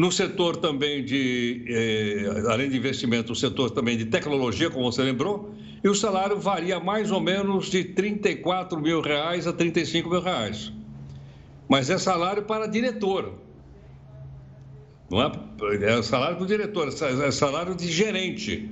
no 0.00 0.10
setor 0.10 0.56
também 0.56 1.04
de, 1.04 1.62
eh, 1.68 2.50
além 2.50 2.70
de 2.70 2.76
investimento, 2.78 3.32
o 3.32 3.36
setor 3.36 3.70
também 3.70 3.98
de 3.98 4.06
tecnologia, 4.06 4.70
como 4.70 4.90
você 4.90 5.02
lembrou, 5.02 5.54
e 5.84 5.88
o 5.90 5.94
salário 5.94 6.38
varia 6.38 6.80
mais 6.80 7.10
ou 7.10 7.20
menos 7.20 7.70
de 7.70 7.84
34 7.84 8.80
mil 8.80 9.02
reais 9.02 9.46
a 9.46 9.52
35 9.52 10.08
mil 10.08 10.22
reais. 10.22 10.72
Mas 11.68 11.90
é 11.90 11.98
salário 11.98 12.44
para 12.44 12.66
diretor. 12.66 13.34
Não 15.10 15.20
é, 15.20 15.30
é 15.82 16.02
salário 16.02 16.38
do 16.38 16.46
diretor, 16.46 16.88
é 16.88 17.30
salário 17.30 17.74
de 17.74 17.86
gerente. 17.92 18.70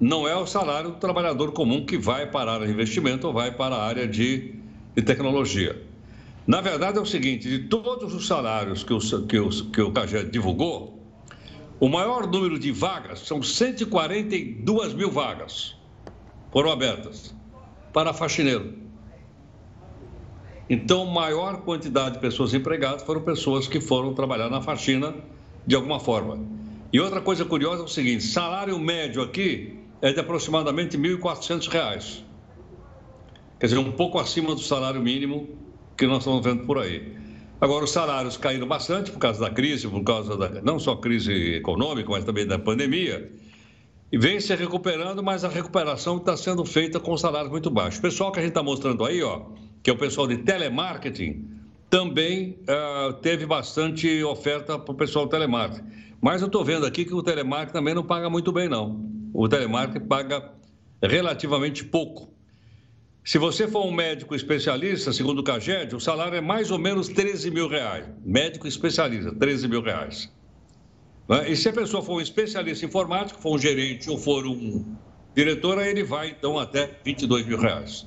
Não 0.00 0.26
é 0.26 0.34
o 0.34 0.46
salário 0.46 0.92
do 0.92 0.96
trabalhador 0.96 1.52
comum 1.52 1.84
que 1.84 1.98
vai 1.98 2.30
para 2.30 2.52
a 2.52 2.54
área 2.54 2.66
de 2.66 2.72
investimento 2.72 3.26
ou 3.26 3.34
vai 3.34 3.54
para 3.54 3.74
a 3.74 3.84
área 3.84 4.08
de 4.08 4.54
de 4.94 5.02
tecnologia. 5.02 5.80
Na 6.50 6.60
verdade, 6.60 6.98
é 6.98 7.00
o 7.00 7.06
seguinte: 7.06 7.48
de 7.48 7.68
todos 7.68 8.12
os 8.12 8.26
salários 8.26 8.82
que 8.82 8.92
o, 8.92 8.98
que 8.98 9.38
o, 9.38 9.48
que 9.70 9.80
o 9.80 9.92
CAGED 9.92 10.32
divulgou, 10.32 11.00
o 11.78 11.88
maior 11.88 12.26
número 12.26 12.58
de 12.58 12.72
vagas 12.72 13.20
são 13.20 13.40
142 13.40 14.92
mil 14.94 15.12
vagas 15.12 15.76
foram 16.50 16.72
abertas 16.72 17.32
para 17.92 18.12
faxineiro. 18.12 18.74
Então, 20.68 21.06
maior 21.06 21.58
quantidade 21.62 22.14
de 22.14 22.20
pessoas 22.20 22.52
empregadas 22.52 23.04
foram 23.04 23.22
pessoas 23.22 23.68
que 23.68 23.80
foram 23.80 24.12
trabalhar 24.12 24.50
na 24.50 24.60
faxina 24.60 25.14
de 25.64 25.76
alguma 25.76 26.00
forma. 26.00 26.44
E 26.92 26.98
outra 26.98 27.20
coisa 27.20 27.44
curiosa 27.44 27.82
é 27.82 27.84
o 27.84 27.88
seguinte: 27.88 28.24
salário 28.24 28.76
médio 28.76 29.22
aqui 29.22 29.78
é 30.02 30.12
de 30.12 30.18
aproximadamente 30.18 30.96
R$ 30.96 31.16
1.400 31.16 32.24
quer 33.60 33.66
dizer, 33.66 33.78
um 33.78 33.92
pouco 33.92 34.18
acima 34.18 34.52
do 34.52 34.60
salário 34.60 35.00
mínimo 35.00 35.69
que 36.00 36.06
nós 36.06 36.20
estamos 36.20 36.42
vendo 36.42 36.64
por 36.64 36.78
aí. 36.78 37.14
Agora, 37.60 37.84
os 37.84 37.90
salários 37.90 38.38
caíram 38.38 38.66
bastante 38.66 39.10
por 39.10 39.18
causa 39.18 39.38
da 39.38 39.50
crise, 39.50 39.86
por 39.86 40.02
causa 40.02 40.34
da, 40.34 40.62
não 40.62 40.78
só 40.78 40.96
crise 40.96 41.56
econômica, 41.56 42.08
mas 42.08 42.24
também 42.24 42.46
da 42.46 42.58
pandemia, 42.58 43.30
e 44.10 44.16
vem 44.16 44.40
se 44.40 44.54
recuperando, 44.56 45.22
mas 45.22 45.44
a 45.44 45.48
recuperação 45.48 46.16
está 46.16 46.34
sendo 46.38 46.64
feita 46.64 46.98
com 46.98 47.14
salários 47.18 47.50
muito 47.50 47.70
baixos. 47.70 47.98
O 47.98 48.02
pessoal 48.02 48.32
que 48.32 48.38
a 48.38 48.42
gente 48.42 48.52
está 48.52 48.62
mostrando 48.62 49.04
aí, 49.04 49.22
ó, 49.22 49.42
que 49.82 49.90
é 49.90 49.92
o 49.92 49.96
pessoal 49.96 50.26
de 50.26 50.38
telemarketing, 50.38 51.46
também 51.90 52.58
uh, 52.62 53.12
teve 53.20 53.44
bastante 53.44 54.24
oferta 54.24 54.78
para 54.78 54.92
o 54.92 54.96
pessoal 54.96 55.26
do 55.26 55.30
telemarketing. 55.30 55.84
Mas 56.18 56.40
eu 56.40 56.46
estou 56.46 56.64
vendo 56.64 56.86
aqui 56.86 57.04
que 57.04 57.14
o 57.14 57.22
telemarketing 57.22 57.74
também 57.74 57.94
não 57.94 58.04
paga 58.04 58.30
muito 58.30 58.50
bem, 58.50 58.70
não. 58.70 59.04
O 59.34 59.46
telemarketing 59.46 60.06
paga 60.06 60.50
relativamente 61.02 61.84
pouco. 61.84 62.32
Se 63.30 63.38
você 63.38 63.68
for 63.68 63.86
um 63.86 63.92
médico 63.92 64.34
especialista, 64.34 65.12
segundo 65.12 65.38
o 65.38 65.44
CAGED, 65.44 65.94
o 65.94 66.00
salário 66.00 66.36
é 66.36 66.40
mais 66.40 66.72
ou 66.72 66.80
menos 66.80 67.06
13 67.06 67.48
mil 67.52 67.68
reais. 67.68 68.04
Médico 68.24 68.66
especialista, 68.66 69.32
13 69.32 69.68
mil 69.68 69.80
reais. 69.80 70.28
Né? 71.28 71.48
E 71.48 71.54
se 71.54 71.68
a 71.68 71.72
pessoa 71.72 72.02
for 72.02 72.14
um 72.14 72.20
especialista 72.20 72.84
informático, 72.84 73.40
for 73.40 73.54
um 73.54 73.58
gerente 73.58 74.10
ou 74.10 74.18
for 74.18 74.44
um 74.44 74.84
diretor, 75.32 75.78
aí 75.78 75.90
ele 75.90 76.02
vai 76.02 76.30
então 76.30 76.58
até 76.58 76.98
22 77.04 77.46
mil 77.46 77.60
reais. 77.60 78.04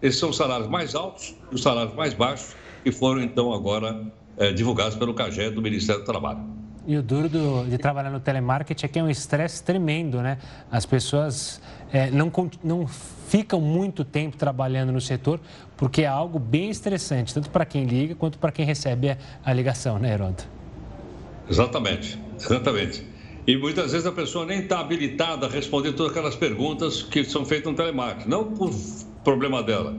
Esses 0.00 0.18
são 0.18 0.30
os 0.30 0.38
salários 0.38 0.68
mais 0.68 0.94
altos 0.94 1.36
e 1.52 1.54
os 1.54 1.62
salários 1.62 1.94
mais 1.94 2.14
baixos 2.14 2.56
que 2.82 2.90
foram 2.90 3.20
então 3.20 3.52
agora 3.52 4.10
é, 4.38 4.54
divulgados 4.54 4.96
pelo 4.96 5.12
CAGED 5.12 5.54
do 5.54 5.60
Ministério 5.60 6.00
do 6.00 6.06
Trabalho. 6.06 6.60
E 6.86 6.96
o 6.96 7.02
duro 7.02 7.28
do, 7.28 7.66
de 7.66 7.76
trabalhar 7.76 8.10
no 8.10 8.20
telemarketing 8.20 8.86
é 8.86 8.88
que 8.88 8.98
é 8.98 9.02
um 9.02 9.10
estresse 9.10 9.62
tremendo, 9.62 10.22
né? 10.22 10.38
As 10.70 10.86
pessoas 10.86 11.60
é, 11.92 12.10
não, 12.10 12.30
não 12.62 12.86
ficam 12.86 13.60
muito 13.60 14.04
tempo 14.04 14.36
trabalhando 14.36 14.92
no 14.92 15.00
setor, 15.00 15.40
porque 15.76 16.02
é 16.02 16.06
algo 16.06 16.38
bem 16.38 16.70
estressante, 16.70 17.32
tanto 17.32 17.50
para 17.50 17.64
quem 17.64 17.84
liga 17.84 18.14
quanto 18.14 18.38
para 18.38 18.52
quem 18.52 18.64
recebe 18.64 19.10
a, 19.10 19.18
a 19.44 19.52
ligação, 19.52 19.98
né, 19.98 20.12
Heroto? 20.12 20.48
Exatamente, 21.48 22.18
exatamente. 22.38 23.04
E 23.46 23.56
muitas 23.56 23.92
vezes 23.92 24.06
a 24.06 24.12
pessoa 24.12 24.46
nem 24.46 24.60
está 24.60 24.80
habilitada 24.80 25.46
a 25.46 25.48
responder 25.50 25.92
todas 25.92 26.12
aquelas 26.12 26.36
perguntas 26.36 27.02
que 27.02 27.24
são 27.24 27.44
feitas 27.44 27.70
no 27.70 27.76
telemarketing. 27.76 28.28
Não 28.28 28.44
por 28.44 28.70
problema 29.24 29.62
dela, 29.62 29.96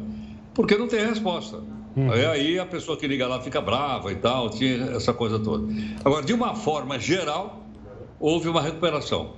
porque 0.53 0.77
não 0.77 0.87
tem 0.87 1.05
resposta. 1.05 1.57
Uhum. 1.95 2.09
Aí 2.11 2.57
a 2.57 2.65
pessoa 2.65 2.97
que 2.97 3.05
liga 3.05 3.27
lá 3.27 3.41
fica 3.41 3.59
brava 3.59 4.11
e 4.11 4.15
tal, 4.15 4.49
tinha 4.49 4.91
essa 4.95 5.13
coisa 5.13 5.39
toda. 5.39 5.67
Agora, 6.05 6.23
de 6.23 6.33
uma 6.33 6.55
forma 6.55 6.97
geral, 6.97 7.65
houve 8.19 8.47
uma 8.47 8.61
recuperação. 8.61 9.33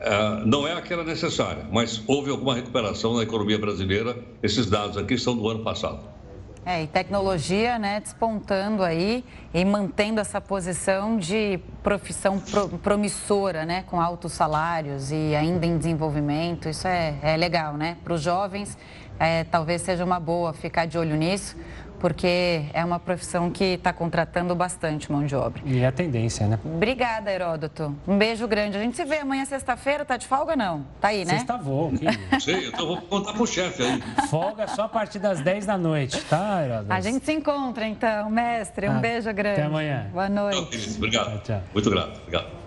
É, 0.00 0.44
não 0.44 0.66
é 0.66 0.72
aquela 0.74 1.02
necessária, 1.02 1.66
mas 1.70 2.02
houve 2.06 2.30
alguma 2.30 2.54
recuperação 2.54 3.16
na 3.16 3.22
economia 3.22 3.58
brasileira. 3.58 4.16
Esses 4.42 4.66
dados 4.66 4.96
aqui 4.96 5.18
são 5.18 5.36
do 5.36 5.48
ano 5.48 5.64
passado. 5.64 6.00
É, 6.64 6.82
e 6.82 6.86
tecnologia, 6.86 7.78
né, 7.78 7.98
despontando 7.98 8.82
aí 8.82 9.24
e 9.54 9.64
mantendo 9.64 10.20
essa 10.20 10.38
posição 10.38 11.16
de 11.16 11.58
profissão 11.82 12.38
promissora, 12.82 13.64
né, 13.64 13.84
com 13.86 13.98
altos 13.98 14.32
salários 14.32 15.10
e 15.10 15.34
ainda 15.34 15.64
em 15.64 15.78
desenvolvimento. 15.78 16.68
Isso 16.68 16.86
é, 16.86 17.14
é 17.22 17.36
legal, 17.38 17.72
né? 17.72 17.96
Para 18.04 18.12
os 18.12 18.20
jovens, 18.20 18.76
é, 19.18 19.44
talvez 19.44 19.80
seja 19.80 20.04
uma 20.04 20.20
boa 20.20 20.52
ficar 20.52 20.84
de 20.84 20.98
olho 20.98 21.16
nisso, 21.16 21.56
porque 21.98 22.64
é 22.72 22.84
uma 22.84 22.98
profissão 22.98 23.50
que 23.50 23.64
está 23.64 23.92
contratando 23.92 24.54
bastante 24.54 25.10
mão 25.10 25.24
de 25.24 25.34
obra. 25.34 25.62
E 25.64 25.80
é 25.80 25.86
a 25.86 25.92
tendência, 25.92 26.46
né? 26.46 26.58
Obrigada, 26.64 27.30
Heródoto. 27.30 27.94
Um 28.06 28.16
beijo 28.16 28.46
grande. 28.46 28.76
A 28.76 28.80
gente 28.80 28.96
se 28.96 29.04
vê 29.04 29.18
amanhã, 29.18 29.44
sexta-feira. 29.44 30.04
Tá 30.04 30.16
de 30.16 30.26
folga, 30.26 30.56
não? 30.56 30.84
Tá 31.00 31.08
aí, 31.08 31.24
né? 31.24 31.38
Sexta 31.38 31.56
voo. 31.56 31.92
Que... 31.92 32.06
Sei, 32.40 32.72
eu 32.78 32.86
vou 32.86 33.00
contar 33.02 33.32
pro 33.32 33.46
chefe 33.46 33.82
aí. 33.82 34.02
Folga 34.28 34.66
só 34.68 34.82
a 34.84 34.88
partir 34.88 35.18
das 35.18 35.40
10 35.40 35.66
da 35.66 35.76
noite, 35.76 36.20
tá, 36.22 36.62
Heródoto? 36.64 36.92
A 36.92 37.00
gente 37.00 37.24
se 37.24 37.32
encontra, 37.32 37.86
então, 37.86 38.30
mestre. 38.30 38.88
Um 38.88 38.96
ah, 38.96 39.00
beijo 39.00 39.32
grande. 39.32 39.60
Até 39.60 39.68
amanhã. 39.68 40.06
Boa 40.12 40.28
noite. 40.28 40.78
Tchau, 40.78 40.94
Obrigado. 40.96 41.30
Tchau, 41.30 41.40
tchau. 41.44 41.62
Muito 41.74 41.90
grato. 41.90 42.20
Obrigado. 42.20 42.57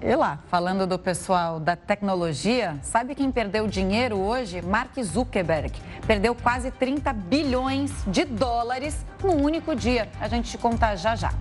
E 0.00 0.14
lá, 0.14 0.38
falando 0.46 0.86
do 0.86 0.96
pessoal 0.96 1.58
da 1.58 1.74
tecnologia, 1.74 2.78
sabe 2.82 3.16
quem 3.16 3.32
perdeu 3.32 3.66
dinheiro 3.66 4.16
hoje? 4.16 4.62
Mark 4.62 4.92
Zuckerberg. 5.02 5.72
Perdeu 6.06 6.36
quase 6.36 6.70
30 6.70 7.12
bilhões 7.12 7.90
de 8.06 8.24
dólares 8.24 9.04
num 9.24 9.42
único 9.42 9.74
dia. 9.74 10.08
A 10.20 10.28
gente 10.28 10.52
te 10.52 10.56
conta 10.56 10.94
já 10.94 11.16
já. 11.16 11.32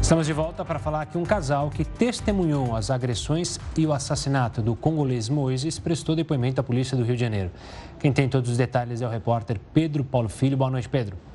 Estamos 0.00 0.26
de 0.26 0.32
volta 0.32 0.64
para 0.64 0.78
falar 0.78 1.04
que 1.04 1.18
um 1.18 1.22
casal 1.22 1.68
que 1.68 1.84
testemunhou 1.84 2.74
as 2.74 2.90
agressões 2.90 3.60
e 3.76 3.86
o 3.86 3.92
assassinato 3.92 4.62
do 4.62 4.74
congolês 4.74 5.28
Moises 5.28 5.78
prestou 5.78 6.16
depoimento 6.16 6.58
à 6.58 6.64
polícia 6.64 6.96
do 6.96 7.04
Rio 7.04 7.14
de 7.14 7.20
Janeiro. 7.20 7.50
Quem 7.98 8.10
tem 8.10 8.26
todos 8.26 8.50
os 8.50 8.56
detalhes 8.56 9.02
é 9.02 9.06
o 9.06 9.10
repórter 9.10 9.60
Pedro 9.74 10.02
Paulo 10.02 10.30
Filho. 10.30 10.56
Boa 10.56 10.70
noite, 10.70 10.88
Pedro. 10.88 11.27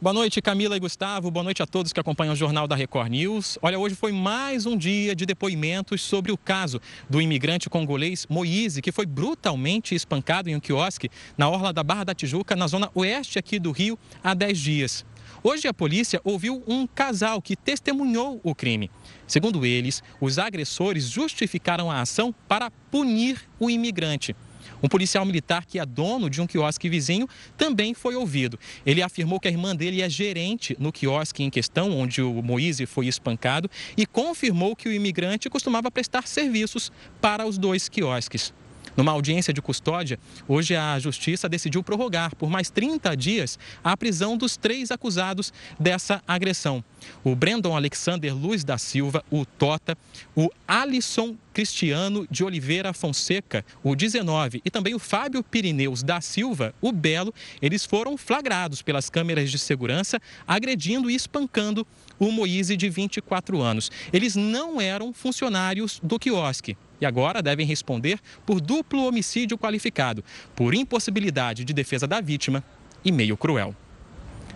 Boa 0.00 0.12
noite, 0.12 0.40
Camila 0.40 0.76
e 0.76 0.78
Gustavo. 0.80 1.28
Boa 1.28 1.42
noite 1.42 1.60
a 1.60 1.66
todos 1.66 1.92
que 1.92 1.98
acompanham 1.98 2.32
o 2.32 2.36
Jornal 2.36 2.68
da 2.68 2.76
Record 2.76 3.10
News. 3.10 3.58
Olha, 3.60 3.80
hoje 3.80 3.96
foi 3.96 4.12
mais 4.12 4.64
um 4.64 4.76
dia 4.76 5.12
de 5.12 5.26
depoimentos 5.26 6.00
sobre 6.02 6.30
o 6.30 6.38
caso 6.38 6.80
do 7.10 7.20
imigrante 7.20 7.68
congolês 7.68 8.24
Moise, 8.30 8.80
que 8.80 8.92
foi 8.92 9.04
brutalmente 9.04 9.96
espancado 9.96 10.48
em 10.48 10.54
um 10.54 10.60
quiosque 10.60 11.10
na 11.36 11.48
orla 11.48 11.72
da 11.72 11.82
Barra 11.82 12.04
da 12.04 12.14
Tijuca, 12.14 12.54
na 12.54 12.68
zona 12.68 12.88
oeste 12.94 13.40
aqui 13.40 13.58
do 13.58 13.72
Rio, 13.72 13.98
há 14.22 14.34
10 14.34 14.58
dias. 14.58 15.04
Hoje 15.42 15.66
a 15.66 15.74
polícia 15.74 16.20
ouviu 16.22 16.62
um 16.68 16.86
casal 16.86 17.42
que 17.42 17.56
testemunhou 17.56 18.40
o 18.44 18.54
crime. 18.54 18.92
Segundo 19.26 19.66
eles, 19.66 20.00
os 20.20 20.38
agressores 20.38 21.08
justificaram 21.08 21.90
a 21.90 22.00
ação 22.00 22.32
para 22.46 22.70
punir 22.88 23.40
o 23.58 23.68
imigrante. 23.68 24.36
Um 24.82 24.88
policial 24.88 25.24
militar 25.24 25.64
que 25.64 25.78
é 25.78 25.86
dono 25.86 26.30
de 26.30 26.40
um 26.40 26.46
quiosque 26.46 26.88
vizinho 26.88 27.28
também 27.56 27.94
foi 27.94 28.14
ouvido. 28.14 28.58
Ele 28.84 29.02
afirmou 29.02 29.40
que 29.40 29.48
a 29.48 29.50
irmã 29.50 29.74
dele 29.74 30.02
é 30.02 30.08
gerente 30.08 30.76
no 30.78 30.92
quiosque 30.92 31.42
em 31.42 31.50
questão, 31.50 31.96
onde 31.98 32.22
o 32.22 32.42
Moise 32.42 32.86
foi 32.86 33.06
espancado, 33.06 33.70
e 33.96 34.06
confirmou 34.06 34.76
que 34.76 34.88
o 34.88 34.92
imigrante 34.92 35.50
costumava 35.50 35.90
prestar 35.90 36.26
serviços 36.26 36.92
para 37.20 37.46
os 37.46 37.58
dois 37.58 37.88
quiosques. 37.88 38.52
Numa 38.98 39.12
audiência 39.12 39.54
de 39.54 39.62
custódia, 39.62 40.18
hoje 40.48 40.74
a 40.74 40.98
Justiça 40.98 41.48
decidiu 41.48 41.84
prorrogar 41.84 42.34
por 42.34 42.50
mais 42.50 42.68
30 42.68 43.16
dias 43.16 43.56
a 43.84 43.96
prisão 43.96 44.36
dos 44.36 44.56
três 44.56 44.90
acusados 44.90 45.52
dessa 45.78 46.20
agressão. 46.26 46.82
O 47.22 47.36
Brandon 47.36 47.76
Alexander 47.76 48.34
Luz 48.34 48.64
da 48.64 48.76
Silva, 48.76 49.24
o 49.30 49.46
Tota, 49.46 49.96
o 50.34 50.50
Alisson 50.66 51.36
Cristiano 51.52 52.26
de 52.28 52.42
Oliveira 52.42 52.92
Fonseca, 52.92 53.64
o 53.84 53.94
19, 53.94 54.62
e 54.64 54.70
também 54.70 54.96
o 54.96 54.98
Fábio 54.98 55.44
Pirineus 55.44 56.02
da 56.02 56.20
Silva, 56.20 56.74
o 56.80 56.90
Belo, 56.90 57.32
eles 57.62 57.84
foram 57.84 58.16
flagrados 58.16 58.82
pelas 58.82 59.08
câmeras 59.08 59.48
de 59.48 59.60
segurança 59.60 60.20
agredindo 60.44 61.08
e 61.08 61.14
espancando 61.14 61.86
o 62.18 62.32
Moise 62.32 62.76
de 62.76 62.88
24 62.88 63.62
anos. 63.62 63.92
Eles 64.12 64.34
não 64.34 64.80
eram 64.80 65.12
funcionários 65.12 66.00
do 66.02 66.18
quiosque 66.18 66.76
e 67.00 67.06
agora 67.06 67.42
devem 67.42 67.66
responder 67.66 68.18
por 68.44 68.60
duplo 68.60 69.06
homicídio 69.06 69.58
qualificado, 69.58 70.24
por 70.54 70.74
impossibilidade 70.74 71.64
de 71.64 71.72
defesa 71.72 72.06
da 72.06 72.20
vítima 72.20 72.62
e 73.04 73.12
meio 73.12 73.36
cruel. 73.36 73.74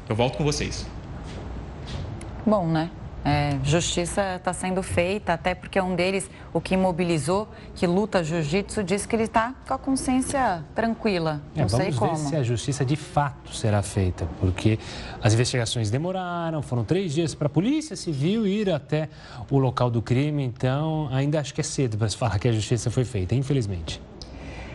Eu 0.08 0.16
volto 0.16 0.36
com 0.36 0.44
vocês. 0.44 0.86
Bom, 2.44 2.66
né? 2.66 2.90
É, 3.24 3.56
justiça 3.62 4.36
está 4.36 4.52
sendo 4.52 4.82
feita, 4.82 5.32
até 5.32 5.54
porque 5.54 5.80
um 5.80 5.94
deles, 5.94 6.28
o 6.52 6.60
que 6.60 6.76
mobilizou, 6.76 7.48
que 7.74 7.86
luta 7.86 8.22
jiu-jitsu, 8.24 8.82
disse 8.82 9.06
que 9.06 9.14
ele 9.14 9.24
está 9.24 9.54
com 9.66 9.74
a 9.74 9.78
consciência 9.78 10.64
tranquila. 10.74 11.40
É, 11.54 11.62
Não 11.62 11.68
sei 11.68 11.92
como. 11.92 12.12
Vamos 12.12 12.22
ver 12.22 12.28
se 12.30 12.36
a 12.36 12.42
justiça 12.42 12.84
de 12.84 12.96
fato 12.96 13.54
será 13.54 13.80
feita, 13.82 14.28
porque 14.40 14.78
as 15.22 15.34
investigações 15.34 15.88
demoraram, 15.90 16.62
foram 16.62 16.84
três 16.84 17.14
dias 17.14 17.34
para 17.34 17.46
a 17.46 17.50
Polícia 17.50 17.94
Civil 17.94 18.46
ir 18.46 18.68
até 18.68 19.08
o 19.48 19.58
local 19.58 19.88
do 19.88 20.02
crime, 20.02 20.42
então 20.42 21.08
ainda 21.12 21.38
acho 21.38 21.54
que 21.54 21.60
é 21.60 21.64
cedo 21.64 21.96
para 21.96 22.08
se 22.08 22.16
falar 22.16 22.38
que 22.38 22.48
a 22.48 22.52
justiça 22.52 22.90
foi 22.90 23.04
feita, 23.04 23.34
infelizmente. 23.34 24.00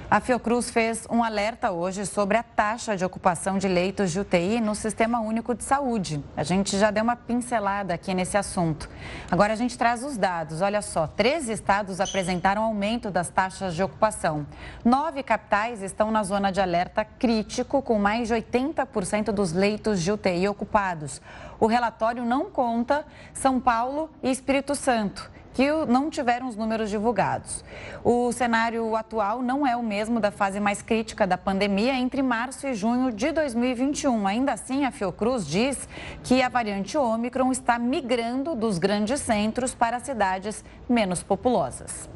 A 0.10 0.22
Fiocruz 0.22 0.70
fez 0.70 1.06
um 1.12 1.22
alerta 1.22 1.70
hoje 1.72 2.06
sobre 2.06 2.38
a 2.38 2.44
taxa 2.44 2.96
de 2.96 3.04
ocupação 3.04 3.58
de 3.58 3.68
leitos 3.68 4.10
de 4.10 4.22
UTI 4.22 4.62
no 4.62 4.74
Sistema 4.74 5.20
Único 5.20 5.54
de 5.54 5.66
Saúde. 5.66 6.24
A 6.38 6.44
gente 6.44 6.78
já 6.78 6.90
deu 6.92 7.04
uma 7.04 7.18
pincelada 7.18 7.94
aqui 7.94 8.14
nesse 8.14 8.38
assunto. 8.38 8.90
Agora 9.30 9.52
a 9.52 9.56
gente 9.58 9.78
traz 9.78 10.06
os 10.06 10.16
dados. 10.16 10.62
Olha 10.62 10.82
só, 10.82 11.08
13 11.08 11.52
estados 11.52 12.00
apresentaram 12.00 12.64
aumento 12.64 13.12
das 13.12 13.28
taxas 13.28 13.76
de 13.76 13.84
ocupação. 13.84 14.48
Nove 14.86 15.22
capitais 15.24 15.82
estão 15.82 16.10
na 16.10 16.24
zona 16.24 16.54
de 16.54 16.62
alerta 16.62 17.04
crítico, 17.04 17.82
com 17.82 18.00
mais 18.00 18.30
de 18.30 18.34
80% 18.34 19.34
dos 19.34 19.52
leitos 19.52 20.02
de 20.02 20.10
UTI 20.10 20.48
ocupados. 20.48 21.22
O 21.60 21.68
relatório 21.68 22.24
não 22.24 22.50
conta 22.50 23.06
São 23.34 23.60
Paulo 23.60 24.10
e 24.24 24.32
Espírito 24.32 24.74
Santo 24.74 25.36
que 25.58 25.72
não 25.88 26.08
tiveram 26.08 26.48
os 26.48 26.56
números 26.56 26.88
divulgados. 26.88 27.66
O 28.04 28.32
cenário 28.32 28.96
atual 28.96 29.42
não 29.42 29.66
é 29.66 29.76
o 29.76 29.82
mesmo 29.82 30.20
da 30.20 30.30
fase 30.30 30.60
mais 30.60 30.84
crítica 30.84 31.26
da 31.26 31.36
pandemia 31.36 31.96
entre 31.96 32.22
março 32.22 32.68
e 32.68 32.76
junho 32.76 33.12
de 33.12 33.32
2021. 33.32 34.28
Ainda 34.28 34.54
assim, 34.54 34.86
a 34.86 34.92
Fiocruz 34.92 35.48
diz 35.48 35.90
que 36.24 36.44
a 36.44 36.48
variante 36.48 36.96
Ômicron 36.96 37.52
está 37.52 37.80
migrando 37.80 38.54
dos 38.54 38.78
grandes 38.78 39.20
centros 39.20 39.74
para 39.74 40.00
cidades 40.00 40.64
menos 40.88 41.24
populosas. 41.24 42.08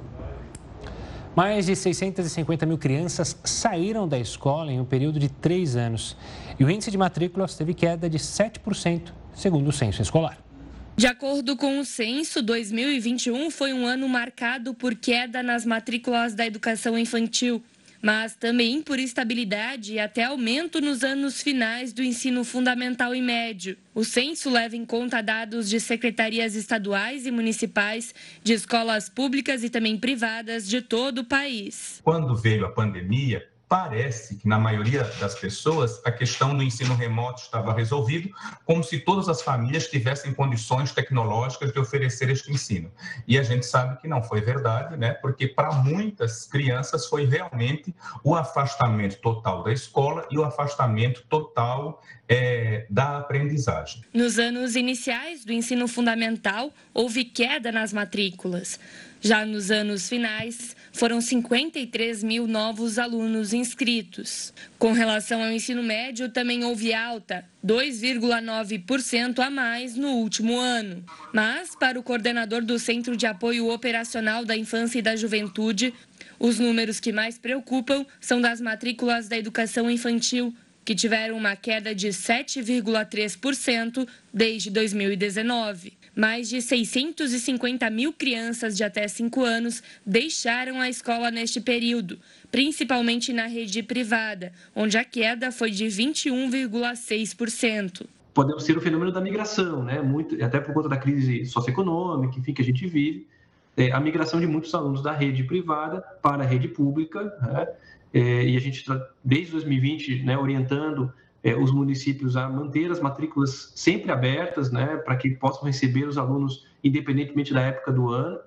Mais 1.36 1.66
de 1.66 1.76
650 1.76 2.64
mil 2.68 2.78
crianças 2.78 3.36
saíram 3.44 4.08
da 4.08 4.20
escola 4.20 4.72
em 4.72 4.80
um 4.80 4.86
período 4.86 5.20
de 5.20 5.30
três 5.30 5.76
anos. 5.76 6.16
E 6.60 6.64
o 6.64 6.70
índice 6.70 6.92
de 6.92 6.98
matrículas 6.98 7.56
teve 7.56 7.74
queda 7.74 8.08
de 8.08 8.20
7%, 8.20 9.12
segundo 9.34 9.68
o 9.68 9.72
censo 9.72 10.00
escolar. 10.00 10.51
De 10.96 11.08
acordo 11.08 11.56
com 11.56 11.80
o 11.80 11.86
censo, 11.86 12.42
2021 12.42 13.50
foi 13.50 13.74
um 13.74 13.88
ano 13.88 14.08
marcado 14.08 14.74
por 14.74 14.94
queda 14.94 15.42
nas 15.42 15.66
matrículas 15.66 16.36
da 16.36 16.46
educação 16.46 16.98
infantil, 16.98 17.64
mas 18.02 18.36
também 18.36 18.82
por 18.82 19.00
estabilidade 19.00 19.94
e 19.94 20.00
até 20.00 20.26
aumento 20.26 20.82
nos 20.82 21.04
anos 21.04 21.42
finais 21.42 21.94
do 21.94 22.04
ensino 22.04 22.44
fundamental 22.44 23.16
e 23.16 23.22
médio. 23.22 23.78
O 23.96 24.04
censo 24.04 24.50
leva 24.50 24.76
em 24.76 24.86
conta 24.86 25.22
dados 25.22 25.70
de 25.70 25.80
secretarias 25.80 26.56
estaduais 26.56 27.26
e 27.26 27.32
municipais, 27.32 28.14
de 28.44 28.54
escolas 28.54 29.10
públicas 29.10 29.64
e 29.64 29.70
também 29.70 29.98
privadas 29.98 30.68
de 30.68 30.82
todo 30.82 31.20
o 31.20 31.26
país. 31.26 32.00
Quando 32.04 32.36
veio 32.36 32.66
a 32.66 32.72
pandemia, 32.72 33.44
parece 33.72 34.36
que 34.36 34.50
na 34.50 34.60
maioria 34.60 35.06
das 35.18 35.34
pessoas 35.34 36.02
a 36.04 36.12
questão 36.12 36.54
do 36.54 36.62
ensino 36.62 36.94
remoto 36.94 37.42
estava 37.42 37.74
resolvido, 37.74 38.30
como 38.66 38.84
se 38.84 39.00
todas 39.00 39.30
as 39.30 39.42
famílias 39.42 39.88
tivessem 39.88 40.34
condições 40.34 40.92
tecnológicas 40.92 41.72
de 41.72 41.80
oferecer 41.80 42.30
este 42.30 42.52
ensino. 42.52 42.92
E 43.26 43.40
a 43.40 43.44
gente 43.44 43.66
sabe 43.66 43.98
que 44.02 44.10
não 44.10 44.22
foi 44.22 44.42
verdade, 44.42 44.98
né? 44.98 45.14
Porque 45.14 45.48
para 45.48 45.72
muitas 45.72 46.46
crianças 46.46 47.06
foi 47.06 47.26
realmente 47.26 47.96
o 48.26 48.36
afastamento 48.36 49.22
total 49.22 49.64
da 49.64 49.72
escola 49.72 50.28
e 50.30 50.38
o 50.38 50.44
afastamento 50.44 51.24
total 51.30 52.02
é, 52.28 52.86
da 52.90 53.20
aprendizagem. 53.20 54.04
Nos 54.14 54.38
anos 54.38 54.76
iniciais 54.76 55.46
do 55.46 55.54
ensino 55.54 55.88
fundamental, 55.88 56.74
houve 56.94 57.24
queda 57.24 57.72
nas 57.72 57.94
matrículas. 57.94 58.78
Já 59.24 59.46
nos 59.46 59.70
anos 59.70 60.10
finais, 60.10 60.76
foram 60.92 61.22
53 61.22 62.24
mil 62.24 62.48
novos 62.48 62.98
alunos 62.98 63.54
inscritos. 63.54 64.52
Com 64.80 64.94
relação 64.94 65.44
ao 65.44 65.52
ensino 65.52 65.84
médio, 65.84 66.30
também 66.30 66.64
houve 66.64 66.92
alta, 66.92 67.46
2,9% 67.64 69.38
a 69.38 69.52
mais 69.52 69.96
no 69.96 70.14
último 70.14 70.58
ano. 70.58 71.06
Mas, 71.32 71.76
para 71.76 72.00
o 72.00 72.04
coordenador 72.04 72.64
do 72.64 72.80
Centro 72.80 73.16
de 73.16 73.28
Apoio 73.28 73.72
Operacional 73.72 74.44
da 74.44 74.58
Infância 74.58 74.98
e 74.98 75.04
da 75.04 75.16
Juventude, 75.16 75.94
os 76.40 76.58
números 76.58 77.00
que 77.00 77.12
mais 77.12 77.38
preocupam 77.38 78.04
são 78.20 78.42
das 78.42 78.60
matrículas 78.60 79.28
da 79.28 79.38
educação 79.38 79.88
infantil, 79.88 80.52
que 80.84 80.96
tiveram 80.96 81.38
uma 81.38 81.56
queda 81.56 81.94
de 81.94 82.08
7,3% 82.08 84.08
desde 84.34 84.72
2019. 84.72 86.01
Mais 86.16 86.48
de 86.50 86.60
650 86.62 87.90
mil 87.90 88.12
crianças 88.12 88.76
de 88.76 88.84
até 88.84 89.08
5 89.08 89.42
anos 89.44 89.82
deixaram 90.06 90.82
a 90.82 90.90
escola 90.90 91.32
neste 91.32 91.62
período, 91.62 92.20
principalmente 92.52 93.32
na 93.32 93.48
rede 93.48 93.82
privada, 93.82 94.52
onde 94.76 94.98
a 94.98 95.06
queda 95.06 95.52
foi 95.52 95.72
de 95.72 95.86
21,6%. 95.86 98.06
Podemos 98.34 98.64
ser 98.64 98.78
o 98.78 98.82
fenômeno 98.82 99.12
da 99.12 99.20
migração, 99.22 99.84
né? 99.84 100.02
Muito, 100.02 100.42
até 100.44 100.60
por 100.60 100.74
conta 100.74 100.90
da 100.90 100.98
crise 100.98 101.46
socioeconômica, 101.46 102.40
enfim, 102.40 102.54
que 102.54 102.62
a 102.62 102.66
gente 102.66 102.86
vive, 102.88 103.28
é, 103.76 103.92
a 103.92 104.00
migração 104.00 104.40
de 104.40 104.48
muitos 104.48 104.74
alunos 104.76 105.02
da 105.02 105.14
rede 105.14 105.44
privada 105.44 106.02
para 106.22 106.44
a 106.44 106.46
rede 106.46 106.68
pública, 106.68 107.24
né? 107.42 107.68
é, 108.14 108.46
e 108.46 108.58
a 108.58 108.60
gente 108.60 108.80
está, 108.80 109.02
desde 109.24 109.54
2020, 109.54 110.24
né, 110.24 110.38
orientando 110.38 111.12
é, 111.44 111.56
os 111.56 111.72
municípios 111.72 112.38
a 112.38 112.48
manter 112.50 112.92
as 112.92 113.00
matrículas 113.00 113.72
sempre 113.76 114.12
abertas, 114.12 114.72
né, 114.72 114.98
para 114.98 115.16
que 115.16 115.32
possam 115.32 115.64
receber 115.64 116.06
os 116.08 116.18
alunos 116.18 116.68
independentemente 116.84 117.54
da 117.54 117.62
época 117.62 117.92
do 117.92 118.10
ano. 118.10 118.40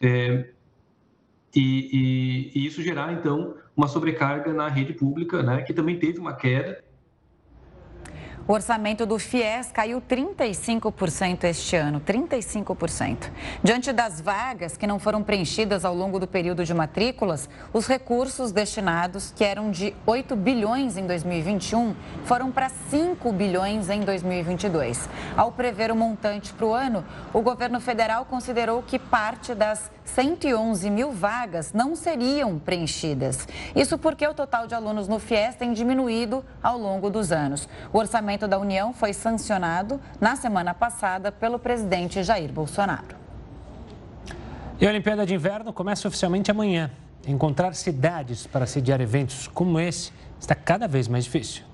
É, 0.00 0.50
e, 1.54 2.52
e, 2.54 2.58
e, 2.58 2.66
isso 2.66 2.82
gerar, 2.82 3.12
então, 3.12 3.56
uma 3.76 3.88
sobrecarga 3.88 4.52
na 4.52 4.68
rede 4.68 4.92
pública, 4.92 5.42
né, 5.42 5.62
que 5.62 5.72
também 5.72 5.98
teve 5.98 6.18
uma 6.18 6.34
queda 6.34 6.82
o 8.48 8.52
orçamento 8.54 9.04
do 9.04 9.18
FIES 9.18 9.70
caiu 9.70 10.00
35% 10.00 11.44
este 11.44 11.76
ano, 11.76 12.00
35%. 12.00 13.30
Diante 13.62 13.92
das 13.92 14.22
vagas 14.22 14.74
que 14.74 14.86
não 14.86 14.98
foram 14.98 15.22
preenchidas 15.22 15.84
ao 15.84 15.94
longo 15.94 16.18
do 16.18 16.26
período 16.26 16.64
de 16.64 16.72
matrículas, 16.72 17.46
os 17.74 17.86
recursos 17.86 18.50
destinados, 18.50 19.34
que 19.36 19.44
eram 19.44 19.70
de 19.70 19.94
8 20.06 20.34
bilhões 20.34 20.96
em 20.96 21.06
2021, 21.06 21.94
foram 22.24 22.50
para 22.50 22.70
5 22.70 23.30
bilhões 23.32 23.90
em 23.90 24.00
2022. 24.00 25.10
Ao 25.36 25.52
prever 25.52 25.92
o 25.92 25.96
montante 25.96 26.50
para 26.54 26.66
o 26.66 26.72
ano, 26.72 27.04
o 27.34 27.42
governo 27.42 27.78
federal 27.80 28.24
considerou 28.24 28.82
que 28.82 28.98
parte 28.98 29.54
das 29.54 29.90
111 30.14 30.90
mil 30.90 31.12
vagas 31.12 31.72
não 31.72 31.94
seriam 31.94 32.58
preenchidas. 32.58 33.46
Isso 33.74 33.98
porque 33.98 34.26
o 34.26 34.34
total 34.34 34.66
de 34.66 34.74
alunos 34.74 35.06
no 35.06 35.18
FIES 35.18 35.54
tem 35.56 35.72
diminuído 35.72 36.44
ao 36.62 36.78
longo 36.78 37.10
dos 37.10 37.30
anos. 37.30 37.68
O 37.92 37.98
orçamento 37.98 38.48
da 38.48 38.58
União 38.58 38.92
foi 38.92 39.12
sancionado 39.12 40.00
na 40.20 40.34
semana 40.34 40.74
passada 40.74 41.30
pelo 41.30 41.58
presidente 41.58 42.22
Jair 42.22 42.50
Bolsonaro. 42.50 43.16
E 44.80 44.86
a 44.86 44.90
Olimpíada 44.90 45.26
de 45.26 45.34
Inverno 45.34 45.72
começa 45.72 46.08
oficialmente 46.08 46.50
amanhã. 46.50 46.90
Encontrar 47.26 47.74
cidades 47.74 48.46
para 48.46 48.66
sediar 48.66 49.00
eventos 49.00 49.48
como 49.48 49.78
esse 49.78 50.12
está 50.40 50.54
cada 50.54 50.88
vez 50.88 51.08
mais 51.08 51.24
difícil. 51.24 51.64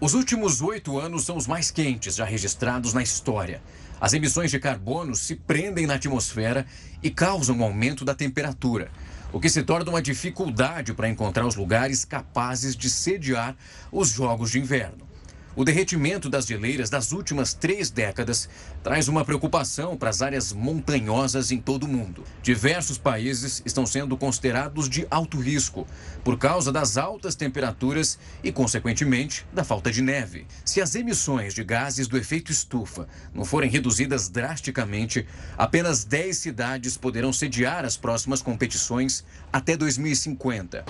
Os 0.00 0.14
últimos 0.14 0.60
oito 0.60 0.98
anos 0.98 1.24
são 1.24 1.36
os 1.36 1.46
mais 1.46 1.70
quentes 1.70 2.16
já 2.16 2.24
registrados 2.24 2.92
na 2.92 3.02
história. 3.02 3.62
As 4.00 4.14
emissões 4.14 4.50
de 4.50 4.58
carbono 4.58 5.14
se 5.14 5.36
prendem 5.36 5.86
na 5.86 5.94
atmosfera 5.94 6.64
e 7.02 7.10
causam 7.10 7.58
um 7.58 7.62
aumento 7.62 8.02
da 8.02 8.14
temperatura, 8.14 8.90
o 9.30 9.38
que 9.38 9.50
se 9.50 9.62
torna 9.62 9.90
uma 9.90 10.00
dificuldade 10.00 10.94
para 10.94 11.08
encontrar 11.08 11.46
os 11.46 11.54
lugares 11.54 12.04
capazes 12.04 12.74
de 12.74 12.88
sediar 12.88 13.54
os 13.92 14.08
Jogos 14.08 14.50
de 14.50 14.58
Inverno. 14.58 15.09
O 15.56 15.64
derretimento 15.64 16.30
das 16.30 16.46
geleiras 16.46 16.88
das 16.88 17.12
últimas 17.12 17.52
três 17.52 17.90
décadas 17.90 18.48
traz 18.82 19.08
uma 19.08 19.24
preocupação 19.24 19.96
para 19.96 20.08
as 20.08 20.22
áreas 20.22 20.52
montanhosas 20.52 21.50
em 21.50 21.58
todo 21.58 21.84
o 21.84 21.88
mundo. 21.88 22.24
Diversos 22.42 22.98
países 22.98 23.60
estão 23.66 23.84
sendo 23.84 24.16
considerados 24.16 24.88
de 24.88 25.06
alto 25.10 25.38
risco 25.38 25.86
por 26.22 26.38
causa 26.38 26.70
das 26.70 26.96
altas 26.96 27.34
temperaturas 27.34 28.18
e, 28.44 28.52
consequentemente, 28.52 29.44
da 29.52 29.64
falta 29.64 29.90
de 29.90 30.02
neve. 30.02 30.46
Se 30.64 30.80
as 30.80 30.94
emissões 30.94 31.52
de 31.52 31.64
gases 31.64 32.06
do 32.06 32.16
efeito 32.16 32.52
estufa 32.52 33.08
não 33.34 33.44
forem 33.44 33.70
reduzidas 33.70 34.28
drasticamente, 34.28 35.26
apenas 35.58 36.04
10 36.04 36.36
cidades 36.36 36.96
poderão 36.96 37.32
sediar 37.32 37.84
as 37.84 37.96
próximas 37.96 38.40
competições 38.40 39.24
até 39.52 39.76
2050. 39.76 40.84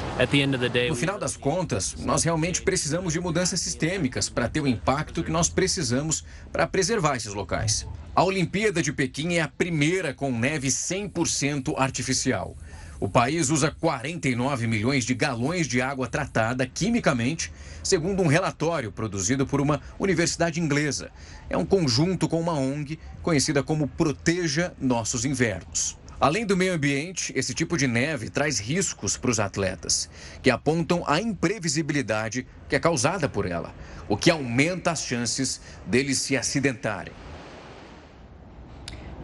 No 0.88 0.96
final 0.96 1.18
das 1.18 1.36
contas, 1.36 1.96
nós 1.98 2.22
realmente 2.22 2.62
precisamos 2.62 3.12
de 3.12 3.20
mudanças 3.20 3.60
sistêmicas 3.60 4.28
para 4.28 4.48
ter 4.48 4.60
o 4.60 4.66
impacto 4.66 5.24
que 5.24 5.30
nós 5.30 5.48
precisamos 5.48 6.24
para 6.52 6.66
preservar 6.66 7.16
esses 7.16 7.32
locais. 7.32 7.86
A 8.14 8.24
Olimpíada 8.24 8.82
de 8.82 8.92
Pequim 8.92 9.34
é 9.34 9.42
a 9.42 9.48
primeira 9.48 10.12
com 10.12 10.30
neve 10.30 10.68
100% 10.68 11.74
artificial. 11.76 12.56
O 13.00 13.08
país 13.08 13.48
usa 13.48 13.70
49 13.70 14.66
milhões 14.66 15.06
de 15.06 15.14
galões 15.14 15.66
de 15.66 15.80
água 15.80 16.06
tratada 16.06 16.66
quimicamente, 16.66 17.50
segundo 17.82 18.22
um 18.22 18.26
relatório 18.26 18.92
produzido 18.92 19.46
por 19.46 19.58
uma 19.58 19.80
universidade 19.98 20.60
inglesa. 20.60 21.10
É 21.48 21.56
um 21.56 21.64
conjunto 21.64 22.28
com 22.28 22.38
uma 22.38 22.52
ONG 22.52 22.98
conhecida 23.22 23.62
como 23.62 23.88
Proteja 23.88 24.74
Nossos 24.78 25.24
Invernos. 25.24 25.99
Além 26.20 26.44
do 26.44 26.54
meio 26.54 26.74
ambiente, 26.74 27.32
esse 27.34 27.54
tipo 27.54 27.78
de 27.78 27.86
neve 27.86 28.28
traz 28.28 28.58
riscos 28.58 29.16
para 29.16 29.30
os 29.30 29.40
atletas, 29.40 30.10
que 30.42 30.50
apontam 30.50 31.02
a 31.06 31.18
imprevisibilidade 31.18 32.46
que 32.68 32.76
é 32.76 32.78
causada 32.78 33.26
por 33.26 33.46
ela, 33.46 33.74
o 34.06 34.18
que 34.18 34.30
aumenta 34.30 34.90
as 34.90 35.02
chances 35.02 35.62
deles 35.86 36.18
se 36.18 36.36
acidentarem. 36.36 37.14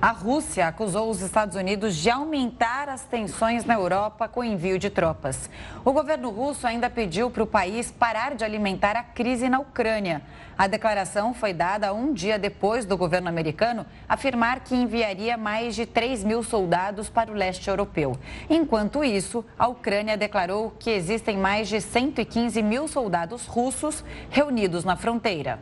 A 0.06 0.12
Rússia 0.12 0.68
acusou 0.68 1.10
os 1.10 1.20
Estados 1.20 1.56
Unidos 1.56 1.96
de 1.96 2.08
aumentar 2.08 2.88
as 2.88 3.02
tensões 3.02 3.64
na 3.64 3.74
Europa 3.74 4.28
com 4.28 4.38
o 4.38 4.44
envio 4.44 4.78
de 4.78 4.88
tropas. 4.88 5.50
O 5.84 5.92
governo 5.92 6.30
russo 6.30 6.64
ainda 6.64 6.88
pediu 6.88 7.28
para 7.28 7.42
o 7.42 7.46
país 7.46 7.90
parar 7.90 8.36
de 8.36 8.44
alimentar 8.44 8.94
a 8.94 9.02
crise 9.02 9.48
na 9.48 9.58
Ucrânia. 9.58 10.22
A 10.56 10.68
declaração 10.68 11.34
foi 11.34 11.52
dada 11.52 11.92
um 11.92 12.12
dia 12.12 12.38
depois 12.38 12.84
do 12.84 12.96
governo 12.96 13.28
americano 13.28 13.84
afirmar 14.08 14.60
que 14.60 14.76
enviaria 14.76 15.36
mais 15.36 15.74
de 15.74 15.84
3 15.84 16.22
mil 16.22 16.44
soldados 16.44 17.08
para 17.08 17.32
o 17.32 17.34
leste 17.34 17.66
europeu. 17.68 18.16
Enquanto 18.48 19.02
isso, 19.02 19.44
a 19.58 19.66
Ucrânia 19.66 20.16
declarou 20.16 20.72
que 20.78 20.88
existem 20.88 21.36
mais 21.36 21.66
de 21.66 21.80
115 21.80 22.62
mil 22.62 22.86
soldados 22.86 23.44
russos 23.46 24.04
reunidos 24.30 24.84
na 24.84 24.94
fronteira. 24.94 25.58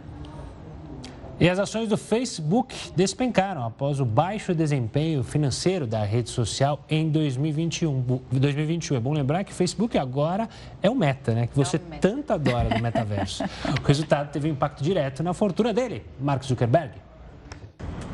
E 1.40 1.48
as 1.48 1.58
ações 1.58 1.88
do 1.88 1.96
Facebook 1.96 2.92
despencaram 2.94 3.64
após 3.64 3.98
o 3.98 4.04
baixo 4.04 4.54
desempenho 4.54 5.24
financeiro 5.24 5.84
da 5.84 6.04
rede 6.04 6.30
social 6.30 6.84
em 6.88 7.10
2021. 7.10 8.20
2021. 8.30 8.96
É 8.96 9.00
bom 9.00 9.12
lembrar 9.12 9.42
que 9.42 9.50
o 9.50 9.54
Facebook 9.54 9.98
agora 9.98 10.48
é 10.80 10.88
o 10.88 10.94
meta, 10.94 11.34
né? 11.34 11.48
Que 11.48 11.56
você 11.56 11.76
é 11.76 11.80
tanto 11.98 12.32
adora 12.32 12.68
do 12.68 12.80
metaverso. 12.80 13.42
o 13.82 13.84
resultado 13.84 14.30
teve 14.30 14.48
um 14.48 14.52
impacto 14.52 14.84
direto 14.84 15.24
na 15.24 15.34
fortuna 15.34 15.72
dele, 15.72 16.04
Mark 16.20 16.44
Zuckerberg. 16.44 16.92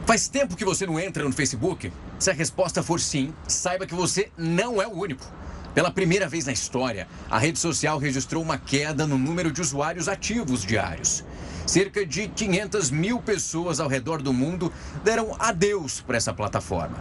Faz 0.07 0.27
tempo 0.27 0.57
que 0.57 0.65
você 0.65 0.87
não 0.87 0.99
entra 0.99 1.23
no 1.23 1.33
Facebook? 1.33 1.93
Se 2.19 2.31
a 2.31 2.35
resposta 2.35 2.83
for 2.83 2.99
sim, 2.99 3.35
saiba 3.47 3.87
que 3.87 3.95
você 3.95 4.31
não 4.37 4.81
é 4.81 4.87
o 4.87 4.93
único. 4.93 5.31
Pela 5.75 5.91
primeira 5.91 6.29
vez 6.29 6.47
na 6.47 6.53
história, 6.53 7.07
a 7.31 7.39
rede 7.39 7.59
social 7.59 7.97
registrou 7.99 8.43
uma 8.43 8.59
queda 8.59 9.07
no 9.07 9.17
número 9.17 9.53
de 9.53 9.61
usuários 9.61 10.09
ativos 10.09 10.63
diários. 10.63 11.23
Cerca 11.67 12.05
de 12.05 12.29
500 12.29 12.91
mil 12.91 13.21
pessoas 13.21 13.81
ao 13.81 13.89
redor 13.89 14.23
do 14.23 14.33
mundo 14.33 14.73
deram 15.05 15.37
adeus 15.39 16.01
para 16.01 16.17
essa 16.17 16.33
plataforma. 16.33 16.97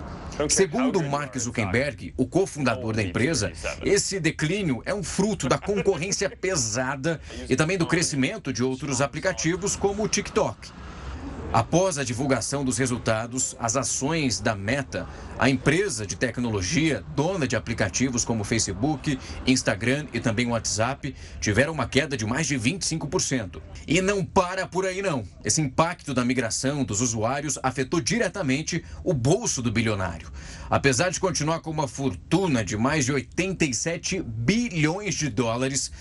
Segundo 0.47 1.03
Mark 1.03 1.37
Zuckerberg, 1.37 2.13
o 2.15 2.25
cofundador 2.25 2.95
da 2.95 3.03
empresa, 3.03 3.51
esse 3.83 4.19
declínio 4.19 4.81
é 4.85 4.93
um 4.93 5.03
fruto 5.03 5.49
da 5.49 5.57
concorrência 5.57 6.29
pesada 6.29 7.19
e 7.49 7.55
também 7.55 7.77
do 7.77 7.85
crescimento 7.85 8.53
de 8.53 8.63
outros 8.63 9.01
aplicativos 9.01 9.75
como 9.75 10.03
o 10.03 10.07
TikTok. 10.07 10.71
Após 11.51 11.97
a 11.97 12.03
divulgação 12.03 12.63
dos 12.63 12.77
resultados, 12.77 13.55
as 13.59 13.75
ações 13.75 14.39
da 14.39 14.55
Meta, 14.55 15.07
a 15.39 15.49
empresa 15.49 16.05
de 16.05 16.15
tecnologia 16.15 17.03
dona 17.15 17.47
de 17.47 17.55
aplicativos 17.55 18.23
como 18.23 18.43
Facebook, 18.43 19.17
Instagram 19.47 20.05
e 20.13 20.19
também 20.19 20.45
WhatsApp, 20.45 21.15
tiveram 21.41 21.73
uma 21.73 21.87
queda 21.87 22.15
de 22.15 22.23
mais 22.23 22.45
de 22.45 22.55
25%. 22.55 23.59
E 23.87 23.99
não 23.99 24.23
para 24.23 24.67
por 24.67 24.85
aí 24.85 25.01
não. 25.01 25.23
Esse 25.43 25.59
impacto 25.59 26.13
da 26.13 26.23
migração 26.23 26.83
dos 26.83 27.01
usuários 27.01 27.57
afetou 27.63 27.99
diretamente 27.99 28.85
o 29.03 29.11
bolso 29.11 29.59
do 29.63 29.71
bilionário. 29.71 30.31
Apesar 30.69 31.09
de 31.09 31.19
continuar 31.19 31.61
com 31.61 31.71
uma 31.71 31.87
fortuna 31.87 32.63
de 32.63 32.77
mais 32.77 33.05
de 33.05 33.11
87 33.11 34.21
bilhões 34.21 35.15
de 35.15 35.29
dólares, 35.29 35.91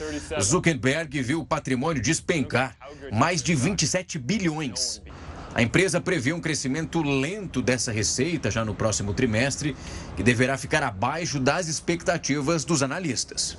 Zuckerberg 0.42 1.22
viu 1.22 1.40
o 1.40 1.46
patrimônio 1.46 2.03
despencar 2.03 2.76
mais 3.11 3.42
de 3.42 3.55
27 3.55 4.18
bilhões. 4.18 5.01
A 5.59 5.62
empresa 5.62 6.00
prevê 6.00 6.32
um 6.32 6.38
crescimento 6.38 7.02
lento 7.02 7.61
dessa 7.61 7.90
receita 7.90 8.48
já 8.48 8.64
no 8.64 8.76
próximo 8.76 9.12
trimestre, 9.12 9.76
que 10.16 10.22
deverá 10.22 10.56
ficar 10.56 10.84
abaixo 10.84 11.40
das 11.40 11.66
expectativas 11.66 12.64
dos 12.64 12.80
analistas. 12.80 13.59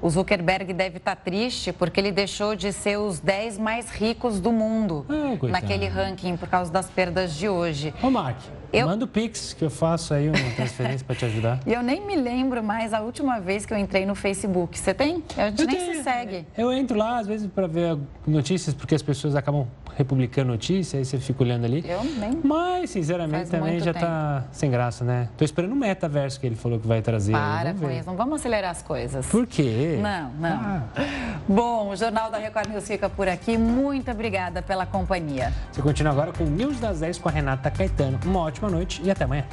O 0.00 0.10
Zuckerberg 0.10 0.72
deve 0.72 0.96
estar 0.96 1.14
triste 1.14 1.72
porque 1.72 2.00
ele 2.00 2.10
deixou 2.10 2.56
de 2.56 2.72
ser 2.72 2.96
os 2.96 3.20
10 3.20 3.58
mais 3.58 3.90
ricos 3.90 4.40
do 4.40 4.50
mundo 4.50 5.06
oh, 5.08 5.46
naquele 5.46 5.86
ranking 5.86 6.36
por 6.36 6.48
causa 6.48 6.72
das 6.72 6.90
perdas 6.90 7.32
de 7.36 7.48
hoje. 7.48 7.94
Ô, 8.02 8.10
Mark, 8.10 8.38
eu... 8.72 8.86
manda 8.86 9.04
o 9.04 9.08
Pix 9.08 9.54
que 9.54 9.64
eu 9.64 9.70
faço 9.70 10.14
aí 10.14 10.28
uma 10.28 10.50
transferência 10.56 11.04
para 11.06 11.16
te 11.16 11.24
ajudar. 11.24 11.60
E 11.66 11.72
eu 11.72 11.82
nem 11.82 12.04
me 12.04 12.16
lembro 12.16 12.62
mais 12.62 12.92
a 12.92 13.00
última 13.00 13.40
vez 13.40 13.66
que 13.66 13.72
eu 13.72 13.78
entrei 13.78 14.06
no 14.06 14.14
Facebook. 14.14 14.78
Você 14.78 14.94
tem? 14.94 15.22
A 15.36 15.50
gente 15.50 15.60
eu 15.60 15.66
nem 15.66 15.76
tenho. 15.76 15.96
se 15.96 16.02
segue. 16.02 16.46
Eu 16.56 16.72
entro 16.72 16.96
lá, 16.96 17.18
às 17.18 17.26
vezes, 17.26 17.46
para 17.46 17.66
ver 17.66 17.96
notícias, 18.26 18.74
porque 18.74 18.94
as 18.94 19.02
pessoas 19.02 19.36
acabam 19.36 19.66
republicando 19.96 20.50
notícia, 20.50 20.98
aí 20.98 21.04
você 21.04 21.18
fica 21.18 21.42
olhando 21.42 21.64
ali. 21.64 21.84
Eu 21.86 22.02
nem. 22.04 22.40
Mas, 22.42 22.90
sinceramente, 22.90 23.50
também 23.50 23.78
já 23.78 23.92
tempo. 23.92 24.06
tá 24.06 24.44
sem 24.50 24.70
graça, 24.70 25.04
né? 25.04 25.28
Tô 25.36 25.44
esperando 25.44 25.72
o 25.72 25.76
metaverso 25.76 26.40
que 26.40 26.46
ele 26.46 26.56
falou 26.56 26.78
que 26.78 26.86
vai 26.86 27.02
trazer. 27.02 27.32
Para 27.32 27.74
com 27.74 27.90
isso, 27.90 28.06
não 28.06 28.16
vamos 28.16 28.40
acelerar 28.40 28.70
as 28.70 28.82
coisas. 28.82 29.26
Por 29.26 29.46
quê? 29.46 29.98
Não, 30.00 30.30
não. 30.32 30.50
Ah. 30.50 30.82
Bom, 31.46 31.90
o 31.90 31.96
Jornal 31.96 32.30
da 32.30 32.38
Record 32.38 32.68
News 32.68 32.86
fica 32.86 33.08
por 33.08 33.28
aqui. 33.28 33.58
Muito 33.58 34.10
obrigada 34.10 34.62
pela 34.62 34.86
companhia. 34.86 35.52
Você 35.70 35.82
continua 35.82 36.12
agora 36.12 36.32
com 36.32 36.44
o 36.44 36.50
News 36.50 36.80
das 36.80 37.00
10 37.00 37.18
com 37.18 37.28
a 37.28 37.32
Renata 37.32 37.70
Caetano. 37.70 38.18
Uma 38.24 38.40
ótima 38.62 38.70
noite 38.70 39.02
e 39.02 39.10
até 39.10 39.24
amanhã. 39.24 39.44